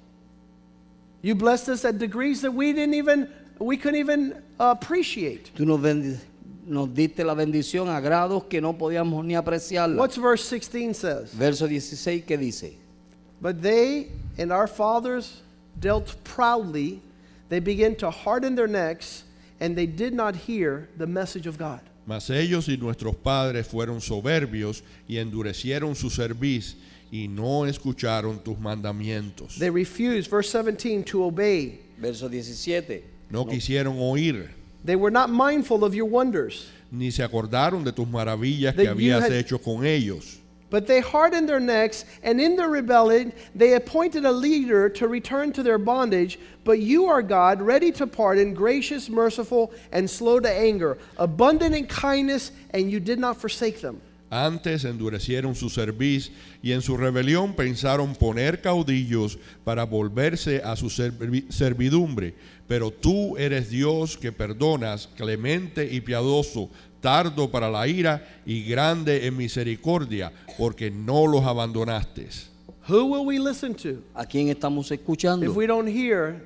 You 1.21 1.36
blessed 1.36 1.69
us 1.69 1.86
at 1.86 1.97
degrees 1.97 2.41
that 2.41 2.51
we 2.51 2.73
didn't 2.73 2.95
even 2.95 3.30
we 3.60 3.78
couldn't 3.78 3.99
even 3.99 4.43
appreciate. 4.60 5.51
Tú 5.56 5.65
nos 5.65 6.89
diste 6.93 7.23
la 7.23 7.36
bendición 7.36 7.89
a 7.89 7.99
grados 7.99 8.45
que 8.49 8.60
no 8.60 8.73
podíamos 8.73 9.23
ni 9.23 9.36
apreciarla. 9.36 9.97
What's 9.97 10.17
verse 10.17 10.43
16 10.43 10.93
says? 10.95 11.34
Verso 11.34 11.67
16 11.67 12.23
que 12.25 12.38
dice, 12.38 12.75
But 13.39 13.62
they 13.62 14.10
and 14.38 14.51
our 14.51 14.67
fathers 14.67 15.41
dealt 15.80 16.16
proudly. 16.24 17.02
They 17.50 17.60
began 17.60 17.96
to 17.98 18.10
harden 18.10 18.56
their 18.56 18.68
necks, 18.68 19.24
and 19.60 19.76
they 19.76 19.86
did 19.86 20.14
not 20.14 20.36
hear 20.36 20.90
the 20.98 21.06
message 21.08 21.48
of 21.48 21.58
God. 21.58 21.82
Mas 22.08 22.30
ellos 22.30 22.68
y 22.68 22.78
nuestros 22.78 23.16
padres 23.16 23.68
fueron 23.68 24.00
soberbios 24.02 24.84
y 25.08 25.18
endurecieron 25.18 25.96
su 25.96 26.10
cerviz 26.10 26.76
y 27.12 27.28
no 27.28 27.66
escucharon 27.66 28.44
tus 28.44 28.58
mandamientos. 28.60 29.58
They 29.58 29.70
refused, 29.72 30.30
verse 30.30 30.50
17, 30.52 31.04
to 31.06 31.24
obey. 31.24 31.80
verso 32.00 32.28
17, 32.30 33.04
No 33.30 33.46
quisieron 33.46 33.98
oír, 34.00 34.50
They 34.84 34.96
were 34.96 35.10
not 35.12 35.32
mindful 35.32 35.84
of 35.84 35.96
your 35.96 36.06
wonders, 36.08 36.68
ni 36.92 37.10
se 37.10 37.24
acordaron 37.24 37.84
de 37.84 37.92
tus 37.92 38.08
maravillas 38.08 38.76
que 38.76 38.84
That 38.86 38.92
habías 38.92 39.24
had- 39.24 39.32
hecho 39.34 39.58
con 39.60 39.84
ellos. 39.86 40.40
But 40.76 40.88
they 40.88 41.00
hardened 41.00 41.48
their 41.48 41.62
necks, 41.62 42.04
and 42.22 42.42
in 42.42 42.58
their 42.58 42.68
rebellion, 42.68 43.32
they 43.56 43.76
appointed 43.76 44.26
a 44.26 44.32
leader 44.34 44.90
to 44.90 45.08
return 45.08 45.54
to 45.54 45.64
their 45.64 45.78
bondage. 45.78 46.38
But 46.66 46.80
you 46.80 47.06
are 47.06 47.22
God, 47.22 47.62
ready 47.62 47.94
to 47.94 48.06
pardon, 48.06 48.54
gracious, 48.54 49.08
merciful, 49.08 49.72
and 49.94 50.10
slow 50.10 50.42
to 50.42 50.52
anger, 50.52 50.98
abundant 51.16 51.76
in 51.76 51.88
kindness, 51.88 52.52
and 52.72 52.92
you 52.92 53.00
did 53.00 53.20
not 53.20 53.38
forsake 53.38 53.80
them. 53.80 54.02
Antes 54.30 54.84
endurecieron 54.84 55.56
su 55.56 55.70
cerviz 55.70 56.32
y 56.62 56.74
en 56.74 56.82
su 56.82 56.98
rebelión 56.98 57.54
pensaron 57.54 58.14
poner 58.14 58.60
caudillos 58.60 59.38
para 59.64 59.86
volverse 59.86 60.62
a 60.62 60.76
su 60.76 60.90
servidumbre. 60.90 62.34
Pero 62.68 62.92
tú 62.92 63.38
eres 63.38 63.70
Dios 63.70 64.18
que 64.18 64.34
perdonas, 64.34 65.08
clemente 65.16 65.88
y 65.90 66.02
piadoso, 66.02 66.70
tardo 67.06 67.52
para 67.52 67.70
la 67.70 67.88
ira 67.88 68.20
y 68.48 68.63
grande 68.63 69.28
en 69.28 69.38
misericordia, 69.38 70.32
porque 70.58 70.89
no 70.89 71.28
los 71.28 71.44
abandonaste. 71.46 72.28
Who 72.89 73.06
will 73.06 73.26
we 73.26 73.38
listen 73.38 73.76
to 73.76 74.02
¿a 74.15 74.26
quién 74.26 74.50
estamos 74.50 74.91
if 74.91 75.00
escuchando? 75.00 75.52
we 75.54 75.68
don't 75.68 75.88
hear 75.88 76.41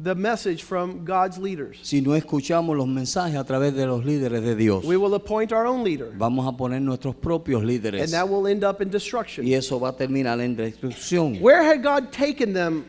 the 0.00 0.14
message 0.14 0.62
from 0.62 1.04
God's 1.04 1.36
leaders? 1.38 1.78
Si 1.82 2.00
no 2.00 2.14
escuchamos 2.14 2.76
los 2.76 2.86
mensajes 2.86 3.36
a 3.36 3.44
través 3.44 3.74
de 3.74 3.86
los 3.86 4.04
líderes 4.04 4.42
de 4.42 4.54
Dios, 4.54 4.84
We 4.84 4.96
will 4.96 5.14
appoint 5.14 5.52
our 5.52 5.66
own 5.66 5.82
leader, 5.82 6.12
vamos 6.16 6.46
a 6.46 6.56
poner 6.56 6.80
nuestros 6.80 7.16
propios 7.16 7.60
and 7.62 7.68
líderes 7.68 8.10
that 8.12 8.28
will 8.28 8.46
end 8.46 8.62
up 8.64 8.80
in 8.80 8.88
y 8.88 8.92
destruction. 8.92 9.46
eso 9.52 9.80
va 9.80 9.88
a 9.88 9.96
terminar 9.96 10.40
en 10.40 10.54
destrucción. 10.54 11.40
Where 11.40 11.62
had 11.64 11.82
God 11.82 12.12
taken 12.12 12.52
them 12.52 12.84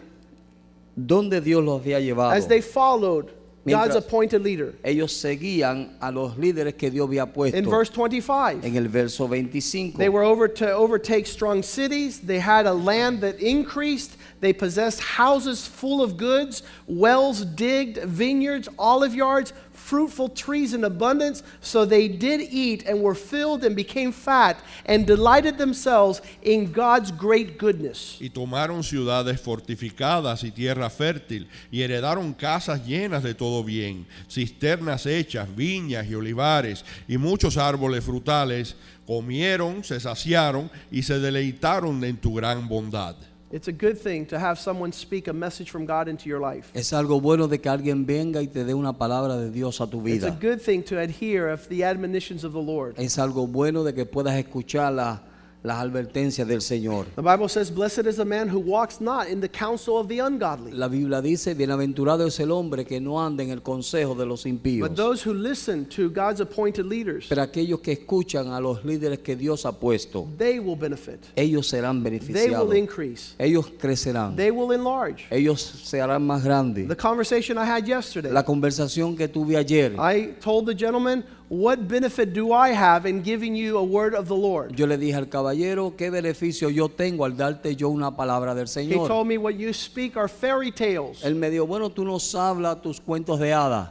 ¿Dónde 0.95 1.41
Dios 1.41 1.63
los 1.63 1.81
había 1.81 1.99
llevado? 1.99 2.31
as 2.31 2.47
they 2.47 2.61
followed 2.61 3.38
God's 3.69 3.93
Mientras- 3.93 4.05
appointed 4.05 4.41
leader? 4.43 4.73
Ellos 4.83 5.11
seguían 5.13 5.89
a 6.01 6.11
los 6.11 6.37
líderes 6.37 6.75
que 6.77 6.89
Dios 6.89 7.07
había 7.07 7.25
puesto. 7.33 7.57
In 7.57 7.65
verse 7.69 7.89
25. 7.89 8.63
En 8.63 8.75
el 8.75 8.87
verso 8.87 9.27
25. 9.27 9.97
They 9.97 10.09
were 10.09 10.23
over 10.23 10.47
to 10.47 10.71
overtake 10.71 11.27
strong 11.27 11.63
cities. 11.63 12.19
They 12.19 12.39
had 12.39 12.65
a 12.65 12.73
land 12.73 13.21
that 13.21 13.39
increased. 13.39 14.17
They 14.41 14.53
possessed 14.53 15.01
houses 15.01 15.67
full 15.67 16.01
of 16.01 16.15
goods, 16.17 16.63
wells 16.87 17.43
digged, 17.43 17.97
vineyards, 18.05 18.69
olive 18.77 19.13
yards, 19.13 19.51
fruitful 19.89 20.29
trees 20.29 20.73
in 20.73 20.83
abundance. 20.83 21.43
So 21.61 21.85
they 21.85 22.07
did 22.07 22.41
eat 22.41 22.85
and 22.85 23.01
were 23.01 23.15
filled 23.15 23.63
and 23.63 23.75
became 23.75 24.11
fat 24.11 24.57
and 24.85 25.05
delighted 25.05 25.57
themselves 25.57 26.21
in 26.43 26.71
God's 26.71 27.11
great 27.11 27.57
goodness. 27.57 28.17
Y 28.21 28.29
tomaron 28.29 28.83
ciudades 28.83 29.41
fortificadas 29.41 30.43
y 30.43 30.51
tierra 30.51 30.89
fértil, 30.89 31.47
y 31.71 31.81
heredaron 31.81 32.33
casas 32.33 32.85
llenas 32.85 33.23
de 33.23 33.33
todo 33.33 33.63
bien, 33.63 34.05
cisternas 34.29 35.05
hechas, 35.05 35.47
viñas 35.55 36.07
y 36.07 36.15
olivares, 36.15 36.85
y 37.07 37.17
muchos 37.17 37.57
árboles 37.57 38.03
frutales. 38.03 38.75
Comieron, 39.07 39.83
se 39.83 39.99
saciaron 39.99 40.69
y 40.91 41.01
se 41.01 41.17
deleitaron 41.17 42.03
en 42.03 42.15
tu 42.17 42.35
gran 42.35 42.67
bondad. 42.67 43.15
It's 43.51 43.67
a 43.67 43.71
good 43.71 43.97
thing 43.97 44.27
to 44.27 44.37
have 44.37 44.59
someone 44.59 44.91
speak 44.93 45.27
a 45.27 45.33
message 45.33 45.71
from 45.71 45.85
God 45.87 46.07
into 46.07 46.29
your 46.29 46.39
life. 46.39 46.67
Es 46.75 46.93
algo 46.93 47.19
bueno 47.19 47.47
de 47.47 47.59
que 47.59 47.67
alguien 47.69 48.05
venga 48.05 48.41
y 48.43 48.47
te 48.47 48.63
dé 48.63 48.75
una 48.75 48.93
palabra 48.93 49.37
de 49.37 49.49
Dios 49.49 49.81
a 49.81 49.87
tu 49.87 50.03
vida. 50.03 50.27
It's 50.27 50.35
a 50.37 50.39
good 50.39 50.59
thing 50.61 50.83
to 50.83 50.99
adhere 50.99 51.49
of 51.51 51.67
the 51.67 51.83
admonitions 51.83 52.43
of 52.43 52.53
the 52.53 52.61
Lord. 52.61 52.93
Es 52.99 53.17
algo 53.17 53.47
bueno 53.47 53.83
de 53.83 53.95
que 53.95 54.05
puedas 54.05 54.35
escuchar 54.37 54.93
la- 54.93 55.23
las 55.61 55.79
advertencias 55.83 56.47
del 56.47 56.61
Señor. 56.61 57.05
The 57.15 57.21
Bible 57.21 57.49
says, 57.49 57.69
Blessed 57.69 58.05
is 58.07 58.15
the 58.15 58.23
man 58.25 58.47
who 58.49 58.59
walks 58.59 59.01
not 59.01 59.27
in 59.27 59.41
the 59.41 59.49
counsel 59.49 59.97
of 59.97 60.07
the 60.07 60.19
ungodly, 60.19 60.71
La 60.71 60.87
Biblia 60.87 61.21
dice, 61.21 61.53
bienaventurado 61.53 62.25
es 62.25 62.39
el 62.39 62.51
hombre 62.51 62.85
que 62.85 63.01
no 63.01 63.19
anda 63.21 63.43
en 63.43 63.49
el 63.49 63.61
consejo 63.61 64.15
de 64.15 64.25
los 64.25 64.45
impíos. 64.45 64.87
but 64.87 64.95
those 64.95 65.21
who 65.21 65.33
listen 65.33 65.85
to 65.85 66.09
God's 66.09 66.39
appointed 66.39 66.85
leaders, 66.85 67.25
Pero 67.27 67.41
aquellos 67.41 67.81
que 67.81 67.91
escuchan 67.91 68.47
a 68.53 68.59
los 68.61 68.85
líderes 68.85 69.19
que 69.19 69.35
Dios 69.35 69.65
ha 69.65 69.73
puesto, 69.73 70.27
they 70.37 70.59
will 70.59 70.77
benefit. 70.77 71.19
ellos 71.35 71.67
serán 71.67 72.01
They 72.03 72.11
will 72.11 72.19
beneficiados. 72.19 72.75
increase. 72.75 73.35
Ellos 73.37 73.65
crecerán. 73.77 74.37
They 74.37 74.51
will 74.51 74.71
enlarge. 74.71 75.25
Ellos 75.29 75.61
se 75.61 75.99
harán 75.99 76.25
más 76.25 76.41
grandes. 76.43 76.87
The 76.87 76.95
conversation 76.95 77.57
I 77.57 77.65
had 77.65 77.85
yesterday, 77.85 78.31
La 78.31 78.43
conversación 78.45 79.17
que 79.17 79.27
tuve 79.27 79.57
ayer, 79.57 79.93
I 79.99 80.35
told 80.41 80.67
the 80.67 80.73
gentleman, 80.75 81.25
What 81.49 81.87
benefit 81.87 82.31
do 82.33 82.53
I 82.53 82.69
have 82.69 83.07
in 83.07 83.23
giving 83.23 83.55
you 83.55 83.79
a 83.79 83.83
word 83.83 84.13
of 84.13 84.27
the 84.27 84.35
Lord? 84.35 84.75
yo 84.77 84.85
le 84.85 84.97
dije 84.97 85.15
al 85.15 85.25
caballero, 85.29 85.95
¿qué 85.97 86.11
beneficio 86.11 86.69
yo 86.69 86.89
tengo 86.89 87.25
al 87.25 87.35
darte 87.35 87.75
yo 87.75 87.89
una 87.89 88.15
palabra 88.15 88.53
del 88.53 88.65
He 88.65 88.67
Señor? 88.67 89.07
told 89.07 89.25
me, 89.25 89.37
What 89.39 89.55
you 89.55 89.73
speak 89.73 90.15
are 90.15 90.27
fairy 90.27 90.71
tales. 90.71 91.23
Él 91.23 91.33
me 91.33 91.49
dijo, 91.49 91.65
bueno, 91.65 91.89
tú 91.89 92.05
nos 92.05 92.35
hablas 92.35 92.79
tus 92.83 93.01
cuentos 93.01 93.39
de 93.39 93.51
hadas. 93.51 93.89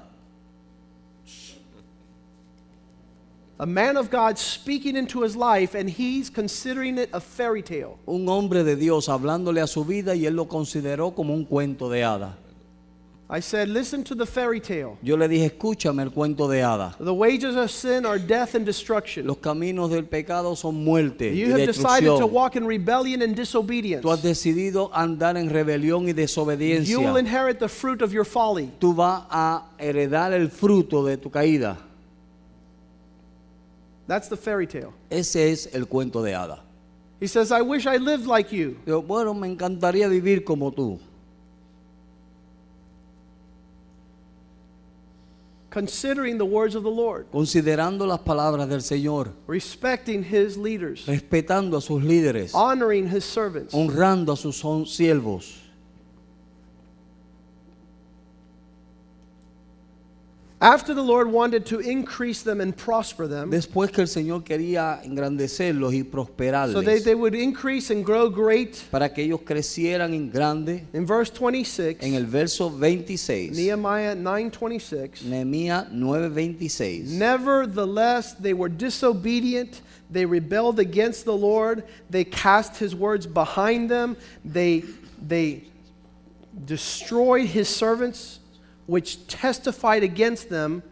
A 3.60 3.66
man 3.66 3.96
of 3.96 4.08
God 4.08 4.38
speaking 4.38 4.96
into 4.96 5.24
his 5.24 5.34
life, 5.34 5.74
and 5.74 5.90
he's 5.90 6.30
considering 6.30 6.96
it 6.96 7.10
a 7.12 7.18
fairy 7.20 7.60
tale. 7.60 7.98
Un 8.06 8.28
hombre 8.28 8.62
de 8.62 8.76
Dios 8.76 9.08
hablándole 9.08 9.60
a 9.60 9.66
su 9.66 9.84
vida 9.84 10.14
y 10.14 10.26
él 10.26 10.36
lo 10.36 10.46
consideró 10.46 11.12
como 11.12 11.34
un 11.34 11.44
cuento 11.44 11.90
de 11.90 12.04
hadas. 12.04 12.34
I 13.30 13.40
said, 13.40 13.68
Listen 13.68 14.02
to 14.04 14.14
the 14.14 14.24
fairy 14.24 14.58
tale. 14.58 14.96
Yo 15.02 15.14
le 15.16 15.28
dije, 15.28 15.44
escúchame 15.52 16.02
el 16.02 16.10
cuento 16.12 16.48
de 16.48 16.62
hadas. 16.62 16.96
The 16.98 17.12
wages 17.12 17.56
of 17.56 17.70
sin 17.70 18.06
are 18.06 18.18
death 18.18 18.54
and 18.54 18.64
destruction. 18.64 19.26
Los 19.26 19.36
caminos 19.36 19.90
del 19.90 20.04
pecado 20.04 20.54
son 20.56 20.82
muerte 20.82 21.30
y 21.34 21.40
You 21.40 21.50
have 21.52 21.66
decided 21.66 22.06
to 22.06 22.12
destrucción. 22.20 22.30
walk 22.32 22.56
in 22.56 22.66
rebellion 22.66 23.20
and 23.20 23.36
disobedience. 23.36 24.02
Tú 24.02 24.10
has 24.10 24.22
decidido 24.22 24.90
andar 24.94 25.36
en 25.36 25.50
rebelión 25.50 26.04
y 26.04 26.12
You 26.12 26.14
will 26.14 26.14
desobediencia. 26.14 27.18
inherit 27.18 27.58
the 27.58 27.68
fruit 27.68 28.00
of 28.00 28.12
your 28.14 28.24
folly. 28.24 28.70
Tú 28.80 28.94
vas 28.94 29.24
a 29.30 29.64
heredar 29.78 30.32
el 30.32 30.48
fruto 30.48 31.04
de 31.04 31.18
tu 31.18 31.28
caída. 31.28 31.76
That's 34.06 34.28
the 34.30 34.38
fairy 34.38 34.66
tale. 34.66 34.94
Ese 35.10 35.50
es 35.52 35.68
el 35.74 35.86
cuento 35.86 36.22
de 36.22 36.32
hadas. 36.34 36.60
He 37.20 37.26
says, 37.26 37.52
I 37.52 37.60
wish 37.60 37.84
I 37.86 37.98
lived 37.98 38.26
like 38.26 38.52
you. 38.52 38.78
Yo, 38.86 39.02
bueno, 39.02 39.34
me 39.34 39.48
encantaría 39.48 40.08
vivir 40.08 40.44
como 40.44 40.70
tú. 40.70 40.98
Considering 45.78 46.38
the 46.38 46.44
words 46.44 46.74
of 46.74 46.82
the 46.82 46.90
Lord, 46.90 47.26
Considerando 47.30 48.04
las 48.04 48.18
palabras 48.18 48.68
del 48.68 48.80
Señor, 48.80 49.30
respecting 49.46 50.24
his 50.24 50.56
leaders, 50.56 51.06
respetando 51.06 51.76
a 51.76 51.80
sus 51.80 52.02
líderes, 52.02 52.52
honoring 52.52 53.08
his 53.08 53.22
servants. 53.24 53.72
honrando 53.72 54.32
a 54.32 54.36
sus 54.36 54.56
siervos. 54.90 55.67
After 60.60 60.92
the 60.92 61.02
Lord 61.02 61.30
wanted 61.30 61.64
to 61.66 61.78
increase 61.78 62.42
them 62.42 62.60
and 62.60 62.76
prosper 62.76 63.28
them, 63.28 63.48
Después 63.50 63.92
que 63.92 64.02
el 64.02 64.08
Señor 64.08 64.42
quería 64.42 65.00
engrandecerlos 65.04 65.94
y 65.94 66.02
prosperarles, 66.02 66.72
so 66.72 66.80
they, 66.82 66.98
they 66.98 67.14
would 67.14 67.34
increase 67.36 67.90
and 67.90 68.04
grow 68.04 68.28
great. 68.28 68.82
para 68.90 69.08
que 69.08 69.22
ellos 69.22 69.40
crecieran 69.44 70.12
en 70.14 70.30
grande, 70.30 70.84
In 70.92 71.06
verse 71.06 71.30
26, 71.30 72.02
en 72.02 72.14
el 72.14 72.24
verso 72.26 72.70
26, 72.70 73.52
Nehemiah 73.56 74.16
9:26, 74.16 75.22
Nehemías 75.22 75.92
9:26. 75.92 77.04
Nevertheless, 77.16 78.34
they 78.34 78.52
were 78.52 78.68
disobedient. 78.68 79.80
They 80.10 80.24
rebelled 80.24 80.80
against 80.80 81.24
the 81.24 81.36
Lord. 81.36 81.84
They 82.10 82.24
cast 82.24 82.78
his 82.78 82.96
words 82.96 83.26
behind 83.28 83.88
them. 83.90 84.16
They, 84.44 84.82
they 85.24 85.64
destroyed 86.64 87.46
his 87.46 87.68
servants, 87.68 88.37
which 88.88 89.26
testified 89.26 90.02
against 90.02 90.48
them 90.48 90.82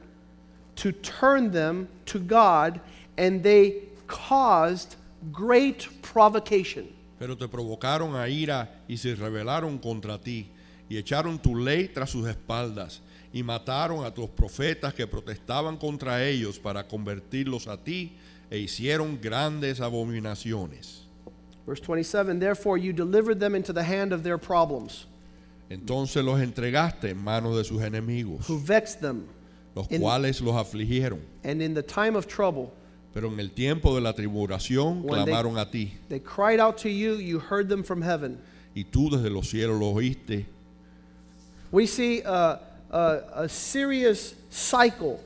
to 0.77 0.93
turn 0.93 1.51
them 1.51 1.89
to 2.05 2.19
God, 2.19 2.79
and 3.17 3.43
they 3.43 3.83
caused 4.07 4.97
great 5.33 5.89
provocation. 6.03 6.87
Pero 7.19 7.35
te 7.35 7.49
provocaron 7.49 8.15
a 8.15 8.29
ira 8.29 8.69
y 8.87 8.97
se 8.99 9.15
rebelaron 9.15 9.79
contra 9.79 10.19
ti, 10.19 10.47
y 10.91 10.99
echaron 10.99 11.41
tu 11.41 11.57
ley 11.57 11.89
tras 11.89 12.11
sus 12.11 12.29
espaldas, 12.29 13.01
y 13.33 13.43
mataron 13.43 14.05
a 14.05 14.13
tus 14.13 14.29
profetas 14.29 14.93
que 14.93 15.07
protestaban 15.07 15.79
contra 15.79 16.23
ellos 16.23 16.59
para 16.59 16.87
convertirlos 16.87 17.67
a 17.67 17.79
ti, 17.79 18.19
e 18.51 18.59
hicieron 18.59 19.19
grandes 19.19 19.81
abominaciones. 19.81 21.07
Verse 21.67 21.81
27 21.81 22.39
Therefore, 22.39 22.77
you 22.77 22.93
delivered 22.93 23.41
them 23.41 23.55
into 23.55 23.73
the 23.73 23.83
hand 23.83 24.13
of 24.13 24.23
their 24.23 24.37
problems, 24.37 25.07
Entonces 25.69 26.25
los 26.25 26.41
entregaste 26.41 27.11
en 27.11 27.19
manos 27.19 27.57
de 27.57 27.65
sus 27.65 27.83
enemigos, 27.83 28.49
who 28.49 28.59
vexed 28.65 29.01
them, 29.01 29.25
los 29.75 29.87
En- 29.91 30.01
cuales 30.01 30.41
los 30.41 30.55
afligieron. 30.55 31.21
and 31.45 31.61
in 31.61 31.75
the 31.75 31.83
time 31.83 32.17
of 32.17 32.27
trouble, 32.27 32.71
Pero 33.13 33.33
en 33.33 33.41
el 33.41 33.51
tiempo 33.51 33.95
de 33.95 34.01
la 34.03 34.13
tribulación 34.13 35.03
When 35.03 35.25
they- 35.25 35.33
clamaron 35.33 35.59
a 35.59 35.71
ti, 35.71 35.95
They 36.09 36.21
cried 36.21 36.61
out 36.61 36.77
to 36.83 36.89
you, 36.89 37.15
you 37.17 37.41
heard 37.41 37.69
them 37.69 37.83
from 37.83 38.03
heaven. 38.03 38.39
y 38.77 38.85
tú 38.85 39.11
desde 39.11 39.31
los 39.31 39.49
cielos 39.51 39.79
los 39.81 39.95
oíste. 39.95 40.47
We 41.73 41.87
see 41.87 42.23
a, 42.25 42.61
a, 42.91 43.43
a 43.45 43.49
serious 43.49 44.35
cycle. 44.51 45.19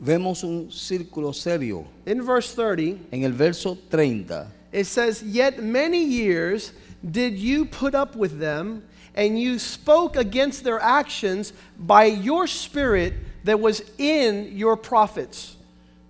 Vemos 0.00 0.42
un 0.42 0.70
círculo 0.70 1.32
serio. 1.34 1.84
In 2.06 2.22
verse 2.24 2.54
30, 2.54 2.98
En 3.12 3.24
el 3.24 3.32
verso 3.32 3.76
30 3.90 4.46
it 4.72 4.86
says, 4.86 5.22
Yet 5.22 5.62
many 5.62 6.02
years 6.02 6.72
did 7.08 7.34
you 7.38 7.66
put 7.66 7.94
up 7.94 8.16
with 8.16 8.38
them, 8.40 8.82
and 9.14 9.38
you 9.38 9.58
spoke 9.58 10.16
against 10.16 10.64
their 10.64 10.80
actions 10.80 11.52
by 11.78 12.04
your 12.04 12.46
spirit 12.46 13.14
that 13.44 13.58
was 13.58 13.82
in 13.98 14.56
your 14.56 14.76
prophets. 14.76 15.56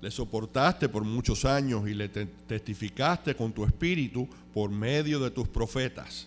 Le 0.01 0.11
soportaste 0.11 0.89
por 0.89 1.05
muchos 1.05 1.45
años 1.45 1.85
y 1.89 1.95
le 1.95 2.09
te- 2.09 2.27
testificaste 2.49 3.37
con 3.37 3.53
tu 3.53 3.65
espíritu 3.65 4.29
por 4.53 4.69
medio 4.69 5.21
de 5.21 5.31
tus 5.31 5.47
profetas. 5.47 6.27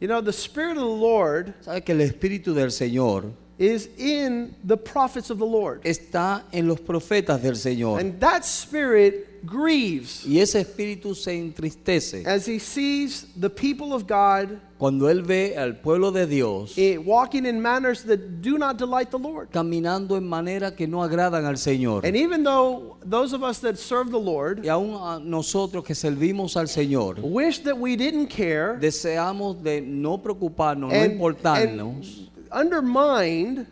You 0.00 0.08
know, 0.08 0.20
the 0.20 0.32
Spirit 0.32 0.76
of 0.76 0.82
the 0.82 0.84
Lord 0.84 1.54
¿Sabe 1.62 1.82
que 1.82 1.92
el 1.92 2.00
Espíritu 2.00 2.52
del 2.52 2.70
Señor 2.70 3.32
is 3.58 3.88
in 3.98 4.54
the 4.64 4.76
prophets 4.76 5.30
of 5.30 5.38
the 5.38 5.46
Lord. 5.46 5.82
está 5.84 6.42
en 6.52 6.68
los 6.68 6.80
profetas 6.80 7.40
del 7.40 7.54
Señor? 7.54 8.00
And 8.00 8.18
that 8.20 8.44
Spirit 8.44 9.34
grieves 9.44 10.24
Y 10.26 10.40
ese 10.40 10.60
Espíritu 10.60 11.14
se 11.14 11.32
entristece 11.32 12.26
as 12.26 12.46
he 12.46 12.58
sees 12.58 13.26
the 13.38 13.50
people 13.50 13.92
of 13.92 14.06
God 14.06 14.58
cuando 14.78 15.08
Él 15.08 15.22
ve 15.22 15.54
al 15.56 15.76
pueblo 15.76 16.10
de 16.10 16.26
Dios 16.26 16.76
eh, 16.78 16.96
walking 16.96 17.46
in 17.46 17.60
manners 17.60 18.02
that 18.04 18.40
do 18.40 18.58
not 18.58 18.76
delight 18.76 19.10
the 19.10 19.18
Lord. 19.18 19.50
caminando 19.50 20.16
en 20.16 20.26
manera 20.26 20.74
que 20.74 20.86
no 20.86 21.02
agradan 21.02 21.44
al 21.44 21.56
Señor. 21.56 22.04
And 22.04 22.16
even 22.16 22.42
though 22.42 22.96
those 23.04 23.34
of 23.34 23.42
us 23.42 23.60
that 23.60 23.76
serve 23.76 24.10
the 24.10 24.18
Lord 24.18 24.64
Y 24.64 24.68
aún 24.68 24.94
a 24.94 25.20
nosotros 25.20 25.84
que 25.84 25.94
servimos 25.94 26.56
al 26.56 26.66
Señor, 26.66 27.20
wish 27.20 27.60
that 27.60 27.78
we 27.78 27.96
didn't 27.96 28.28
care 28.28 28.78
deseamos 28.80 29.62
de 29.62 29.80
no 29.80 30.18
preocuparnos, 30.18 30.90
no 30.90 31.04
importarnos 31.04 32.18
and 32.18 32.33
undermined 32.54 33.66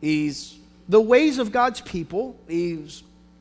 y, 0.00 0.30
the 0.88 1.00
ways 1.00 1.38
of 1.38 1.52
God's 1.52 1.80
people, 1.82 2.36
y 2.48 2.78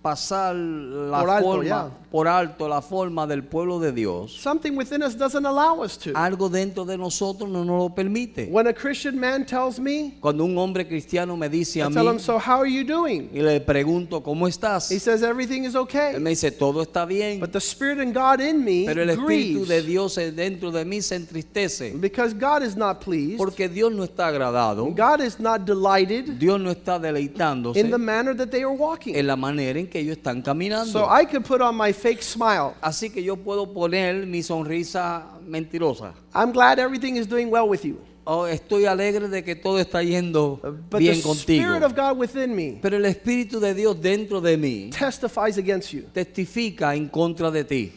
pasar 0.07 0.55
la 0.55 1.19
Por 1.19 1.29
alto, 1.29 1.43
forma, 1.51 1.91
por 2.09 2.27
alto 2.27 2.67
la 2.69 2.81
forma 2.81 3.27
del 3.27 3.43
pueblo 3.43 3.77
de 3.79 3.91
Dios, 3.91 4.31
Something 4.31 4.77
within 4.77 5.03
us 5.03 5.15
doesn't 5.17 5.45
allow 5.45 5.83
us 5.83 5.97
to. 5.97 6.11
algo 6.15 6.47
dentro 6.49 6.85
de 6.85 6.97
nosotros 6.97 7.49
no 7.49 7.65
nos 7.65 7.77
lo 7.77 7.89
permite. 7.89 8.47
When 8.49 8.67
a 8.67 8.73
Christian 8.73 9.19
man 9.19 9.45
tells 9.45 9.79
me, 9.79 10.17
Cuando 10.21 10.45
un 10.45 10.57
hombre 10.57 10.87
cristiano 10.87 11.35
me 11.35 11.49
dice 11.49 11.79
I 11.79 11.81
a 11.81 11.89
tell 11.89 12.07
him, 12.07 12.15
mí 12.15 12.19
So 12.21 12.37
how 12.39 12.61
are 12.61 12.69
you 12.71 12.85
doing? 12.85 13.29
y 13.33 13.41
le 13.41 13.59
pregunto, 13.59 14.21
¿cómo 14.23 14.47
estás? 14.47 14.89
He 14.89 14.99
says, 14.99 15.23
Everything 15.23 15.63
is 15.65 15.75
Él 15.75 15.81
okay. 15.81 16.17
me 16.19 16.29
dice, 16.29 16.51
todo 16.51 16.81
está 16.83 17.05
bien, 17.05 17.39
But 17.41 17.51
the 17.51 17.59
Spirit 17.59 17.99
and 17.99 18.13
God 18.13 18.39
in 18.39 18.63
me 18.63 18.85
pero 18.85 19.01
el 19.03 19.09
Espíritu 19.09 19.65
grieves 19.65 19.67
de 19.67 19.81
Dios 19.83 20.15
dentro 20.35 20.71
de 20.71 20.85
mí 20.85 21.01
se 21.01 21.15
entristece. 21.15 21.99
because 21.99 22.33
God 22.33 22.63
is 22.63 22.75
not 22.77 23.01
pleased. 23.01 23.37
Porque 23.37 23.67
Dios 23.67 23.91
no 23.91 24.03
está 24.05 24.27
agradado, 24.27 24.85
God 24.95 25.21
is 25.21 25.39
not 25.39 25.65
delighted 25.65 26.37
Dios 26.39 26.59
no 26.59 26.71
está 26.71 26.97
deleitándose 26.99 27.77
in 27.79 27.91
the 27.91 27.97
manner 27.97 28.33
that 28.35 28.49
they 28.49 28.61
are 28.63 28.71
walking. 28.73 29.13
en 29.15 29.27
la 29.27 29.35
manera 29.35 29.79
en 29.79 29.87
que 29.87 29.96
ellos 29.99 30.17
están 30.17 30.41
caminando. 30.41 30.91
So 30.91 31.05
I 31.05 31.25
could 31.25 31.43
put 31.45 31.61
on 31.61 31.75
my 31.75 31.93
fake 31.93 32.21
smile. 32.23 32.73
Así 32.81 33.09
que 33.09 33.23
yo 33.23 33.35
puedo 33.37 33.71
poner 33.73 34.25
mi 34.25 34.41
sonrisa 34.43 35.23
mentirosa. 35.45 36.13
I'm 36.33 36.51
glad 36.51 36.79
everything 36.79 37.15
is 37.17 37.27
doing 37.27 37.49
well 37.49 37.67
with 37.67 37.83
you. 37.83 37.97
Oh, 38.29 38.45
estoy 38.45 38.85
alegre 38.85 39.29
de 39.29 39.41
que 39.41 39.55
todo 39.55 39.79
está 39.79 40.03
yendo 40.03 40.59
But 40.89 40.99
bien 40.99 41.15
the 41.15 41.21
contigo. 41.21 41.63
Spirit 41.63 41.83
of 41.83 41.95
God 41.95 42.17
within 42.17 42.53
me 42.53 42.77
Pero 42.81 42.97
el 42.97 43.05
Espíritu 43.05 43.61
de 43.61 43.73
Dios 43.73 44.01
dentro 44.01 44.41
de 44.41 44.57
mí 44.57 44.89
testifies 44.91 45.57
against 45.57 45.93
you. 45.93 46.03
testifica 46.13 46.93
en 46.93 47.07
contra 47.07 47.49
de 47.49 47.63
ti. 47.63 47.93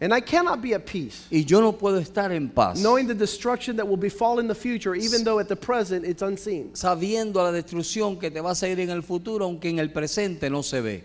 And 0.00 0.14
I 0.14 0.20
cannot 0.20 0.62
be 0.62 0.74
at 0.74 0.86
peace 0.86 1.26
Y 1.30 1.44
yo 1.44 1.60
no 1.60 1.72
puedo 1.72 1.98
estar 1.98 2.30
en 2.30 2.48
paz 2.50 2.80
knowing 2.80 3.08
the 3.08 3.14
destruction 3.14 3.76
that 3.76 3.86
will 3.86 3.96
befall 3.96 4.38
in 4.38 4.46
the 4.46 4.54
future, 4.54 4.94
even 4.94 5.24
though 5.24 5.40
at 5.40 5.48
the 5.48 5.56
present 5.56 6.04
it's 6.04 6.22
unseen. 6.22 6.70
sabiendo 6.74 7.36
la 7.36 7.50
destrucción 7.50 8.18
que 8.18 8.30
te 8.30 8.40
va 8.40 8.50
a 8.50 8.54
seguir 8.54 8.80
en 8.80 8.90
el 8.90 9.02
futuro, 9.02 9.44
aunque 9.44 9.68
en 9.68 9.78
el 9.78 9.90
presente 9.90 10.48
no 10.48 10.62
se 10.62 10.80
ve. 10.80 11.04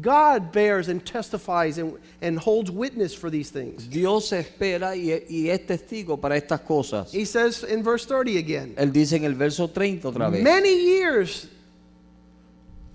God 0.00 0.52
bears 0.52 0.88
and 0.88 1.04
testifies 1.04 1.76
and, 1.76 1.98
and 2.22 2.38
holds 2.38 2.70
witness 2.70 3.12
for 3.12 3.28
these 3.28 3.50
things. 3.50 3.88
Dios 3.90 4.30
espera 4.32 4.94
y, 4.94 5.10
y 5.28 5.48
es 5.50 5.66
testigo 5.66 6.20
para 6.20 6.36
estas 6.36 6.60
cosas. 6.60 7.12
He 7.12 7.24
says 7.24 7.64
in 7.64 7.82
verse 7.82 8.06
30 8.06 8.38
again, 8.38 8.74
Él 8.76 8.92
dice 8.92 9.14
en 9.14 9.24
el 9.24 9.34
verso 9.34 9.68
30 9.68 10.08
otra 10.08 10.30
vez. 10.30 10.42
Many 10.44 10.74
years 10.74 11.48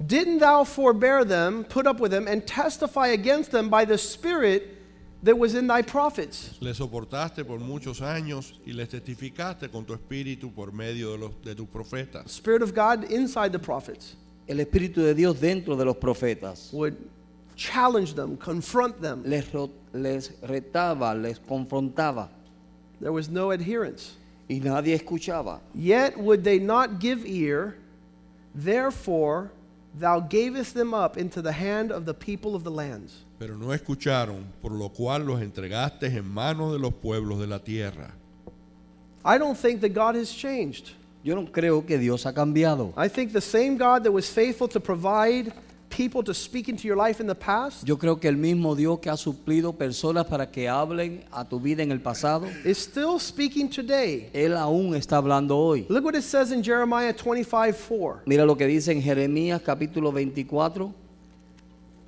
didn't 0.06 0.40
thou 0.40 0.64
forbear 0.64 1.24
them, 1.26 1.64
put 1.64 1.88
up 1.88 2.00
with 2.00 2.12
them, 2.12 2.28
and 2.28 2.46
testify 2.46 3.08
against 3.08 3.52
them 3.52 3.70
by 3.70 3.86
the 3.86 3.98
Spirit 3.98 4.72
that 5.24 5.38
was 5.38 5.56
in 5.56 5.68
thy 5.68 5.82
prophets. 5.82 6.54
Le 6.62 6.74
soportaste 6.74 7.46
por 7.46 7.60
muchos 7.60 8.00
años 8.02 8.54
y 8.66 8.74
les 8.74 8.88
testificaste 8.90 9.72
con 9.72 9.86
tu 9.86 9.94
espíritu 9.96 10.54
por 10.54 10.72
medio 10.72 11.12
de, 11.14 11.18
los, 11.18 11.32
de 11.44 11.56
tus 11.56 11.68
profetas. 11.68 12.30
Spirit 12.30 12.62
of 12.62 12.74
God 12.76 13.06
inside 13.12 13.52
the 13.52 13.60
prophets 13.60 14.16
El 14.48 14.58
Espíritu 14.58 14.98
de 14.98 15.14
Dios 15.16 15.40
dentro 15.40 15.76
de 15.76 15.86
los 15.86 15.96
profetas 15.96 16.72
would 16.72 16.96
challenge 17.56 18.14
them, 18.14 18.38
confront 18.38 19.02
them. 19.02 19.24
les, 19.26 19.52
ro- 19.54 19.72
les 19.94 20.30
retaba, 20.44 21.20
les 21.20 21.40
confrontaba 21.40 22.28
There 23.02 23.12
was 23.12 23.28
no 23.30 23.50
adherence. 23.52 24.18
y 24.48 24.60
nadie 24.60 24.94
escuchaba. 25.00 25.60
Yet 25.74 26.18
would 26.20 26.44
they 26.44 26.60
not 26.60 27.00
give 27.00 27.26
ear, 27.26 27.78
therefore 28.54 29.52
thou 30.00 30.20
gavest 30.20 30.74
them 30.74 30.94
up 30.94 31.18
into 31.18 31.42
the 31.42 31.52
hand 31.52 31.92
of 31.92 32.06
the 32.06 32.14
people 32.14 32.56
of 32.56 32.64
the 32.64 32.72
lands. 32.72 33.26
Pero 33.40 33.56
no 33.58 33.74
escucharon, 33.74 34.46
por 34.62 34.72
lo 34.72 34.90
cual 34.90 35.26
los 35.26 35.42
entregaste 35.42 36.08
en 36.08 36.26
manos 36.26 36.74
de 36.74 36.80
los 36.80 36.94
pueblos 36.94 37.40
de 37.40 37.48
la 37.48 37.60
tierra. 37.60 38.14
I 39.24 39.38
don't 39.38 39.58
think 39.58 39.82
that 39.82 39.94
God 39.94 40.16
has 40.16 40.32
changed. 40.32 40.92
Yo 41.24 41.36
no 41.36 41.48
creo 41.48 41.86
que 41.86 41.98
Dios 41.98 42.24
ha 42.26 42.32
cambiado. 42.32 42.94
I 42.96 43.08
think 43.08 43.34
the 43.34 43.42
same 43.42 43.78
God 43.78 44.04
that 44.04 44.12
was 44.12 44.30
faithful 44.30 44.68
to 44.68 44.80
provide 44.80 45.52
people 45.96 46.22
to 46.22 46.34
speak 46.34 46.68
into 46.68 46.88
your 46.88 46.98
life 46.98 47.22
in 47.22 47.28
the 47.28 47.36
past 47.36 47.86
Yo 47.86 47.98
creo 47.98 48.20
que 48.20 48.28
el 48.28 48.36
mismo 48.36 48.76
Dios 48.76 49.00
que 49.00 49.10
ha 49.10 49.16
suplido 49.16 49.74
personas 49.74 50.26
para 50.28 50.52
que 50.52 50.68
hablen 50.68 51.24
a 51.32 51.46
tu 51.46 51.60
vida 51.60 51.84
en 51.84 51.92
el 51.92 52.00
pasado, 52.00 52.48
is 52.66 52.78
still 52.78 53.18
speaking 53.18 53.70
today. 53.70 54.30
Él 54.34 54.58
aún 54.58 54.94
está 54.96 55.18
hablando 55.18 55.56
hoy. 55.56 55.86
Look 55.88 56.04
what 56.04 56.16
it 56.16 56.24
says 56.24 56.52
in 56.52 56.62
Jeremiah 56.62 57.14
25 57.14 57.76
4. 57.78 58.24
Mira 58.26 58.46
lo 58.46 58.56
que 58.56 58.68
dice 58.68 58.92
en 58.92 59.02
Jeremías 59.02 59.62
capítulo 59.62 60.12
24, 60.12 60.94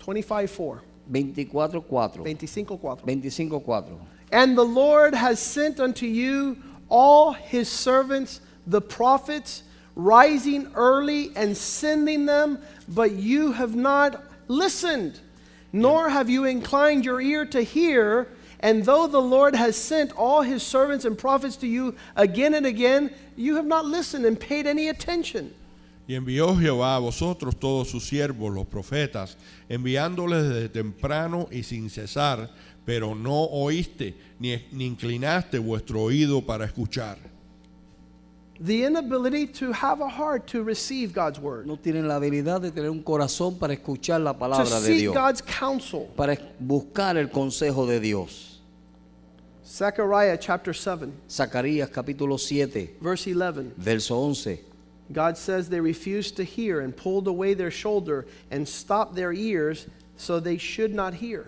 25 0.06 0.48
4. 0.48 0.82
24, 1.10 1.82
4. 1.82 2.24
25 2.24 2.78
4. 2.78 3.06
25, 3.06 3.60
4. 3.64 3.86
And 4.34 4.58
the 4.58 4.66
Lord 4.66 5.14
has 5.16 5.40
sent 5.40 5.80
unto 5.80 6.06
you 6.06 6.58
all 6.90 7.32
his 7.32 7.70
servants, 7.70 8.42
the 8.66 8.82
prophets, 8.82 9.64
rising 9.98 10.70
early 10.76 11.32
and 11.36 11.58
sending 11.58 12.26
them, 12.26 12.60
but 12.88 13.14
you 13.14 13.52
have 13.52 13.76
not 13.76 14.24
listened, 14.48 15.20
nor 15.74 16.10
have 16.10 16.30
you 16.30 16.46
inclined 16.46 17.06
your 17.06 17.22
ear 17.22 17.46
to 17.46 17.62
hear. 17.62 18.28
And 18.60 18.84
though 18.84 19.08
the 19.08 19.22
Lord 19.22 19.56
has 19.56 19.76
sent 19.76 20.12
all 20.18 20.42
his 20.42 20.64
servants 20.64 21.06
and 21.06 21.18
prophets 21.18 21.58
to 21.58 21.68
you 21.68 21.96
again 22.16 22.54
and 22.56 22.66
again, 22.66 23.12
you 23.36 23.56
have 23.56 23.66
not 23.66 23.86
listened 23.86 24.26
and 24.26 24.40
paid 24.40 24.66
any 24.66 24.90
attention. 24.90 25.54
Y 26.08 26.16
envió 26.16 26.58
Jehová 26.58 26.96
a 26.96 27.00
vosotros 27.00 27.60
todos 27.60 27.90
sus 27.90 28.06
siervos, 28.06 28.56
los 28.56 28.66
profetas, 28.66 29.36
enviándoles 29.70 30.48
desde 30.48 30.70
temprano 30.70 31.50
y 31.52 31.64
sin 31.64 31.90
cesar, 31.90 32.50
pero 32.86 33.14
no 33.14 33.44
oíste 33.52 34.16
ni, 34.40 34.66
ni 34.72 34.86
inclinaste 34.86 35.60
vuestro 35.60 36.04
oído 36.04 36.46
para 36.46 36.64
escuchar. 36.64 37.18
The 38.60 38.86
inability 38.86 39.48
to 39.60 39.72
have 39.72 40.02
a 40.02 40.08
heart 40.10 40.48
to 40.48 40.64
receive 40.64 41.14
God's 41.14 41.40
word, 41.40 41.68
No 41.68 41.76
tienen 41.78 42.08
la 42.08 42.16
habilidad 42.20 42.62
de 42.62 42.72
tener 42.72 42.90
un 42.90 43.04
corazón 43.04 43.60
para 43.60 43.74
escuchar 43.76 44.20
la 44.24 44.34
to 44.34 44.40
palabra 44.40 44.80
de 44.82 44.88
seek 44.88 45.00
Dios, 45.00 45.14
God's 45.14 45.42
counsel. 45.42 46.10
para 46.16 46.36
buscar 46.60 47.18
el 47.18 47.28
consejo 47.30 47.86
de 47.86 48.00
Dios. 48.00 48.60
Zechariah 49.64 50.38
chapter 50.38 50.74
7, 50.74 51.12
Zacarías 51.30 51.90
capítulo 51.92 52.40
7, 52.40 52.96
verse 53.00 53.28
11. 53.28 53.74
verso 53.78 54.16
11. 54.16 54.60
God 55.12 55.38
says 55.38 55.70
they 55.70 55.80
refused 55.80 56.36
to 56.38 56.44
hear 56.44 56.80
and 56.82 56.96
pulled 56.96 57.28
away 57.28 57.54
their 57.54 57.70
shoulder 57.72 58.26
and 58.50 58.68
stopped 58.68 59.14
their 59.16 59.32
ears 59.34 59.86
so 60.18 60.40
they 60.40 60.58
should 60.58 60.94
not 60.96 61.14
hear. 61.14 61.48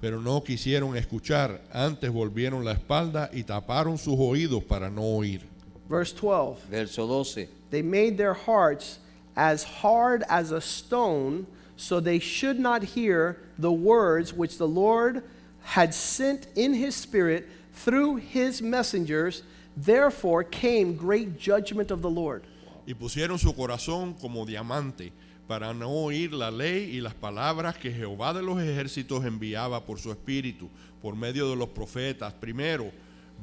Pero 0.00 0.20
no 0.20 0.42
quisieron 0.42 0.96
escuchar, 0.96 1.60
antes 1.72 2.10
volvieron 2.12 2.64
la 2.64 2.72
espalda 2.72 3.30
y 3.32 3.42
taparon 3.42 3.98
sus 3.98 4.16
oídos 4.18 4.62
para 4.62 4.88
no 4.90 5.02
oír. 5.02 5.42
Verse 5.88 6.12
12 6.12 6.58
Verso 6.70 7.06
12. 7.06 7.48
They 7.70 7.82
made 7.82 8.16
their 8.16 8.34
hearts 8.34 8.98
as 9.36 9.64
hard 9.64 10.24
as 10.28 10.52
a 10.52 10.60
stone 10.60 11.46
so 11.76 12.00
they 12.00 12.18
should 12.18 12.58
not 12.58 12.82
hear 12.82 13.38
the 13.58 13.72
words 13.72 14.32
which 14.32 14.58
the 14.58 14.68
Lord 14.68 15.22
had 15.62 15.94
sent 15.94 16.46
in 16.54 16.74
his 16.74 16.94
spirit 16.94 17.48
through 17.72 18.16
his 18.16 18.62
messengers. 18.62 19.42
Therefore 19.76 20.44
came 20.44 20.94
great 20.94 21.38
judgment 21.38 21.90
of 21.90 22.00
the 22.00 22.10
Lord. 22.10 22.44
Y 22.86 22.94
pusieron 22.94 23.38
su 23.38 23.52
corazón 23.54 24.14
como 24.20 24.44
diamante 24.44 25.10
para 25.48 25.74
no 25.74 25.90
oír 25.90 26.32
la 26.32 26.50
ley 26.50 26.96
y 26.96 27.00
las 27.00 27.14
palabras 27.14 27.76
que 27.76 27.92
Jehová 27.92 28.32
de 28.32 28.42
los 28.42 28.60
ejércitos 28.62 29.24
enviaba 29.24 29.84
por 29.84 29.98
su 29.98 30.10
espíritu, 30.10 30.68
por 31.02 31.16
medio 31.16 31.50
de 31.50 31.56
los 31.56 31.68
profetas. 31.68 32.32
Primero, 32.34 32.90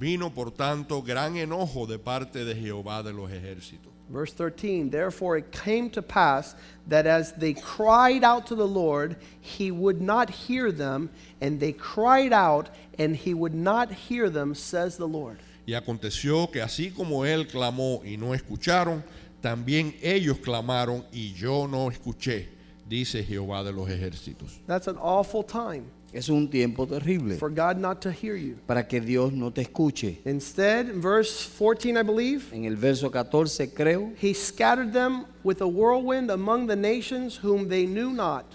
vino 0.01 0.31
por 0.31 0.49
tanto 0.49 1.03
gran 1.03 1.37
enojo 1.37 1.85
de 1.85 1.99
parte 1.99 2.43
de 2.43 2.55
Jehová 2.55 3.03
de 3.03 3.13
los 3.13 3.29
ejércitos. 3.29 3.91
Verse 4.09 4.33
13, 4.33 4.89
therefore 4.89 5.37
it 5.37 5.51
came 5.51 5.89
to 5.91 6.01
pass 6.01 6.55
that 6.89 7.05
as 7.05 7.33
they 7.33 7.53
cried 7.53 8.23
out 8.23 8.47
to 8.47 8.55
the 8.55 8.67
Lord, 8.67 9.15
he 9.39 9.71
would 9.71 10.01
not 10.01 10.29
hear 10.29 10.71
them, 10.71 11.09
and 11.39 11.59
they 11.59 11.71
cried 11.71 12.33
out, 12.33 12.69
and 12.97 13.15
he 13.15 13.33
would 13.33 13.53
not 13.53 13.91
hear 13.91 14.29
them, 14.29 14.53
says 14.55 14.97
the 14.97 15.07
Lord. 15.07 15.37
Y 15.65 15.75
aconteció 15.75 16.51
que 16.51 16.61
así 16.61 16.91
como 16.91 17.23
él 17.23 17.47
clamó 17.47 18.01
y 18.03 18.17
no 18.17 18.33
escucharon, 18.33 19.03
también 19.41 19.95
ellos 20.01 20.39
clamaron 20.39 21.05
y 21.13 21.33
yo 21.33 21.67
no 21.67 21.89
escuché, 21.89 22.49
dice 22.89 23.23
Jehová 23.23 23.63
de 23.63 23.71
los 23.71 23.87
ejércitos. 23.87 24.59
That's 24.65 24.87
an 24.87 24.97
awful 24.97 25.43
time 25.43 25.85
Es 26.14 26.28
un 26.28 26.49
tiempo 26.49 26.86
terrible 26.86 27.38
for 27.38 27.49
God 27.49 27.78
not 27.78 28.01
to 28.01 28.12
hear 28.12 28.36
you. 28.36 28.57
para 28.68 28.86
que 28.86 28.99
Dios 28.99 29.32
no 29.32 29.49
te 29.49 29.62
escuche. 29.62 30.18
Instead, 30.26 30.89
in 30.89 30.99
verse 31.01 31.45
14, 31.57 31.95
I 31.97 32.03
believe, 32.03 32.51
En 32.51 32.66
el 32.66 32.76
verso 32.76 33.09
14 33.09 33.74
creo, 33.74 34.14
he 34.18 34.34
scattered 34.34 34.91
them 34.91 35.26
with 35.43 35.62
a 35.62 35.68
whirlwind 35.68 36.30
among 36.30 36.68
the 36.68 36.76
nations 36.76 37.38
whom 37.41 37.70
they 37.70 37.86
knew 37.86 38.12
not. 38.12 38.45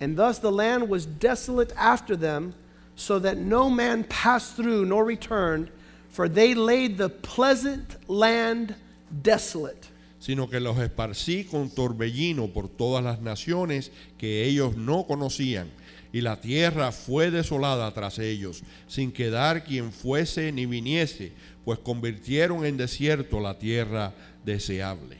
And 0.00 0.16
thus 0.16 0.38
the 0.38 0.50
land 0.50 0.88
was 0.88 1.04
desolate 1.06 1.72
after 1.76 2.16
them, 2.16 2.54
so 2.96 3.18
that 3.18 3.36
no 3.36 3.68
man 3.70 4.04
passed 4.04 4.56
through 4.56 4.86
nor 4.86 5.04
returned, 5.04 5.70
for 6.08 6.28
they 6.28 6.54
laid 6.54 6.96
the 6.96 7.08
pleasant 7.10 7.96
land 8.08 8.74
desolate. 9.22 9.88
sino 10.18 10.48
que 10.48 10.60
los 10.60 10.78
esparcí 10.78 11.44
con 11.44 11.68
torbellino 11.68 12.46
por 12.52 12.68
todas 12.68 13.02
las 13.02 13.20
naciones 13.20 13.90
que 14.18 14.44
ellos 14.44 14.76
no 14.76 15.04
conocían, 15.04 15.68
y 16.12 16.20
la 16.20 16.40
tierra 16.40 16.92
fue 16.92 17.30
desolada 17.30 17.92
tras 17.92 18.18
ellos, 18.18 18.62
sin 18.86 19.10
quedar 19.12 19.64
quien 19.64 19.92
fuese 19.92 20.52
ni 20.52 20.66
viniese, 20.66 21.32
pues 21.64 21.78
convirtieron 21.78 22.64
en 22.66 22.76
desierto 22.76 23.40
la 23.40 23.58
tierra 23.58 24.12
deseable. 24.44 25.16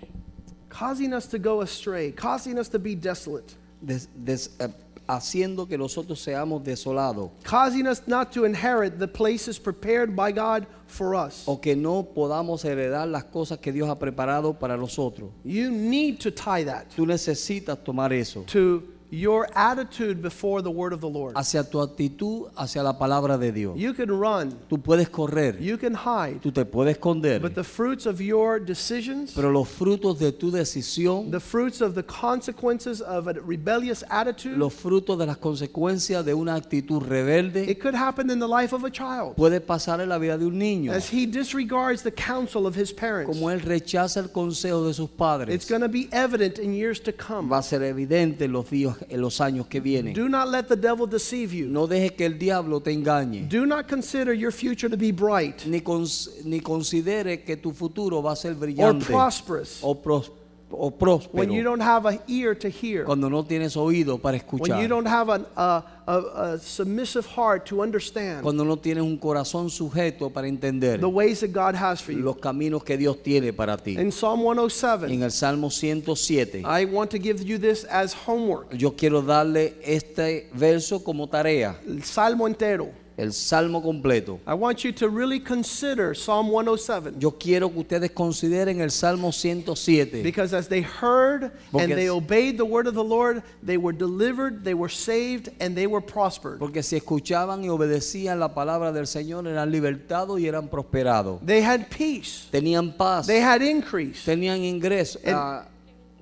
causing 0.68 1.12
us 1.12 1.26
to 1.28 1.38
go 1.38 1.60
astray, 1.60 2.12
causing 2.12 2.58
us 2.58 2.68
to 2.68 2.78
be 2.78 2.94
desolate, 2.94 3.54
des- 3.80 4.08
des- 4.14 4.50
eh, 4.58 4.68
haciendo 5.08 5.66
que 5.68 5.76
nosotros 5.76 6.20
seamos 6.20 6.62
desolados 6.62 7.30
causing 7.44 7.86
us 7.88 8.02
not 8.06 8.30
to 8.32 8.44
inherit 8.44 8.98
the 8.98 9.06
places 9.08 9.58
prepared 9.58 10.14
by 10.14 10.30
God 10.32 10.64
for 10.86 11.14
us. 11.14 11.42
o 11.46 11.60
que 11.60 11.74
no 11.74 12.02
podamos 12.04 12.64
heredar 12.64 13.08
las 13.08 13.24
cosas 13.24 13.58
que 13.58 13.72
Dios 13.72 13.88
ha 13.88 13.98
preparado 13.98 14.58
para 14.58 14.76
nosotros. 14.76 15.30
You 15.44 15.70
need 15.70 16.18
to 16.20 16.30
tie 16.30 16.64
that 16.64 16.86
Tú 16.96 17.04
necesitas 17.06 17.82
tomar 17.84 18.12
eso 18.12 18.44
to 18.46 18.82
your 19.12 19.46
attitude 19.54 20.22
before 20.22 20.62
the 20.62 20.70
word 20.70 20.92
of 20.94 21.00
the 21.00 21.08
Lord. 21.08 21.36
hacia 21.36 21.62
tu 21.62 21.78
actitud, 21.80 22.50
hacia 22.56 22.82
la 22.82 22.94
palabra 22.98 23.36
de 23.38 23.52
Dios. 23.52 23.76
You 23.78 23.92
can 23.92 24.10
run, 24.10 24.52
Tú 24.70 24.78
puedes 24.82 25.08
correr, 25.10 25.58
you 25.60 25.76
can 25.76 25.94
hide, 25.94 26.40
tú 26.42 26.50
te 26.50 26.64
puedes 26.64 26.96
esconder, 26.96 27.40
but 27.40 27.54
the 27.54 27.62
fruits 27.62 28.06
of 28.06 28.20
your 28.20 28.58
decisions, 28.58 29.32
pero 29.34 29.50
los 29.50 29.68
frutos 29.68 30.18
de 30.18 30.32
tu 30.32 30.50
decisión, 30.50 31.30
the 31.30 31.38
fruits 31.40 31.82
of 31.82 31.94
the 31.94 32.02
consequences 32.02 33.02
of 33.02 33.28
a 33.28 33.34
rebellious 33.34 34.02
attitude, 34.10 34.56
los 34.56 34.72
frutos 34.72 35.18
de 35.18 35.26
las 35.26 35.36
consecuencias 35.36 36.24
de 36.24 36.32
una 36.34 36.54
actitud 36.54 37.02
rebelde, 37.02 37.68
it 37.68 37.80
could 37.80 37.94
happen 37.94 38.30
in 38.30 38.38
the 38.38 38.48
life 38.48 38.72
of 38.74 38.82
a 38.84 38.90
child 38.90 39.36
puede 39.36 39.60
pasar 39.60 40.00
en 40.00 40.08
la 40.08 40.18
vida 40.18 40.38
de 40.38 40.46
un 40.46 40.58
niño. 40.58 40.90
as 40.90 41.12
he 41.12 41.26
disregards 41.26 42.02
the 42.02 42.10
counsel 42.10 42.66
of 42.66 42.74
his 42.74 42.92
parents. 42.92 43.30
Como 43.30 43.50
él 43.50 43.60
rechaza 43.60 44.20
el 44.20 44.28
consejo 44.30 44.86
de 44.86 44.94
sus 44.94 45.08
It's 45.10 45.16
padres, 45.18 45.68
going 45.68 45.82
to 45.82 45.88
be 45.88 46.08
evident 46.12 46.58
in 46.58 46.72
years 46.72 47.00
to 47.02 47.12
come. 47.12 47.48
va 47.50 47.58
a 47.58 47.62
ser 47.62 47.82
evidente 47.82 48.44
en 48.46 48.52
los 48.52 48.70
días, 48.70 48.96
en 49.08 49.20
los 49.20 49.40
años 49.40 49.66
que 49.66 49.80
vienen. 49.80 50.14
Do 50.14 50.28
not 50.28 50.48
let 50.48 50.64
the 50.68 50.76
devil 50.76 51.06
deceive 51.06 51.52
you. 51.54 51.66
No 51.68 51.86
dejes 51.86 52.12
que 52.12 52.24
el 52.26 52.38
diablo 52.38 52.80
te 52.80 52.92
engañe. 52.92 53.48
Do 53.48 53.66
not 53.66 53.88
consider 53.88 54.32
your 54.34 54.52
future 54.52 54.88
to 54.90 54.96
be 54.96 55.12
bright 55.12 55.64
Ni, 55.66 55.80
cons- 55.80 56.28
ni 56.44 56.60
considere 56.60 57.42
que 57.44 57.56
tu 57.56 57.72
futuro 57.72 58.22
va 58.22 58.32
a 58.32 58.36
ser 58.36 58.52
or 58.52 58.56
brillante 58.58 59.06
prosperous 59.06 59.78
o, 59.82 59.94
pros- 59.94 60.30
o 60.72 60.88
when 60.88 60.98
próspero 60.98 61.52
you 61.54 61.62
don't 61.62 61.82
have 61.82 62.06
an 62.06 62.18
ear 62.28 62.54
to 62.54 62.68
hear, 62.68 63.04
cuando 63.04 63.28
no 63.28 63.44
tienes 63.44 63.76
oído 63.76 64.20
para 64.20 64.38
when 64.38 64.60
you 64.60 64.66
escuchar, 64.66 64.88
don't 64.88 65.06
have 65.06 65.28
an, 65.28 65.46
a, 65.56 65.82
a, 66.06 66.16
a 66.54 66.58
submissive 66.58 67.26
heart 67.26 67.64
to 67.66 67.82
understand 67.82 68.42
cuando 68.42 68.64
no 68.64 68.76
tienes 68.76 69.02
un 69.04 69.16
corazón 69.18 69.70
sujeto 69.70 70.30
para 70.30 70.46
entender 70.48 70.98
the 71.00 71.08
ways 71.08 71.40
that 71.40 71.52
God 71.52 71.74
has 71.74 72.00
for 72.00 72.12
you. 72.12 72.20
los 72.22 72.36
caminos 72.38 72.82
que 72.84 72.96
Dios 72.96 73.22
tiene 73.22 73.52
para 73.52 73.76
ti. 73.76 73.96
In 73.98 74.10
Psalm 74.10 74.40
107, 74.40 75.12
En 75.12 75.22
el 75.22 75.30
Salmo 75.30 75.70
107, 75.70 76.64
I 76.64 76.84
want 76.86 77.10
to 77.10 77.18
give 77.18 77.42
you 77.42 77.58
this 77.58 77.84
as 77.84 78.14
homework. 78.26 78.72
yo 78.76 78.92
quiero 78.96 79.22
darle 79.22 79.74
este 79.82 80.48
verso 80.54 81.02
como 81.02 81.28
tarea, 81.28 81.76
El 81.86 82.02
Salmo 82.04 82.46
entero. 82.46 83.01
El 83.22 83.32
Salmo 83.32 83.80
completo. 83.80 84.40
I 84.46 84.54
want 84.54 84.82
you 84.84 84.92
to 84.92 85.08
really 85.08 85.38
consider 85.40 86.14
Psalm 86.14 86.48
107 86.50 87.14
Yo 87.20 87.30
quiero 87.30 87.70
que 87.70 87.80
ustedes 87.80 88.10
consideren 88.10 88.80
el 88.80 88.90
Salmo 88.90 89.30
107. 89.30 90.22
because 90.22 90.52
as 90.52 90.68
they 90.68 90.82
heard 90.82 91.52
Porque 91.70 91.84
and 91.84 91.92
they 91.96 92.08
obeyed 92.08 92.58
the 92.58 92.64
word 92.64 92.86
of 92.86 92.94
the 92.94 93.02
Lord, 93.04 93.42
they 93.62 93.76
were 93.76 93.92
delivered, 93.92 94.64
they 94.64 94.74
were 94.74 94.88
saved, 94.88 95.50
and 95.60 95.76
they 95.76 95.86
were 95.86 96.00
prospered. 96.00 96.58
Porque 96.58 96.82
si 96.82 96.96
escuchaban 96.96 97.62
y 97.64 97.68
obedecían 97.68 98.38
la 98.40 98.48
palabra 98.54 98.92
del 98.92 99.06
Señor, 99.06 99.46
eran 99.46 99.70
libertados 99.70 100.40
y 100.40 100.46
eran 100.48 100.68
prosperados. 100.68 101.38
They 101.46 101.62
had 101.62 101.88
peace, 101.90 102.48
Tenían 102.50 102.96
paz, 102.96 103.26
they 103.26 103.40
had 103.40 103.62
increase. 103.62 104.24
tenían 104.24 104.62
ingresos, 104.64 105.20
En- 105.24 105.34
ah, 105.36 105.64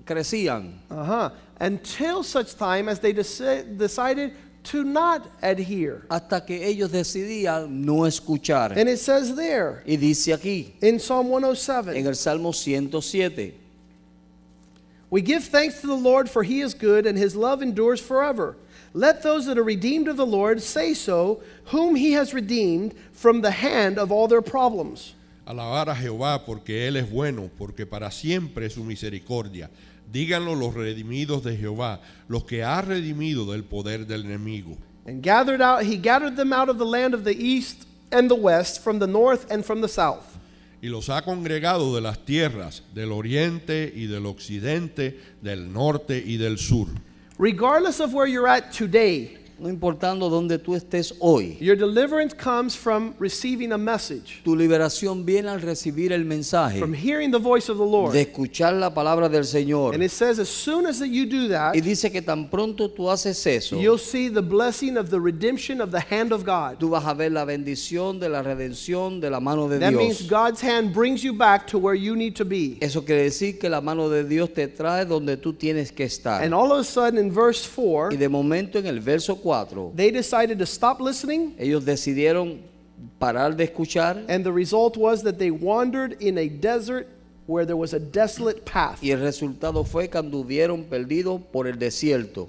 crecían. 0.05 0.79
Uh-huh. 0.91 1.31
Until 1.61 2.23
such 2.23 2.55
time 2.57 2.89
as 2.89 3.01
they 3.01 3.13
deci- 3.13 3.77
decided 3.77 4.33
to 4.65 4.85
not 4.85 5.27
adhere. 5.43 6.03
Hasta 6.11 6.45
que 6.47 6.63
ellos 6.65 6.91
decidían 6.91 7.69
no 7.85 8.03
escuchar. 8.07 8.77
And 8.77 8.89
it 8.89 8.99
says 8.99 9.35
there 9.35 9.83
Y 9.87 9.97
dice 9.97 10.29
aquí, 10.33 10.73
in 10.83 10.99
Psalm 10.99 11.29
107. 11.29 11.97
en 11.97 12.07
el 12.07 12.15
Salmo 12.15 12.53
107, 12.53 13.55
We 15.11 15.23
give 15.23 15.45
thanks 15.45 15.81
to 15.81 15.87
the 15.89 15.95
Lord, 15.97 16.31
for 16.31 16.43
he 16.45 16.61
is 16.61 16.73
good, 16.73 17.05
and 17.05 17.19
his 17.19 17.35
love 17.35 17.63
endures 17.63 18.01
forever. 18.01 18.57
Let 18.93 19.23
those 19.23 19.47
that 19.47 19.59
are 19.59 19.65
redeemed 19.65 20.09
of 20.09 20.17
the 20.17 20.27
Lord 20.27 20.63
say 20.63 20.95
so, 20.95 21.43
whom 21.67 21.97
he 21.97 22.13
has 22.13 22.33
redeemed 22.33 22.95
from 23.13 23.41
the 23.41 23.51
hand 23.51 23.99
of 23.99 24.13
all 24.13 24.29
their 24.29 24.43
problems. 24.43 25.15
Alabar 25.47 25.89
a 25.89 25.95
Jehová 25.95 26.45
porque 26.45 26.87
Él 26.87 26.97
es 26.97 27.11
bueno, 27.11 27.51
porque 27.59 27.87
para 27.87 28.11
siempre 28.11 28.67
es 28.67 28.75
su 28.75 28.85
misericordia. 28.85 29.69
Díganlo 30.11 30.55
los 30.55 30.75
redimidos 30.75 31.43
de 31.45 31.57
Jehová, 31.57 32.01
los 32.29 32.45
que 32.45 32.65
ha 32.65 32.81
redimido 32.83 33.51
del 33.53 33.63
poder 33.65 34.07
del 34.07 34.25
enemigo. 34.25 34.77
And 35.07 35.23
gathered 35.23 35.63
out, 35.63 35.85
he 35.85 35.97
gathered 35.97 36.37
them 36.37 36.53
out 36.53 36.69
of 36.69 36.79
the 36.79 36.85
land 36.85 37.15
of 37.15 37.25
the 37.25 37.35
east 37.35 37.87
and 38.13 38.29
the 38.29 38.35
west, 38.35 38.83
from 38.83 38.99
the 38.99 39.07
north 39.07 39.51
and 39.51 39.65
from 39.65 39.81
the 39.81 39.89
south. 39.89 40.39
Y 40.83 40.89
los 40.89 41.09
ha 41.09 41.23
congregado 41.23 41.95
de 41.95 42.01
las 42.01 42.25
tierras 42.25 42.83
del 42.95 43.13
oriente 43.13 43.93
y 43.95 44.07
del 44.07 44.27
occidente, 44.27 45.21
del 45.43 45.73
norte 45.73 46.23
y 46.25 46.37
del 46.37 46.59
sur. 46.59 46.89
Regardless 47.39 48.01
of 48.01 48.13
where 48.13 48.27
you're 48.27 48.49
at 48.49 48.73
today, 48.73 49.39
no 49.61 49.69
importando 49.69 50.31
dónde 50.31 50.59
tú 50.59 50.75
estés 50.75 51.15
hoy, 51.21 51.57
your 51.61 51.77
deliverance 51.77 52.35
comes 52.35 52.75
from 52.75 53.15
receiving 53.19 53.73
a 53.73 53.79
message, 53.79 54.41
tu 54.43 54.57
liberación 54.57 55.25
viene 55.25 55.49
al 55.49 55.61
recibir 55.61 56.13
el 56.13 56.25
mensaje 56.25 56.79
from 56.79 56.95
hearing 56.95 57.31
the 57.31 57.39
voice 57.39 57.69
of 57.71 57.77
the 57.77 57.85
Lord. 57.85 58.13
de 58.13 58.23
escuchar 58.23 58.73
la 58.73 58.93
palabra 58.95 59.29
del 59.29 59.45
Señor. 59.45 59.95
And 59.95 60.03
it 60.03 60.11
says, 60.11 60.39
as 60.39 60.49
soon 60.49 60.87
as 60.87 60.99
that 60.99 61.09
you 61.09 61.27
do 61.27 61.49
that, 61.49 61.75
Y 61.77 61.81
dice 61.81 62.11
que 62.11 62.23
tan 62.23 62.49
pronto 62.49 62.89
tú 62.89 63.11
haces 63.11 63.47
eso, 63.47 63.77
you'll 63.79 63.99
see 63.99 64.29
the 64.31 64.41
blessing 64.41 64.97
of 64.97 65.11
the 65.11 65.21
redemption 65.21 65.81
of 65.81 65.91
the 65.91 66.01
hand 66.01 66.33
of 66.33 66.45
God. 66.45 66.79
tú 66.79 66.89
vas 66.89 67.05
a 67.05 67.13
ver 67.13 67.31
la 67.31 67.45
bendición 67.45 68.19
de 68.19 68.29
la 68.29 68.43
redención 68.43 69.21
de 69.21 69.29
la 69.29 69.41
mano 69.41 69.69
de 69.69 69.79
That 69.79 69.93
means 69.93 70.21
Dios. 70.21 70.31
God's 70.31 70.63
hand 70.63 70.95
brings 70.95 71.23
you 71.23 71.35
back 71.35 71.67
to 71.67 71.79
where 71.79 71.95
you 71.95 72.17
need 72.17 72.35
to 72.37 72.45
be. 72.47 72.79
Eso 72.81 73.05
quiere 73.05 73.25
decir 73.25 73.59
que 73.59 73.69
la 73.69 73.83
mano 73.83 74.09
de 74.09 74.25
Dios 74.25 74.55
te 74.55 74.69
trae 74.69 75.05
donde 75.05 75.37
tú 75.37 75.53
tienes 75.53 75.93
que 75.93 76.05
estar. 76.05 76.43
And 76.43 76.55
all 76.55 76.73
of 76.73 76.81
a 76.81 76.85
sudden, 76.85 77.19
in 77.19 77.31
verse 77.31 77.67
4, 77.67 78.13
Y 78.13 78.17
de 78.17 78.29
momento 78.29 78.79
en 78.79 78.87
el 78.87 79.01
verso 79.01 79.37
4, 79.37 79.50
they 79.95 80.11
decided 80.11 80.59
to 80.59 80.67
stop 80.67 81.01
listening, 81.01 81.55
ellos 81.59 81.85
decidieron 81.85 82.61
parar 83.19 83.57
de 83.57 83.67
escuchar 83.67 84.25
and 84.29 84.45
the 84.45 84.53
result 84.53 84.97
was 84.97 85.23
that 85.23 85.39
they 85.39 85.51
wandered 85.51 86.21
in 86.21 86.39
a 86.39 86.49
desert 86.49 87.09
where 87.47 87.65
there 87.65 87.77
was 87.77 87.93
a 87.95 87.99
desolate 87.99 88.65
path. 88.65 89.03
y 89.03 89.11
el 89.11 89.21
resultado 89.21 89.85
fue 89.85 90.09
que 90.09 90.19
anduvieron 90.19 90.85
perdidos 90.85 91.41
por 91.53 91.67
el 91.67 91.79
desierto, 91.79 92.49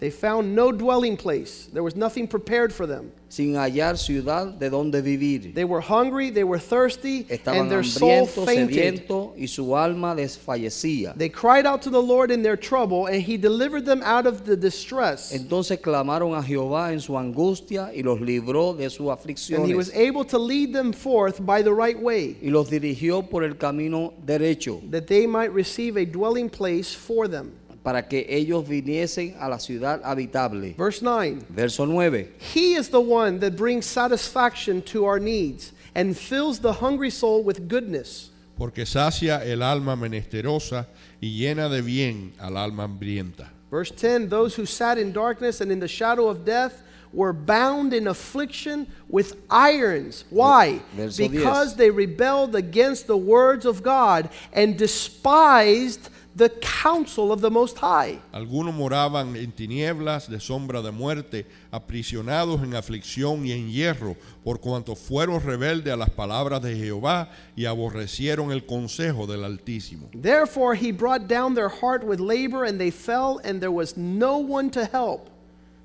They 0.00 0.10
found 0.10 0.54
no 0.54 0.72
dwelling 0.72 1.16
place, 1.16 1.66
there 1.72 1.82
was 1.82 1.96
nothing 1.96 2.26
prepared 2.28 2.72
for 2.72 2.86
them. 2.86 3.12
Sin 3.34 3.56
hallar 3.56 3.98
ciudad 3.98 4.58
de 4.58 4.70
donde 4.70 5.02
vivir. 5.02 5.52
They 5.54 5.64
were 5.64 5.80
hungry, 5.80 6.30
they 6.30 6.44
were 6.44 6.58
thirsty, 6.58 7.26
Estaban 7.28 7.62
and 7.62 7.70
their 7.70 7.82
soul 7.82 8.26
hambrientos, 8.26 8.44
fainted. 8.46 9.06
sedientos 9.08 9.32
y 9.36 9.46
su 9.46 9.74
alma 9.74 10.14
desfallecía. 10.14 11.14
They 11.16 11.28
cried 11.28 11.66
out 11.66 11.82
to 11.82 11.90
the 11.90 12.02
Lord 12.02 12.30
in 12.30 12.42
their 12.42 12.56
trouble, 12.56 13.06
and 13.06 13.20
He 13.20 13.36
delivered 13.36 13.84
them 13.84 14.02
out 14.04 14.26
of 14.26 14.44
the 14.44 14.56
distress. 14.56 15.32
Entonces 15.32 15.80
clamaron 15.80 16.36
a 16.36 16.42
Jehová 16.42 16.92
en 16.92 17.00
su 17.00 17.14
angustia 17.18 17.90
y 17.94 18.02
los 18.02 18.20
libró 18.20 18.76
de 18.76 18.88
sus 18.90 19.04
And 19.04 19.66
He 19.66 19.74
was 19.74 19.90
aflicciones 19.90 19.94
able 19.94 20.24
to 20.24 20.38
lead 20.38 20.72
them 20.72 20.92
forth 20.92 21.44
by 21.44 21.62
the 21.62 21.72
right 21.72 21.98
way, 21.98 22.36
y 22.42 22.50
los 22.50 22.70
dirigió 22.70 23.28
por 23.28 23.42
el 23.44 23.54
camino 23.54 24.12
derecho 24.24 24.80
that 24.90 25.06
they 25.06 25.26
might 25.26 25.52
receive 25.52 25.96
a 25.96 26.04
dwelling 26.04 26.48
place 26.48 26.94
for 26.94 27.28
them. 27.28 27.52
Para 27.84 28.08
que 28.08 28.26
ellos 28.28 28.66
viniesen 28.66 29.36
a 29.38 29.48
la 29.48 29.58
ciudad 29.58 30.00
habitable. 30.02 30.74
Verse 30.76 31.02
9 31.02 31.44
Verso 31.50 31.84
9. 31.84 32.26
He 32.38 32.74
is 32.74 32.88
the 32.88 33.00
one 33.00 33.38
that 33.40 33.56
brings 33.56 33.84
satisfaction 33.84 34.80
to 34.82 35.04
our 35.04 35.20
needs 35.20 35.72
and 35.94 36.16
fills 36.16 36.58
the 36.60 36.72
hungry 36.72 37.10
soul 37.10 37.44
with 37.44 37.68
goodness. 37.68 38.30
Porque 38.56 38.86
sacia 38.86 39.44
el 39.44 39.62
alma 39.62 39.96
menesterosa 39.96 40.86
y 41.20 41.28
llena 41.28 41.68
de 41.68 41.82
bien 41.82 42.32
al 42.40 42.56
alma 42.56 42.84
hambrienta. 42.84 43.50
Verse 43.70 43.90
10 43.90 44.30
Those 44.30 44.54
who 44.54 44.64
sat 44.64 44.96
in 44.96 45.12
darkness 45.12 45.60
and 45.60 45.70
in 45.70 45.80
the 45.80 45.88
shadow 45.88 46.28
of 46.28 46.44
death 46.44 46.82
were 47.12 47.32
bound 47.32 47.92
in 47.92 48.06
affliction 48.08 48.86
with 49.08 49.36
irons. 49.50 50.24
Why? 50.30 50.80
Verso 50.94 51.22
10. 51.22 51.32
Because 51.32 51.76
they 51.76 51.90
rebelled 51.90 52.56
against 52.56 53.06
the 53.06 53.16
words 53.16 53.66
of 53.66 53.82
God 53.82 54.30
and 54.52 54.76
despised 54.76 56.08
the 56.36 56.50
counsel 56.60 57.30
of 57.32 57.40
the 57.40 57.50
Most 57.50 57.78
High. 57.78 58.18
Algunos 58.32 58.74
moraban 58.74 59.36
en 59.36 59.52
tinieblas 59.52 60.28
de 60.28 60.40
sombra 60.40 60.82
de 60.82 60.90
muerte, 60.90 61.46
aprisionados 61.70 62.62
en 62.62 62.74
aflicción 62.74 63.46
y 63.46 63.52
en 63.52 63.70
hierro, 63.70 64.16
por 64.42 64.60
cuanto 64.60 64.96
fueron 64.96 65.40
rebeldes 65.40 65.92
a 65.92 65.96
las 65.96 66.10
palabras 66.10 66.60
de 66.62 66.76
Jehová 66.76 67.30
y 67.56 67.66
aborrecieron 67.66 68.50
el 68.50 68.66
consejo 68.66 69.26
del 69.26 69.44
Altísimo. 69.44 70.08
Therefore, 70.12 70.74
he 70.74 70.90
brought 70.90 71.28
down 71.28 71.54
their 71.54 71.68
heart 71.68 72.04
with 72.04 72.18
labor, 72.18 72.64
and 72.64 72.78
they 72.78 72.90
fell, 72.90 73.40
and 73.44 73.60
there 73.60 73.72
was 73.72 73.96
no 73.96 74.38
one 74.38 74.70
to 74.70 74.84
help. 74.84 75.33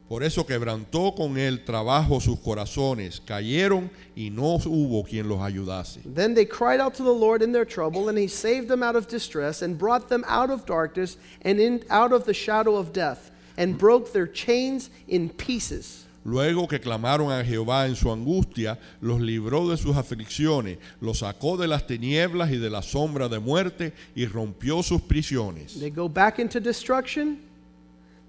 Por 0.09 0.23
eso 0.23 0.43
quebrantó 0.43 1.13
con 1.13 1.37
el 1.37 1.63
trabajo 1.63 2.19
sus 2.19 2.39
corazones, 2.39 3.21
cayeron 3.23 3.91
y 4.15 4.31
no 4.31 4.55
hubo 4.55 5.03
quien 5.03 5.29
los 5.29 5.39
ayudase. 5.39 6.01
Then 6.03 6.33
they 6.33 6.47
cried 6.47 6.81
out 6.81 6.95
to 6.95 7.03
the 7.03 7.13
Lord 7.13 7.43
in 7.43 7.51
their 7.51 7.63
trouble, 7.63 8.09
and 8.09 8.17
he 8.17 8.27
saved 8.27 8.67
them 8.69 8.81
out 8.81 8.95
of 8.95 9.07
distress, 9.07 9.61
and 9.61 9.77
brought 9.77 10.09
them 10.09 10.25
out 10.27 10.49
of 10.49 10.65
darkness 10.65 11.17
and 11.43 11.59
in, 11.59 11.83
out 11.91 12.11
of 12.11 12.25
the 12.25 12.33
shadow 12.33 12.75
of 12.75 12.91
death, 12.91 13.29
and 13.55 13.77
broke 13.77 14.11
their 14.11 14.25
chains 14.25 14.89
in 15.07 15.29
pieces. 15.29 16.07
Luego 16.25 16.67
que 16.67 16.79
clamaron 16.79 17.31
a 17.31 17.43
Jehová 17.43 17.85
en 17.85 17.95
su 17.95 18.11
angustia, 18.11 18.79
los 19.01 19.21
libró 19.21 19.69
de 19.69 19.77
sus 19.77 19.95
aflicciones, 19.95 20.79
los 21.01 21.19
sacó 21.19 21.55
de 21.55 21.67
las 21.67 21.85
tinieblas 21.85 22.51
y 22.51 22.57
de 22.57 22.71
la 22.71 22.81
sombra 22.81 23.29
de 23.29 23.37
muerte 23.37 23.93
y 24.15 24.25
rompió 24.25 24.81
sus 24.81 25.01
prisiones. 25.01 25.79
They 25.79 25.91
go 25.91 26.09
back 26.09 26.39
into 26.39 26.59
destruction. 26.59 27.47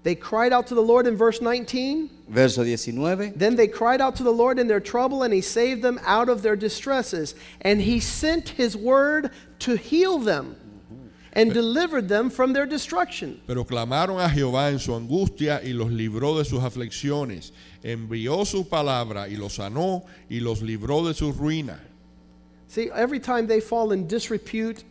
They 0.03 0.15
cried 0.15 0.51
out 0.51 0.67
to 0.67 0.75
the 0.75 0.81
Lord 0.81 1.05
in 1.05 1.15
verse 1.15 1.41
19. 1.41 2.09
Verso 2.27 2.63
19. 2.63 3.33
Then 3.35 3.55
they 3.55 3.67
cried 3.67 4.01
out 4.01 4.15
to 4.15 4.23
the 4.23 4.31
Lord 4.31 4.57
in 4.57 4.67
their 4.67 4.79
trouble, 4.79 5.23
and 5.23 5.33
he 5.33 5.41
saved 5.41 5.83
them 5.83 5.99
out 6.03 6.27
of 6.27 6.41
their 6.41 6.55
distresses. 6.55 7.35
And 7.61 7.79
he 7.81 7.99
sent 7.99 8.49
his 8.49 8.75
word 8.75 9.31
to 9.59 9.75
heal 9.75 10.17
them 10.17 10.55
and 11.33 11.53
delivered 11.53 12.09
them 12.09 12.29
from 12.29 12.53
their 12.53 12.65
destruction. 12.65 13.39
Pero 13.47 13.63
clamaron 13.63 14.19
a 14.19 14.27
Jehová 14.27 14.71
en 14.71 14.79
su 14.79 14.91
angustia 14.91 15.61
y 15.63 15.71
los 15.71 15.89
libró 15.91 16.37
de 16.37 16.45
sus 16.45 16.59
aflicciones. 16.59 17.51
Envió 17.83 18.45
su 18.45 18.67
palabra 18.67 19.27
y 19.29 19.37
los 19.37 19.53
sanó 19.57 20.03
y 20.29 20.39
los 20.39 20.61
libró 20.61 21.05
de 21.05 21.13
su 21.13 21.31
ruina. 21.31 21.79
See, 22.67 22.89
every 22.91 23.19
time 23.19 23.47
they 23.47 23.59
fall 23.59 23.91
in 23.91 24.07
disrepute 24.07 24.83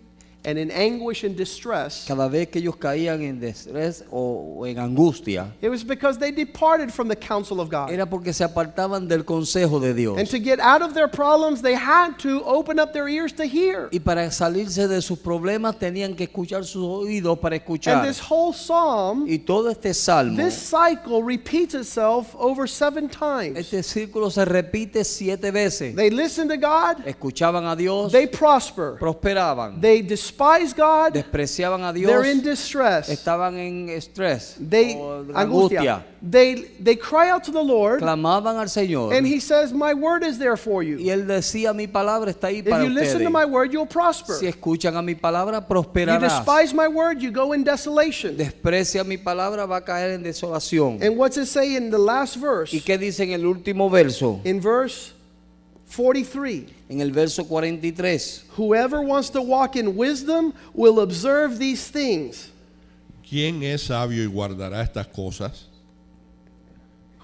and 0.45 0.59
in 0.59 0.71
anguish 0.71 1.23
and 1.25 1.37
distress, 1.37 2.07
Cada 2.09 2.29
vez 2.29 2.49
que 2.49 2.61
ellos 2.61 2.77
caían 2.77 3.21
en 3.23 3.43
estrés 3.43 4.05
o, 4.11 4.57
o 4.61 4.67
en 4.67 4.79
angustia, 4.79 5.53
it 5.61 5.69
was 5.69 5.85
because 5.85 6.19
they 6.19 6.31
departed 6.33 6.91
from 6.91 7.09
the 7.09 7.17
counsel 7.17 7.61
of 7.61 7.69
God. 7.69 7.91
era 7.91 8.07
porque 8.07 8.33
se 8.33 8.43
apartaban 8.45 9.07
del 9.07 9.25
consejo 9.25 9.79
de 9.81 9.93
Dios. 9.93 10.19
And 10.19 10.27
to 10.31 10.39
get 10.39 10.59
out 10.61 10.81
of 10.83 10.95
their 10.95 11.09
problems, 11.09 11.61
they 11.61 11.75
had 11.75 12.19
to 12.21 12.43
open 12.45 12.79
up 12.79 12.93
their 12.93 13.07
ears 13.09 13.33
to 13.35 13.45
hear. 13.45 13.89
Y 13.93 13.99
para 13.99 14.31
salirse 14.31 14.89
de 14.89 15.03
sus 15.03 15.19
problemas 15.19 15.79
tenían 15.79 16.17
que 16.17 16.25
escuchar 16.27 16.65
sus 16.65 16.85
oídos 16.85 17.39
para 17.39 17.57
And 17.57 17.63
escuchar. 17.63 18.07
this 18.07 18.19
whole 18.21 18.55
psalm, 18.55 19.27
Y 19.29 19.39
todo 19.39 19.69
este 19.71 19.93
salmo, 19.95 20.37
this 20.43 20.55
cycle 20.57 21.23
repeats 21.23 21.75
itself 21.75 22.35
over 22.39 22.67
seven 22.67 23.09
times. 23.09 23.59
este 23.59 23.83
círculo 23.83 24.31
se 24.31 24.45
repite 24.47 25.05
siete 25.05 25.51
veces. 25.51 25.95
They 25.95 26.09
listen 26.11 26.49
to 26.49 26.57
God, 26.57 27.05
Escuchaban 27.07 27.67
a 27.71 27.77
Dios, 27.77 28.11
they 28.13 28.27
prosper. 28.27 28.97
prosperaban, 28.99 29.81
They 29.81 30.01
despise 30.31 30.73
God, 30.75 31.13
despreciaban 31.13 31.83
a 31.85 31.93
Dios, 31.93 32.11
they're 32.11 32.25
in 32.25 32.43
distress. 32.43 33.09
estaban 33.09 33.59
en 33.59 33.89
estrés, 33.89 34.57
They 34.59 34.95
o 34.97 35.23
en 35.23 35.37
angustia. 35.37 36.05
They 36.23 36.55
they 36.83 36.97
cry 36.97 37.31
out 37.31 37.45
to 37.45 37.53
the 37.53 37.63
Lord, 37.63 38.01
clamaban 38.01 38.57
al 38.59 38.67
Señor. 38.69 39.15
and 39.17 39.27
He 39.27 39.41
says, 39.41 39.73
"My 39.73 39.95
word 39.95 40.23
is 40.23 40.39
there 40.39 40.57
for 40.57 40.83
Y 40.83 40.91
you. 40.91 40.99
él 41.11 41.27
decía, 41.27 41.75
mi 41.75 41.87
palabra 41.87 42.31
está 42.31 42.49
ahí 42.49 42.59
If 42.59 42.69
para 42.69 42.85
you 42.85 42.91
listen 42.91 43.23
to 43.25 43.31
my 43.31 43.45
word, 43.45 43.73
you'll 43.73 43.87
prosper. 43.87 44.35
Si 44.35 44.47
escuchan 44.47 44.97
a 44.97 45.03
mi 45.03 45.15
palabra, 45.15 45.65
You 45.71 46.19
despise 46.19 46.75
my 46.75 46.89
word, 46.89 47.21
you 47.21 47.31
go 47.31 47.53
in 47.53 47.65
desolation." 47.65 48.37
Desprecia 48.37 49.05
mi 49.05 49.17
palabra, 49.17 49.67
va 49.67 49.77
a 49.77 49.85
caer 49.85 50.13
en 50.13 50.23
desolación. 50.23 51.03
And 51.03 51.17
what's 51.17 51.37
it 51.37 51.47
say 51.47 51.77
in 51.77 51.91
the 51.91 51.99
last 51.99 52.37
verse? 52.37 52.73
¿Y 52.73 52.81
qué 52.81 52.99
dice 52.99 53.21
en 53.21 53.33
el 53.33 53.47
último 53.47 53.89
verso? 53.91 54.41
In 54.45 54.61
verse 54.61 55.13
43. 55.95 56.67
En 56.89 57.01
el 57.01 57.11
verso 57.13 57.45
43. 57.45 58.45
Whoever 58.57 59.03
wants 59.03 59.31
to 59.31 59.43
walk 59.43 59.77
in 59.77 59.97
wisdom 59.97 60.53
will 60.75 61.01
observe 61.01 61.59
these 61.59 61.89
things. 61.91 62.51
¿Quién 63.29 63.63
es 63.63 63.83
sabio 63.85 64.23
y 64.23 64.27
guardará 64.27 64.83
estas 64.83 65.07
cosas? 65.07 65.67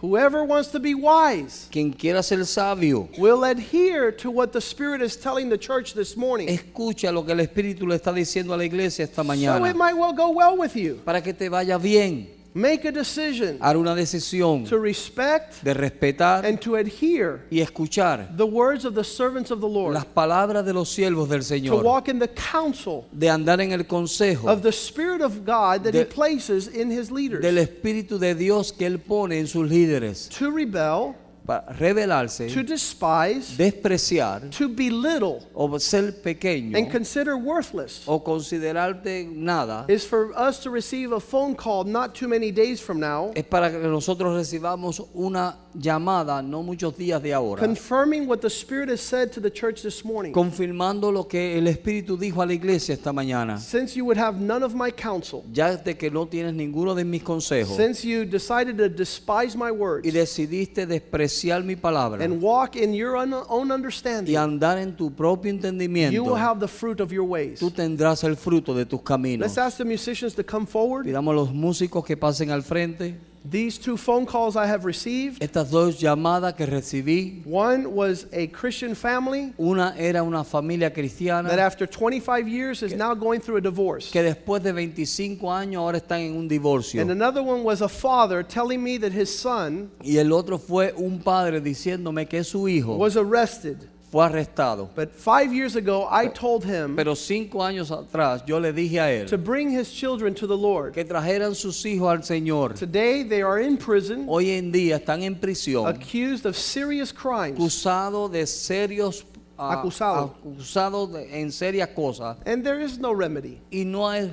Whoever 0.02 0.44
wants 0.44 0.68
to 0.72 0.78
be 0.78 0.94
wise 0.94 1.68
Quien 1.72 1.90
quiera 1.90 2.22
ser 2.22 2.44
sabio, 2.44 3.08
will 3.18 3.44
adhere 3.44 4.12
to 4.12 4.30
what 4.30 4.52
the 4.52 4.60
Spirit 4.60 5.00
is 5.00 5.16
telling 5.16 5.48
the 5.48 5.56
church 5.56 5.94
this 5.94 6.16
morning. 6.16 6.48
escucha 6.48 7.10
lo 7.12 7.22
que 7.24 7.32
el 7.32 7.40
Espíritu 7.40 7.86
le 7.88 7.96
está 7.96 8.12
diciendo 8.12 8.52
a 8.52 8.58
la 8.58 8.64
iglesia 8.64 9.04
esta 9.04 9.16
So 9.16 9.22
it 9.22 9.26
mañana. 9.26 9.74
might 9.74 9.96
well 9.96 10.12
go 10.12 10.30
well 10.30 10.56
with 10.58 10.76
you. 10.76 11.00
Para 11.04 11.22
que 11.22 11.32
te 11.32 11.48
vaya 11.48 11.78
bien, 11.78 12.28
Make 12.56 12.88
a 12.88 12.90
decision 12.90 13.58
una 13.60 13.94
decisión 13.94 14.66
to 14.66 14.78
respect 14.78 15.62
de 15.62 15.74
respetar 15.74 16.46
and 16.46 16.58
to 16.60 16.76
adhere 16.76 17.42
y 17.50 17.60
escuchar 17.60 18.34
the 18.34 18.46
words 18.46 18.86
of 18.86 18.94
the 18.94 19.04
servants 19.04 19.50
of 19.50 19.60
the 19.60 19.68
Lord, 19.68 19.92
las 19.92 20.06
palabras 20.06 20.64
de 20.64 20.72
los 20.72 20.88
siervos 20.88 21.28
del 21.28 21.42
to 21.42 21.76
walk 21.76 22.08
in 22.08 22.18
the 22.18 22.28
counsel 22.28 23.04
de 23.12 23.28
andar 23.28 23.60
en 23.60 23.72
el 23.72 23.84
consejo 23.84 24.48
of 24.48 24.62
the 24.62 24.72
Spirit 24.72 25.20
of 25.20 25.44
God 25.44 25.84
that 25.84 25.92
He 25.92 26.06
places 26.06 26.68
in 26.68 26.90
His 26.90 27.10
leaders. 27.10 27.42
del 27.42 27.58
Espíritu 27.58 28.18
de 28.18 28.34
Dios 28.34 28.72
que 28.72 28.86
Él 28.86 29.00
pone 29.00 29.38
en 29.38 29.46
sus 29.46 29.68
líderes. 29.68 30.30
To 30.30 30.50
rebel, 30.50 31.14
para 31.46 31.72
rebelarse, 31.72 32.48
to 32.48 32.62
despise, 32.62 33.56
despreciar 33.56 34.50
to 34.50 34.68
belittle, 34.68 35.40
o 35.54 35.78
ser 35.78 36.12
pequeño 36.22 36.76
and 36.76 36.90
consider 36.90 37.36
worthless 37.36 38.02
o 38.06 38.18
considerarte 38.22 39.24
nada 39.32 39.84
is 39.88 40.04
for 40.04 40.32
us 40.36 40.58
to 40.58 40.70
receive 40.70 41.12
a 41.12 41.20
phone 41.20 41.54
call 41.54 41.84
not 41.84 42.14
too 42.14 42.26
many 42.26 42.50
days 42.50 42.80
from 42.80 42.98
now 42.98 43.30
es 43.36 43.44
para 43.44 43.70
que 43.70 43.78
nosotros 43.78 44.34
recibamos 44.34 45.00
una 45.14 45.56
llamada 45.74 46.42
no 46.42 46.62
muchos 46.62 46.96
días 46.96 47.22
de 47.22 47.32
ahora 47.32 47.60
confirming 47.60 48.26
what 48.26 48.40
the 48.40 48.50
Spirit 48.50 48.88
has 48.88 49.00
said 49.00 49.30
to 49.30 49.40
the 49.40 49.50
church 49.50 49.82
this 49.82 50.04
morning. 50.04 50.32
confirmando 50.32 51.12
lo 51.12 51.28
que 51.28 51.56
el 51.56 51.68
Espíritu 51.68 52.16
dijo 52.16 52.42
a 52.42 52.46
la 52.46 52.54
iglesia 52.54 52.94
esta 52.94 53.12
mañana 53.12 53.58
Since 53.58 53.96
you 53.96 54.04
would 54.04 54.18
have 54.18 54.40
none 54.40 54.64
of 54.64 54.74
my 54.74 54.90
counsel, 54.90 55.44
ya 55.52 55.76
de 55.76 55.94
que 55.96 56.10
no 56.10 56.26
tienes 56.26 56.54
ninguno 56.54 56.94
de 56.94 57.04
mis 57.04 57.22
consejos 57.22 57.76
since 57.76 58.04
you 58.04 58.24
decided 58.24 58.76
to 58.76 58.88
despise 58.88 59.56
my 59.56 59.70
words 59.70 60.06
y 60.06 60.10
decidiste 60.10 60.86
despreciar 60.86 61.35
mi 61.64 61.76
palabra 61.76 62.24
and 62.24 62.40
walk 62.42 62.76
in 62.76 62.94
your 62.94 63.16
un- 63.16 63.34
own 63.48 63.68
y 63.68 63.72
understanding, 63.72 64.36
andar 64.36 64.78
en 64.78 64.96
tu 64.96 65.10
propio 65.10 65.50
you 65.52 65.56
will 65.56 65.64
entendimiento 65.64 66.36
have 66.36 66.60
the 66.60 66.68
fruit 66.68 67.00
of 67.00 67.10
your 67.12 67.26
ways. 67.26 67.58
tú 67.60 67.70
tendrás 67.70 68.22
el 68.24 68.36
fruto 68.36 68.74
de 68.74 68.84
tus 68.86 69.02
caminos 69.02 69.46
Let's 69.46 69.58
ask 69.58 69.78
the 69.78 69.84
musicians 69.84 70.34
to 70.34 70.44
come 70.44 70.66
forward. 70.66 71.04
pidamos 71.04 71.32
a 71.32 71.34
los 71.36 71.52
músicos 71.52 72.04
que 72.04 72.16
pasen 72.16 72.50
al 72.50 72.62
frente 72.62 73.16
These 73.48 73.78
two 73.78 73.96
phone 73.96 74.26
calls 74.26 74.56
I 74.56 74.66
have 74.66 74.84
received. 74.84 75.40
estas 75.40 75.70
dos 75.70 76.00
llamadas 76.00 76.54
que 76.56 76.66
recibí 76.66 77.42
One 77.46 77.86
was 77.94 78.26
a 78.32 78.48
Christian 78.48 78.94
family 78.96 79.52
una 79.58 79.94
era 79.96 80.22
una 80.24 80.42
familia 80.42 80.90
cristiana. 80.92 81.48
that 81.50 81.60
after 81.60 81.86
25 81.86 82.48
years 82.48 82.82
is 82.82 82.94
now 82.94 83.14
going 83.14 83.40
through 83.40 83.58
a 83.58 83.60
divorce. 83.60 84.10
que 84.10 84.22
después 84.22 84.62
de 84.62 84.72
25 84.72 85.52
años 85.52 85.76
ahora 85.80 85.98
están 85.98 86.20
en 86.22 86.36
un 86.36 86.48
divorcio. 86.48 87.00
And 87.00 87.10
another 87.12 87.42
one 87.42 87.62
was 87.62 87.82
a 87.82 87.88
father 87.88 88.42
telling 88.42 88.82
me 88.82 88.98
that 88.98 89.12
his 89.12 89.28
son 89.32 89.90
Y 90.02 90.16
el 90.18 90.32
otro 90.32 90.58
fue 90.58 90.92
un 90.96 91.20
padre 91.20 91.60
diciéndome 91.60 92.28
que 92.28 92.42
su 92.42 92.66
hijo 92.68 92.96
was 92.96 93.16
arrested. 93.16 93.88
Fue 94.10 94.24
arrestado. 94.24 94.88
But 94.94 95.10
five 95.12 95.52
years 95.52 95.74
ago, 95.76 96.08
I 96.10 96.28
told 96.28 96.64
him 96.64 96.94
Pero 96.96 97.14
cinco 97.16 97.62
años 97.62 97.90
atrás 97.90 98.44
yo 98.46 98.58
le 98.60 98.72
dije 98.72 98.98
a 99.00 99.26
to 99.26 99.34
él 99.36 99.44
bring 99.44 99.70
his 99.70 99.90
children 99.92 100.34
to 100.34 100.46
the 100.46 100.56
Lord. 100.56 100.92
que 100.92 101.04
trajeran 101.04 101.54
sus 101.54 101.84
hijos 101.84 102.08
al 102.08 102.22
Señor. 102.22 102.74
Today, 102.78 103.24
they 103.24 103.42
are 103.42 103.58
in 103.60 103.76
prison, 103.76 104.26
Hoy 104.28 104.50
en 104.50 104.70
día 104.72 104.96
están 104.96 105.22
en 105.22 105.34
prisión, 105.34 105.86
accused 105.88 106.46
of 106.46 106.56
serious 106.56 107.12
crimes, 107.12 107.58
acusados 107.58 108.30
de 108.30 108.46
serios 108.46 109.24
ah, 109.58 109.72
Acusado. 109.82 110.34
acusados 110.44 111.12
de- 111.12 111.40
en 111.40 111.50
serias 111.50 111.88
cosas 111.94 112.36
and 112.46 112.62
there 112.64 112.80
is 112.80 112.98
no 112.98 113.12
remedy. 113.12 113.60
y 113.72 113.84
no 113.84 114.06
hay, 114.08 114.32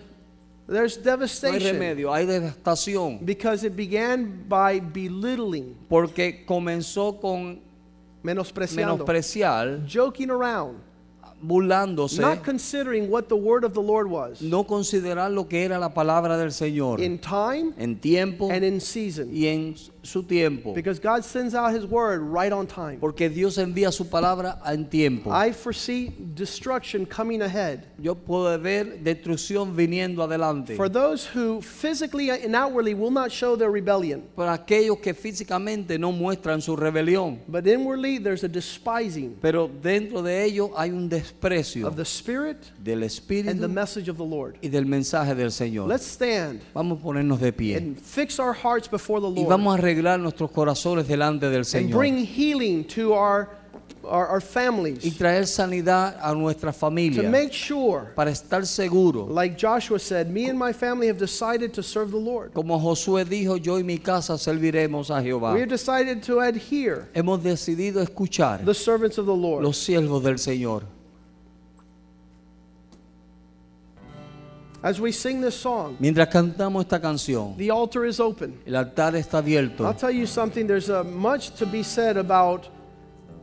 There's 0.67 0.97
no 0.97 1.03
hay 1.03 1.17
devastation 1.17 1.73
remedio, 1.79 2.13
hay 2.13 2.25
devastación 2.25 3.25
because 3.25 3.65
it 3.65 3.75
began 3.75 4.45
by 4.47 4.79
belittling, 4.79 5.75
porque 5.89 6.45
comenzó 6.45 7.19
con 7.19 7.59
menospreciando, 8.23 8.93
menospreciar, 8.93 9.85
joking 9.85 10.29
around, 10.29 10.77
burlándose, 11.43 12.19
not 12.21 12.43
considering 12.43 13.09
what 13.09 13.27
the 13.27 13.35
word 13.35 13.63
of 13.63 13.73
the 13.73 13.81
Lord 13.81 14.07
was 14.07 14.41
no 14.41 14.63
considerar 14.63 15.29
lo 15.31 15.47
que 15.47 15.63
era 15.63 15.77
la 15.77 15.93
palabra 15.93 16.37
del 16.37 16.51
Señor 16.51 16.99
in 17.01 17.19
time 17.19 17.73
en 17.77 17.97
tiempo 17.97 18.49
and 18.49 18.63
in 18.63 18.79
season. 18.79 19.29
y 19.31 19.47
en 19.47 19.75
su 20.03 20.23
tiempo. 20.23 20.73
Because 20.73 20.99
God 20.99 21.23
sends 21.23 21.55
out 21.55 21.73
his 21.73 21.85
word 21.85 22.21
right 22.21 22.51
on 22.51 22.67
time. 22.67 22.97
Porque 22.99 23.29
Dios 23.29 23.57
envía 23.57 23.91
su 23.91 24.09
palabra 24.09 24.59
en 24.65 24.85
tiempo. 24.89 25.31
I 25.31 25.51
foresee 25.53 26.11
destruction 26.35 27.05
coming 27.05 27.41
ahead. 27.41 27.85
Yo 27.97 28.15
puedo 28.15 28.57
ver 28.59 28.99
destrucción 29.01 29.75
viniendo 29.75 30.21
adelante. 30.23 30.75
For 30.75 30.89
those 30.89 31.25
who 31.25 31.61
physically 31.61 32.29
and 32.29 32.55
outwardly 32.55 32.93
will 32.93 33.11
not 33.11 33.31
show 33.31 33.55
their 33.55 33.71
rebellion, 33.71 34.23
Para 34.35 34.53
aquellos 34.53 34.99
que 34.99 35.13
físicamente 35.13 35.97
no 35.97 36.11
muestran 36.11 36.61
su 36.61 36.75
rebelión. 36.75 37.39
but 37.47 37.65
inwardly 37.65 38.17
there's 38.17 38.43
a 38.43 38.49
despising 38.49 39.37
Pero 39.41 39.69
dentro 39.81 40.21
de 40.21 40.43
ellos 40.43 40.71
hay 40.75 40.91
un 40.91 41.09
desprecio 41.09 41.32
of 41.85 41.95
the 41.95 42.05
Spirit 42.05 42.71
del 42.83 42.95
and 42.95 43.03
the 43.03 43.05
Espíritu 43.07 43.69
message 43.71 44.07
of 44.09 44.17
the 44.17 44.23
Lord. 44.23 44.57
y 44.61 44.69
del 44.69 44.85
mensaje 44.85 45.35
del 45.35 45.51
Señor. 45.51 45.87
Let's 45.87 46.05
stand 46.05 46.61
Vamos 46.73 46.99
a 46.99 47.01
ponernos 47.03 47.39
de 47.39 47.51
pie. 47.51 47.75
and 47.75 47.97
fix 47.99 48.39
our 48.39 48.53
hearts 48.53 48.87
before 48.87 49.19
the 49.19 49.27
Y 49.29 49.41
Lord 49.41 49.49
vamos 49.49 49.75
a 49.75 49.77
arreglar 49.81 50.19
nuestros 50.19 50.51
corazones 50.51 51.07
delante 51.07 51.47
del 51.49 51.57
and 51.57 51.65
Señor. 51.65 51.97
bring 51.97 52.17
healing 52.25 52.83
to 52.85 53.13
our, 53.13 53.49
our, 54.03 54.27
our 54.27 54.37
Y 54.39 54.41
families 54.41 55.17
traer 55.17 55.45
sanidad 55.47 56.17
a 56.21 56.33
nuestra 56.35 56.71
to 56.71 56.77
familia. 56.77 57.29
make 57.29 57.53
sure, 57.53 58.11
Para 58.15 58.31
estar 58.31 58.65
seguro. 58.65 59.25
like 59.27 59.57
Joshua 59.57 59.97
said, 59.99 60.29
me 60.29 60.49
and 60.49 60.57
my 60.59 60.73
family 60.73 61.07
have 61.07 61.17
decided 61.17 61.73
to 61.73 61.81
serve 61.81 62.11
the 62.11 62.17
Lord. 62.17 62.53
Como 62.53 62.77
Josué 62.79 63.23
dijo, 63.25 63.55
yo 63.57 63.77
y 63.77 63.83
mi 63.83 63.97
casa 63.97 64.33
serviremos 64.37 65.09
a 65.09 65.21
Jehová. 65.21 65.53
We 65.53 65.61
have 65.61 65.69
decided 65.69 66.21
to 66.23 66.39
adhere 66.41 67.07
Hemos 67.13 67.41
decidido 67.43 68.01
escuchar 68.01 68.63
the 68.65 68.73
servants 68.73 69.17
of 69.17 69.25
the 69.25 69.35
Lord. 69.35 69.63
los 69.63 69.77
siervos 69.77 70.21
del 70.23 70.35
Señor. 70.37 70.83
As 74.83 74.99
we 74.99 75.13
sing 75.13 75.39
this 75.39 75.55
song, 75.55 75.95
Mientras 75.97 76.27
cantamos 76.27 76.83
esta 76.83 76.99
canción, 76.99 77.55
the 77.55 77.71
altar 77.71 78.05
is 78.05 78.19
open. 78.19 78.59
el 78.67 78.75
altar 78.75 79.15
está 79.15 79.41
I'll 79.79 79.93
tell 79.93 80.11
you 80.11 80.27
something, 80.27 80.67
there's 80.67 80.89
uh, 80.89 81.05
much 81.05 81.51
to 81.55 81.65
be 81.65 81.83
said 81.83 82.17
about 82.17 82.67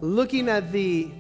looking 0.03 0.51
at 0.51 0.70
the 0.70 1.11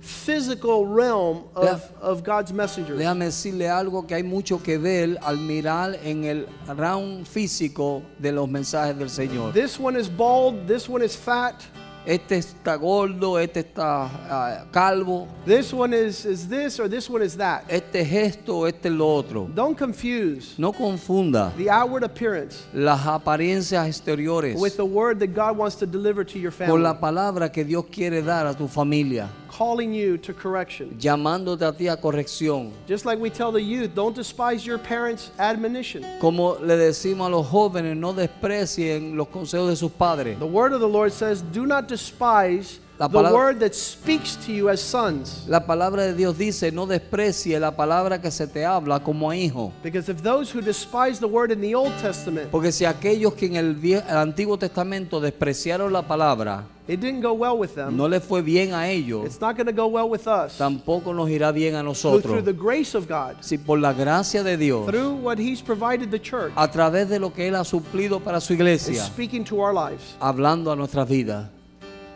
physical 0.00 0.86
realm 0.86 1.44
of, 1.54 1.88
of 2.00 2.24
God's 2.24 2.52
messengers. 2.52 2.98
Déjame 2.98 3.26
decirle 3.26 3.68
algo 3.68 4.08
que 4.08 4.16
hay 4.16 4.24
mucho 4.24 4.60
que 4.60 4.76
ver 4.76 5.16
al 5.22 5.36
mirar 5.36 5.96
en 6.02 6.24
el 6.24 6.48
round 6.66 7.24
físico 7.24 8.02
de 8.18 8.32
los 8.32 8.48
mensajes 8.48 8.98
del 8.98 9.08
Señor. 9.08 9.52
This 9.52 9.78
one 9.78 9.96
is 9.96 10.08
bald, 10.08 10.66
this 10.66 10.88
one 10.88 11.04
is 11.04 11.14
fat, 11.14 11.64
Este 12.08 12.38
está 12.38 12.74
gordo, 12.76 13.38
este 13.38 13.60
está 13.60 14.06
ah, 14.30 14.64
calvo, 14.72 15.28
this 15.44 15.74
one 15.74 15.92
is, 15.92 16.24
is 16.24 16.48
this, 16.48 16.80
or 16.80 16.88
this 16.88 17.10
one 17.10 17.22
is 17.22 17.36
that. 17.36 17.64
este 17.68 17.96
es 17.96 18.10
esto, 18.10 18.66
este 18.66 18.86
es 18.86 18.94
lo 18.94 19.14
otro. 19.14 19.46
Don't 19.54 19.76
confuse 19.76 20.54
No 20.56 20.72
confunda 20.72 21.52
the 21.58 21.68
outward 21.68 22.04
appearance 22.04 22.64
las 22.72 23.06
apariencias 23.06 23.86
exteriores 23.86 24.58
with 24.58 24.76
the 24.76 24.84
word 24.84 25.18
that 25.18 25.34
God 25.34 25.58
wants 25.58 25.76
to 25.76 25.86
deliver 25.86 26.24
to 26.24 26.38
your 26.38 26.50
con 26.50 26.66
family, 26.66 26.82
la 26.82 26.98
palabra 26.98 27.52
que 27.52 27.62
Dios 27.62 27.84
quiere 27.92 28.22
dar 28.22 28.46
a 28.46 28.54
tu 28.54 28.68
familia, 28.68 29.28
calling 29.58 29.92
you 29.92 30.16
to 30.16 30.32
correction. 30.32 30.96
llamándote 31.00 31.62
a 31.62 31.72
ti 31.72 31.88
a 31.88 31.96
corrección. 31.96 32.70
Just 32.86 33.04
like 33.04 33.20
we 33.20 33.28
tell 33.28 33.50
the 33.50 33.60
youth, 33.60 33.92
don't 33.92 34.14
despise 34.14 34.64
your 34.64 34.78
parents' 34.78 35.32
admonition. 35.38 36.04
Como 36.20 36.56
le 36.60 36.76
decimos 36.76 37.26
a 37.26 37.30
los 37.30 37.46
jóvenes, 37.48 37.96
no 37.96 38.12
desprecien 38.12 39.16
los 39.16 39.26
consejos 39.28 39.70
de 39.70 39.76
sus 39.76 39.90
padres. 39.90 40.38
The 40.38 40.46
word 40.46 40.72
of 40.72 40.80
the 40.80 40.88
Lord 40.88 41.12
says, 41.12 41.42
do 41.42 41.66
not 41.66 41.88
despise 41.88 42.78
La 42.98 43.06
the 43.06 43.14
palabra- 43.16 43.32
word 43.32 43.60
that 43.60 43.74
speaks 43.74 44.34
to 44.44 44.52
you 44.52 44.68
as 44.68 44.80
sons. 44.80 45.44
La 45.46 45.60
palabra 45.64 46.02
de 46.02 46.14
Dios 46.14 46.36
dice, 46.36 46.72
no 46.72 46.84
desprecie 46.84 47.60
la 47.60 47.70
palabra 47.76 48.20
que 48.20 48.30
se 48.32 48.48
te 48.48 48.64
habla 48.64 48.98
como 49.00 49.30
a 49.30 49.36
hijo. 49.36 49.72
Because 49.84 50.10
if 50.10 50.20
those 50.22 50.50
who 50.52 50.60
despise 50.60 51.20
the 51.20 51.26
word 51.28 51.52
in 51.52 51.60
the 51.60 51.76
Old 51.76 51.92
Testament, 52.02 52.50
Porque 52.50 52.72
si 52.72 52.84
aquellos 52.84 53.34
que 53.34 53.46
en 53.46 53.54
el, 53.54 53.76
el 53.84 54.16
Antiguo 54.16 54.58
Testamento 54.58 55.20
despreciaron 55.20 55.92
la 55.92 56.02
palabra, 56.02 56.64
it 56.88 56.98
didn't 56.98 57.20
go 57.22 57.34
well 57.34 57.56
with 57.56 57.74
them, 57.76 57.96
no 57.96 58.08
le 58.08 58.18
fue 58.18 58.42
bien 58.42 58.72
a 58.74 58.88
ellos, 58.90 59.24
it's 59.26 59.40
not 59.40 59.54
going 59.56 59.66
to 59.66 59.72
go 59.72 59.86
well 59.86 60.08
with 60.08 60.26
us. 60.26 60.58
tampoco 60.58 61.14
nos 61.14 61.28
irá 61.30 61.52
bien 61.52 61.76
a 61.76 61.82
Who, 61.84 61.94
through 61.94 62.12
nosotros. 62.14 62.44
the 62.44 62.52
grace 62.52 62.96
of 62.96 63.06
God, 63.06 63.36
Si 63.42 63.58
por 63.58 63.78
la 63.78 63.92
gracia 63.92 64.42
de 64.42 64.56
Dios, 64.56 64.86
through 64.90 65.12
what 65.22 65.38
He's 65.38 65.62
provided 65.62 66.10
the 66.10 66.18
church, 66.18 66.52
a 66.56 66.66
través 66.68 67.08
de 67.08 67.20
lo 67.20 67.32
que 67.32 67.46
Él 67.46 67.54
ha 67.54 67.62
suplido 67.64 68.18
para 68.18 68.40
su 68.40 68.54
is 68.54 68.58
iglesia, 68.58 69.04
speaking 69.04 69.44
to 69.44 69.60
our 69.60 69.72
lives. 69.72 70.16
hablando 70.18 70.72
a 70.72 70.74
nuestras 70.76 71.08
vidas. 71.08 71.46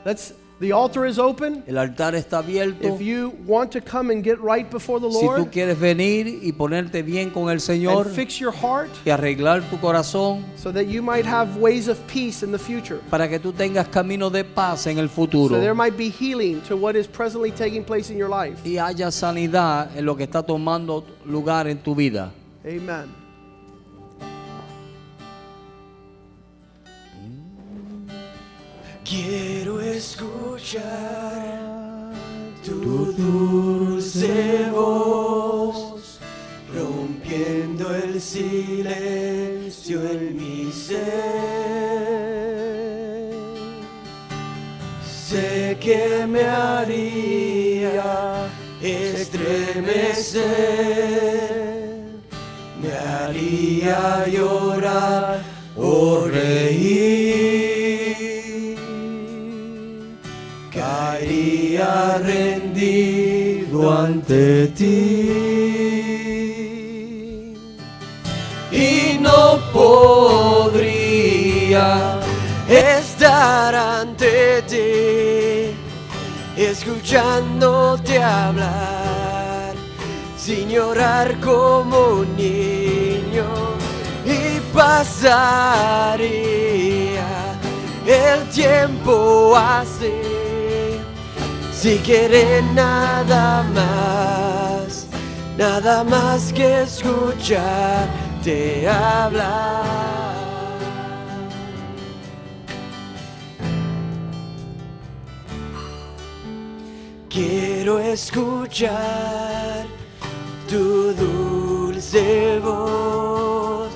Let's, 0.05 0.35
the 0.63 0.71
altar 0.73 1.05
is 1.05 1.19
open. 1.19 1.65
El 1.67 1.77
altar 1.77 2.15
está 2.15 2.39
abierto. 2.39 2.85
If 2.95 3.01
you 3.01 3.35
want 3.45 3.73
to 3.73 3.81
come 3.81 4.11
and 4.13 4.23
get 4.23 4.39
right 4.41 4.71
before 4.71 5.01
the 5.01 5.11
Si 5.11 5.19
tú 5.21 5.27
Lord 5.27 5.51
quieres 5.51 5.77
venir 5.79 6.29
y 6.41 6.53
ponerte 6.53 7.03
bien 7.03 7.31
con 7.31 7.51
el 7.51 7.59
Señor 7.61 8.07
and 8.07 8.15
fix 8.15 8.39
your 8.39 8.53
heart 8.53 8.89
y 9.05 9.11
arreglar 9.11 9.69
tu 9.69 9.77
corazón 9.79 10.45
so 10.57 10.71
that 10.71 10.85
you 10.87 11.03
might 11.03 11.27
have 11.27 11.57
ways 11.57 11.89
of 11.89 11.99
peace 12.07 12.45
in 12.45 12.53
the 12.53 12.59
future. 12.59 13.01
para 13.11 13.29
que 13.29 13.41
tú 13.41 13.53
tengas 13.53 13.89
camino 13.89 14.31
de 14.31 14.45
paz 14.45 14.87
en 14.87 14.99
el 14.99 15.09
So 15.09 15.15
futuro 15.17 15.61
there 15.61 15.75
might 15.75 15.97
be 15.97 16.09
healing 16.11 16.61
to 16.69 16.77
what 16.77 16.95
is 16.95 17.09
presently 17.09 17.51
taking 17.51 17.83
place 17.85 18.09
in 18.11 18.17
your 18.17 18.31
life. 18.31 18.61
y 18.65 18.79
haya 18.79 19.11
sanidad 19.11 19.91
en 19.97 20.07
lo 20.07 20.17
que 20.17 20.23
está 20.25 20.45
tomando 20.45 21.05
lugar 21.27 21.67
en 21.67 21.79
tu 21.79 21.97
vida. 21.97 22.31
Amen. 22.65 23.21
Quiero 29.05 29.52
escuchar 30.13 32.13
tu 32.63 33.13
dulce 33.13 34.69
voz, 34.71 36.19
rompiendo 36.75 37.95
el 37.95 38.21
silencio 38.21 40.03
en 40.11 40.37
mi 40.37 40.71
ser. 40.71 41.01
Sé 45.29 45.79
que 45.81 46.27
me 46.27 46.45
haría 46.45 48.51
estremecer, 48.83 50.43
me 52.83 52.93
haría 52.93 54.27
llorar 54.27 54.42
ante 64.23 64.69
ti. 64.69 64.93
Y 68.71 69.19
no 69.21 69.59
podría 69.73 71.11
estar 72.69 73.75
ante 73.75 74.63
ti, 74.63 75.75
escuchándote 76.57 78.23
hablar, 78.23 79.75
sin 80.37 80.71
como 81.41 81.99
un 82.21 82.37
niño, 82.37 83.47
y 84.25 84.61
pasaría 84.73 86.23
el 88.07 88.49
tiempo 88.51 89.55
así, 89.57 90.13
si 91.83 91.99
quiere 91.99 92.63
nada 92.75 93.65
más, 93.75 95.09
nada 95.59 96.05
más 96.05 96.53
que 96.53 96.83
escucharte 96.83 98.09
hablar. 98.89 99.83
Quiero 107.29 107.99
escuchar 107.99 109.85
tu 110.69 111.13
dulce 111.15 112.61
voz, 112.61 113.91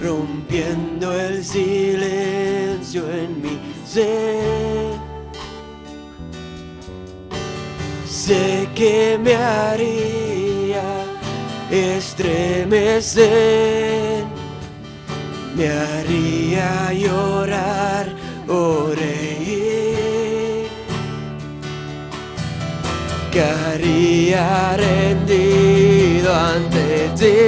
rompiendo 0.00 1.12
el 1.12 1.44
silencio 1.44 3.02
en 3.10 3.42
mi 3.42 3.58
ser. 3.84 4.77
Sé 8.28 8.68
que 8.74 9.18
me 9.24 9.34
haría 9.34 10.82
estremecer, 11.70 13.26
me 15.56 15.66
haría 15.70 16.92
llorar 16.92 18.06
o 18.46 18.90
reír, 18.94 20.68
caería 23.32 24.76
rendido 24.76 26.34
ante 26.34 27.08
ti. 27.18 27.40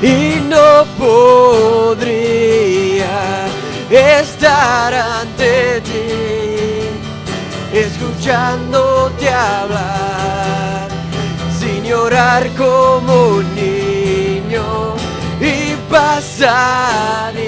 Y 0.00 0.40
no 0.48 0.86
podría 0.98 2.08
estar 3.90 4.94
ante 4.94 5.82
ti, 5.82 5.87
escuchándote 7.72 9.28
hablar, 9.28 10.88
sin 11.58 11.84
llorar 11.84 12.48
como 12.56 13.28
un 13.28 13.54
niño 13.54 14.94
y 15.40 15.74
pasaría 15.90 17.38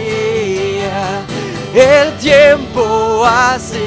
el 1.75 2.13
tiempo 2.19 3.25
así, 3.25 3.79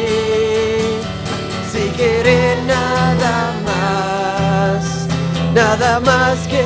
sin 1.72 1.92
querer 1.94 2.58
nada 2.64 3.54
más, 3.66 5.08
nada 5.54 6.00
más 6.00 6.38
que 6.48 6.64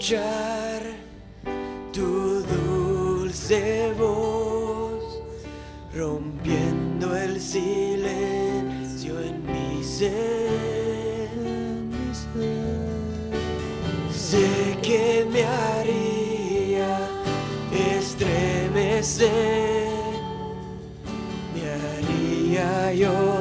Escuchar 0.00 0.80
tu 1.92 2.42
dulce 2.42 3.92
voz, 3.98 5.20
rompiendo 5.94 7.14
el 7.14 7.38
silencio 7.38 9.20
en 9.20 9.44
mi 9.44 9.84
ser. 9.84 11.28
Sé 14.10 14.78
que 14.82 15.26
me 15.30 15.44
haría 15.44 16.98
estremecer, 17.98 19.28
me 21.54 21.62
haría 21.76 22.94
llorar 22.94 23.39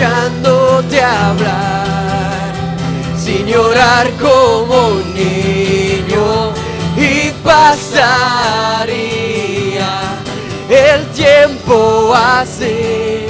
escuchándote 0.00 1.02
hablar 1.02 2.52
sin 3.18 3.46
llorar 3.46 4.10
como 4.12 4.88
un 4.88 5.14
niño 5.14 6.54
y 6.96 7.30
pasaría 7.44 9.00
el 10.70 11.06
tiempo 11.08 12.14
así 12.14 13.26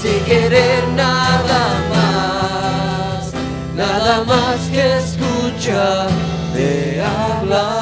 sin 0.00 0.24
querer 0.24 0.82
nada 0.96 1.74
más, 1.94 3.32
nada 3.76 4.24
más 4.24 4.56
que 4.72 4.98
escuchar 4.98 6.08
de 6.54 7.04
hablar. 7.04 7.81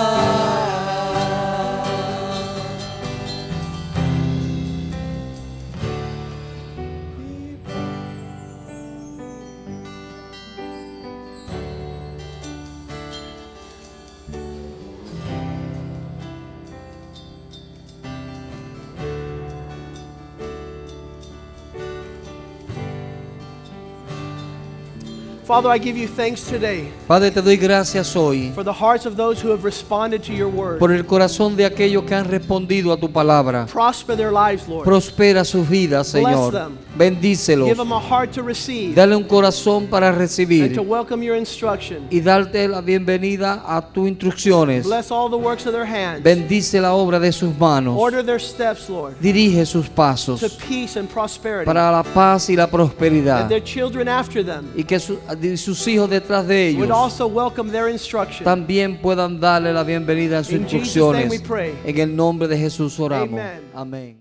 Father, 25.51 25.69
I 25.69 25.81
give 25.81 25.99
you 25.99 26.07
thanks 26.07 26.43
today 26.45 26.93
Padre, 27.09 27.33
te 27.33 27.43
doy 27.43 27.57
gracias 27.57 28.15
hoy 28.15 28.53
for 28.55 28.63
the 28.63 28.73
hearts 28.73 29.05
of 29.05 29.17
those 29.17 29.45
who 29.45 29.51
have 29.51 29.65
responded 29.65 30.23
to 30.23 30.33
your 30.33 30.47
word. 30.47 30.79
por 30.79 30.93
el 30.93 31.05
corazón 31.05 31.57
de 31.57 31.65
aquellos 31.65 32.05
que 32.05 32.15
han 32.15 32.25
respondido 32.27 32.93
a 32.93 32.97
tu 32.97 33.11
palabra. 33.11 33.67
Prosper 33.67 34.17
their 34.17 34.31
lives, 34.31 34.69
Lord. 34.69 34.85
Prospera 34.85 35.45
sus 35.45 35.69
vidas, 35.69 36.07
Señor. 36.07 36.53
them. 36.53 36.79
Bendícelos. 36.97 37.67
Give 37.67 37.77
them 37.77 37.93
a 37.93 37.99
heart 37.99 38.31
to 38.33 38.43
receive 38.43 38.95
Dale 38.95 39.17
un 39.17 39.25
corazón 39.25 39.89
para 39.89 40.11
and 40.11 40.19
to 40.19 40.21
recibir 40.21 40.81
welcome 40.87 41.25
your 41.25 41.37
instruction. 41.37 42.07
y 42.11 42.21
darte 42.21 42.69
la 42.69 42.81
bienvenida 42.81 43.65
a 43.67 43.81
tus 43.81 44.07
instrucciones. 44.07 44.87
Bless 44.87 45.11
all 45.11 45.29
the 45.29 45.37
works 45.37 45.67
of 45.67 45.73
their 45.73 45.85
hands. 45.85 46.23
Bendice 46.23 46.81
la 46.81 46.95
obra 46.95 47.19
de 47.19 47.33
sus 47.33 47.59
manos. 47.59 47.97
Order 47.99 48.25
their 48.25 48.41
steps, 48.41 48.89
Lord, 48.89 49.17
Dirige 49.21 49.67
sus 49.67 49.87
to 49.89 49.95
pasos 49.97 50.59
peace 50.69 50.97
and 50.97 51.09
prosperity. 51.09 51.65
para 51.65 51.91
la 51.91 52.05
paz 52.05 52.49
y 52.51 52.55
la 52.55 52.69
prosperidad. 52.69 53.41
And 53.41 53.49
their 53.49 53.65
children 53.65 54.07
after 54.07 54.45
them 54.45 54.71
Y 54.77 54.85
que 54.85 55.01
su- 55.01 55.19
y 55.43 55.57
sus 55.57 55.87
hijos 55.89 56.09
detrás 56.09 56.47
de 56.47 56.69
ellos 56.69 56.91
also 56.91 57.27
welcome 57.27 57.71
their 57.71 57.89
instruction. 57.89 58.45
también 58.45 59.01
puedan 59.01 59.41
darle 59.41 59.73
la 59.73 59.83
bienvenida 59.83 60.39
a 60.39 60.45
sus 60.45 60.55
instrucciones. 60.55 61.43
En 61.85 61.99
el 61.99 62.15
nombre 62.15 62.49
de 62.49 62.59
Jesús 62.59 62.99
oramos. 62.99 63.41
Amén. 63.75 64.20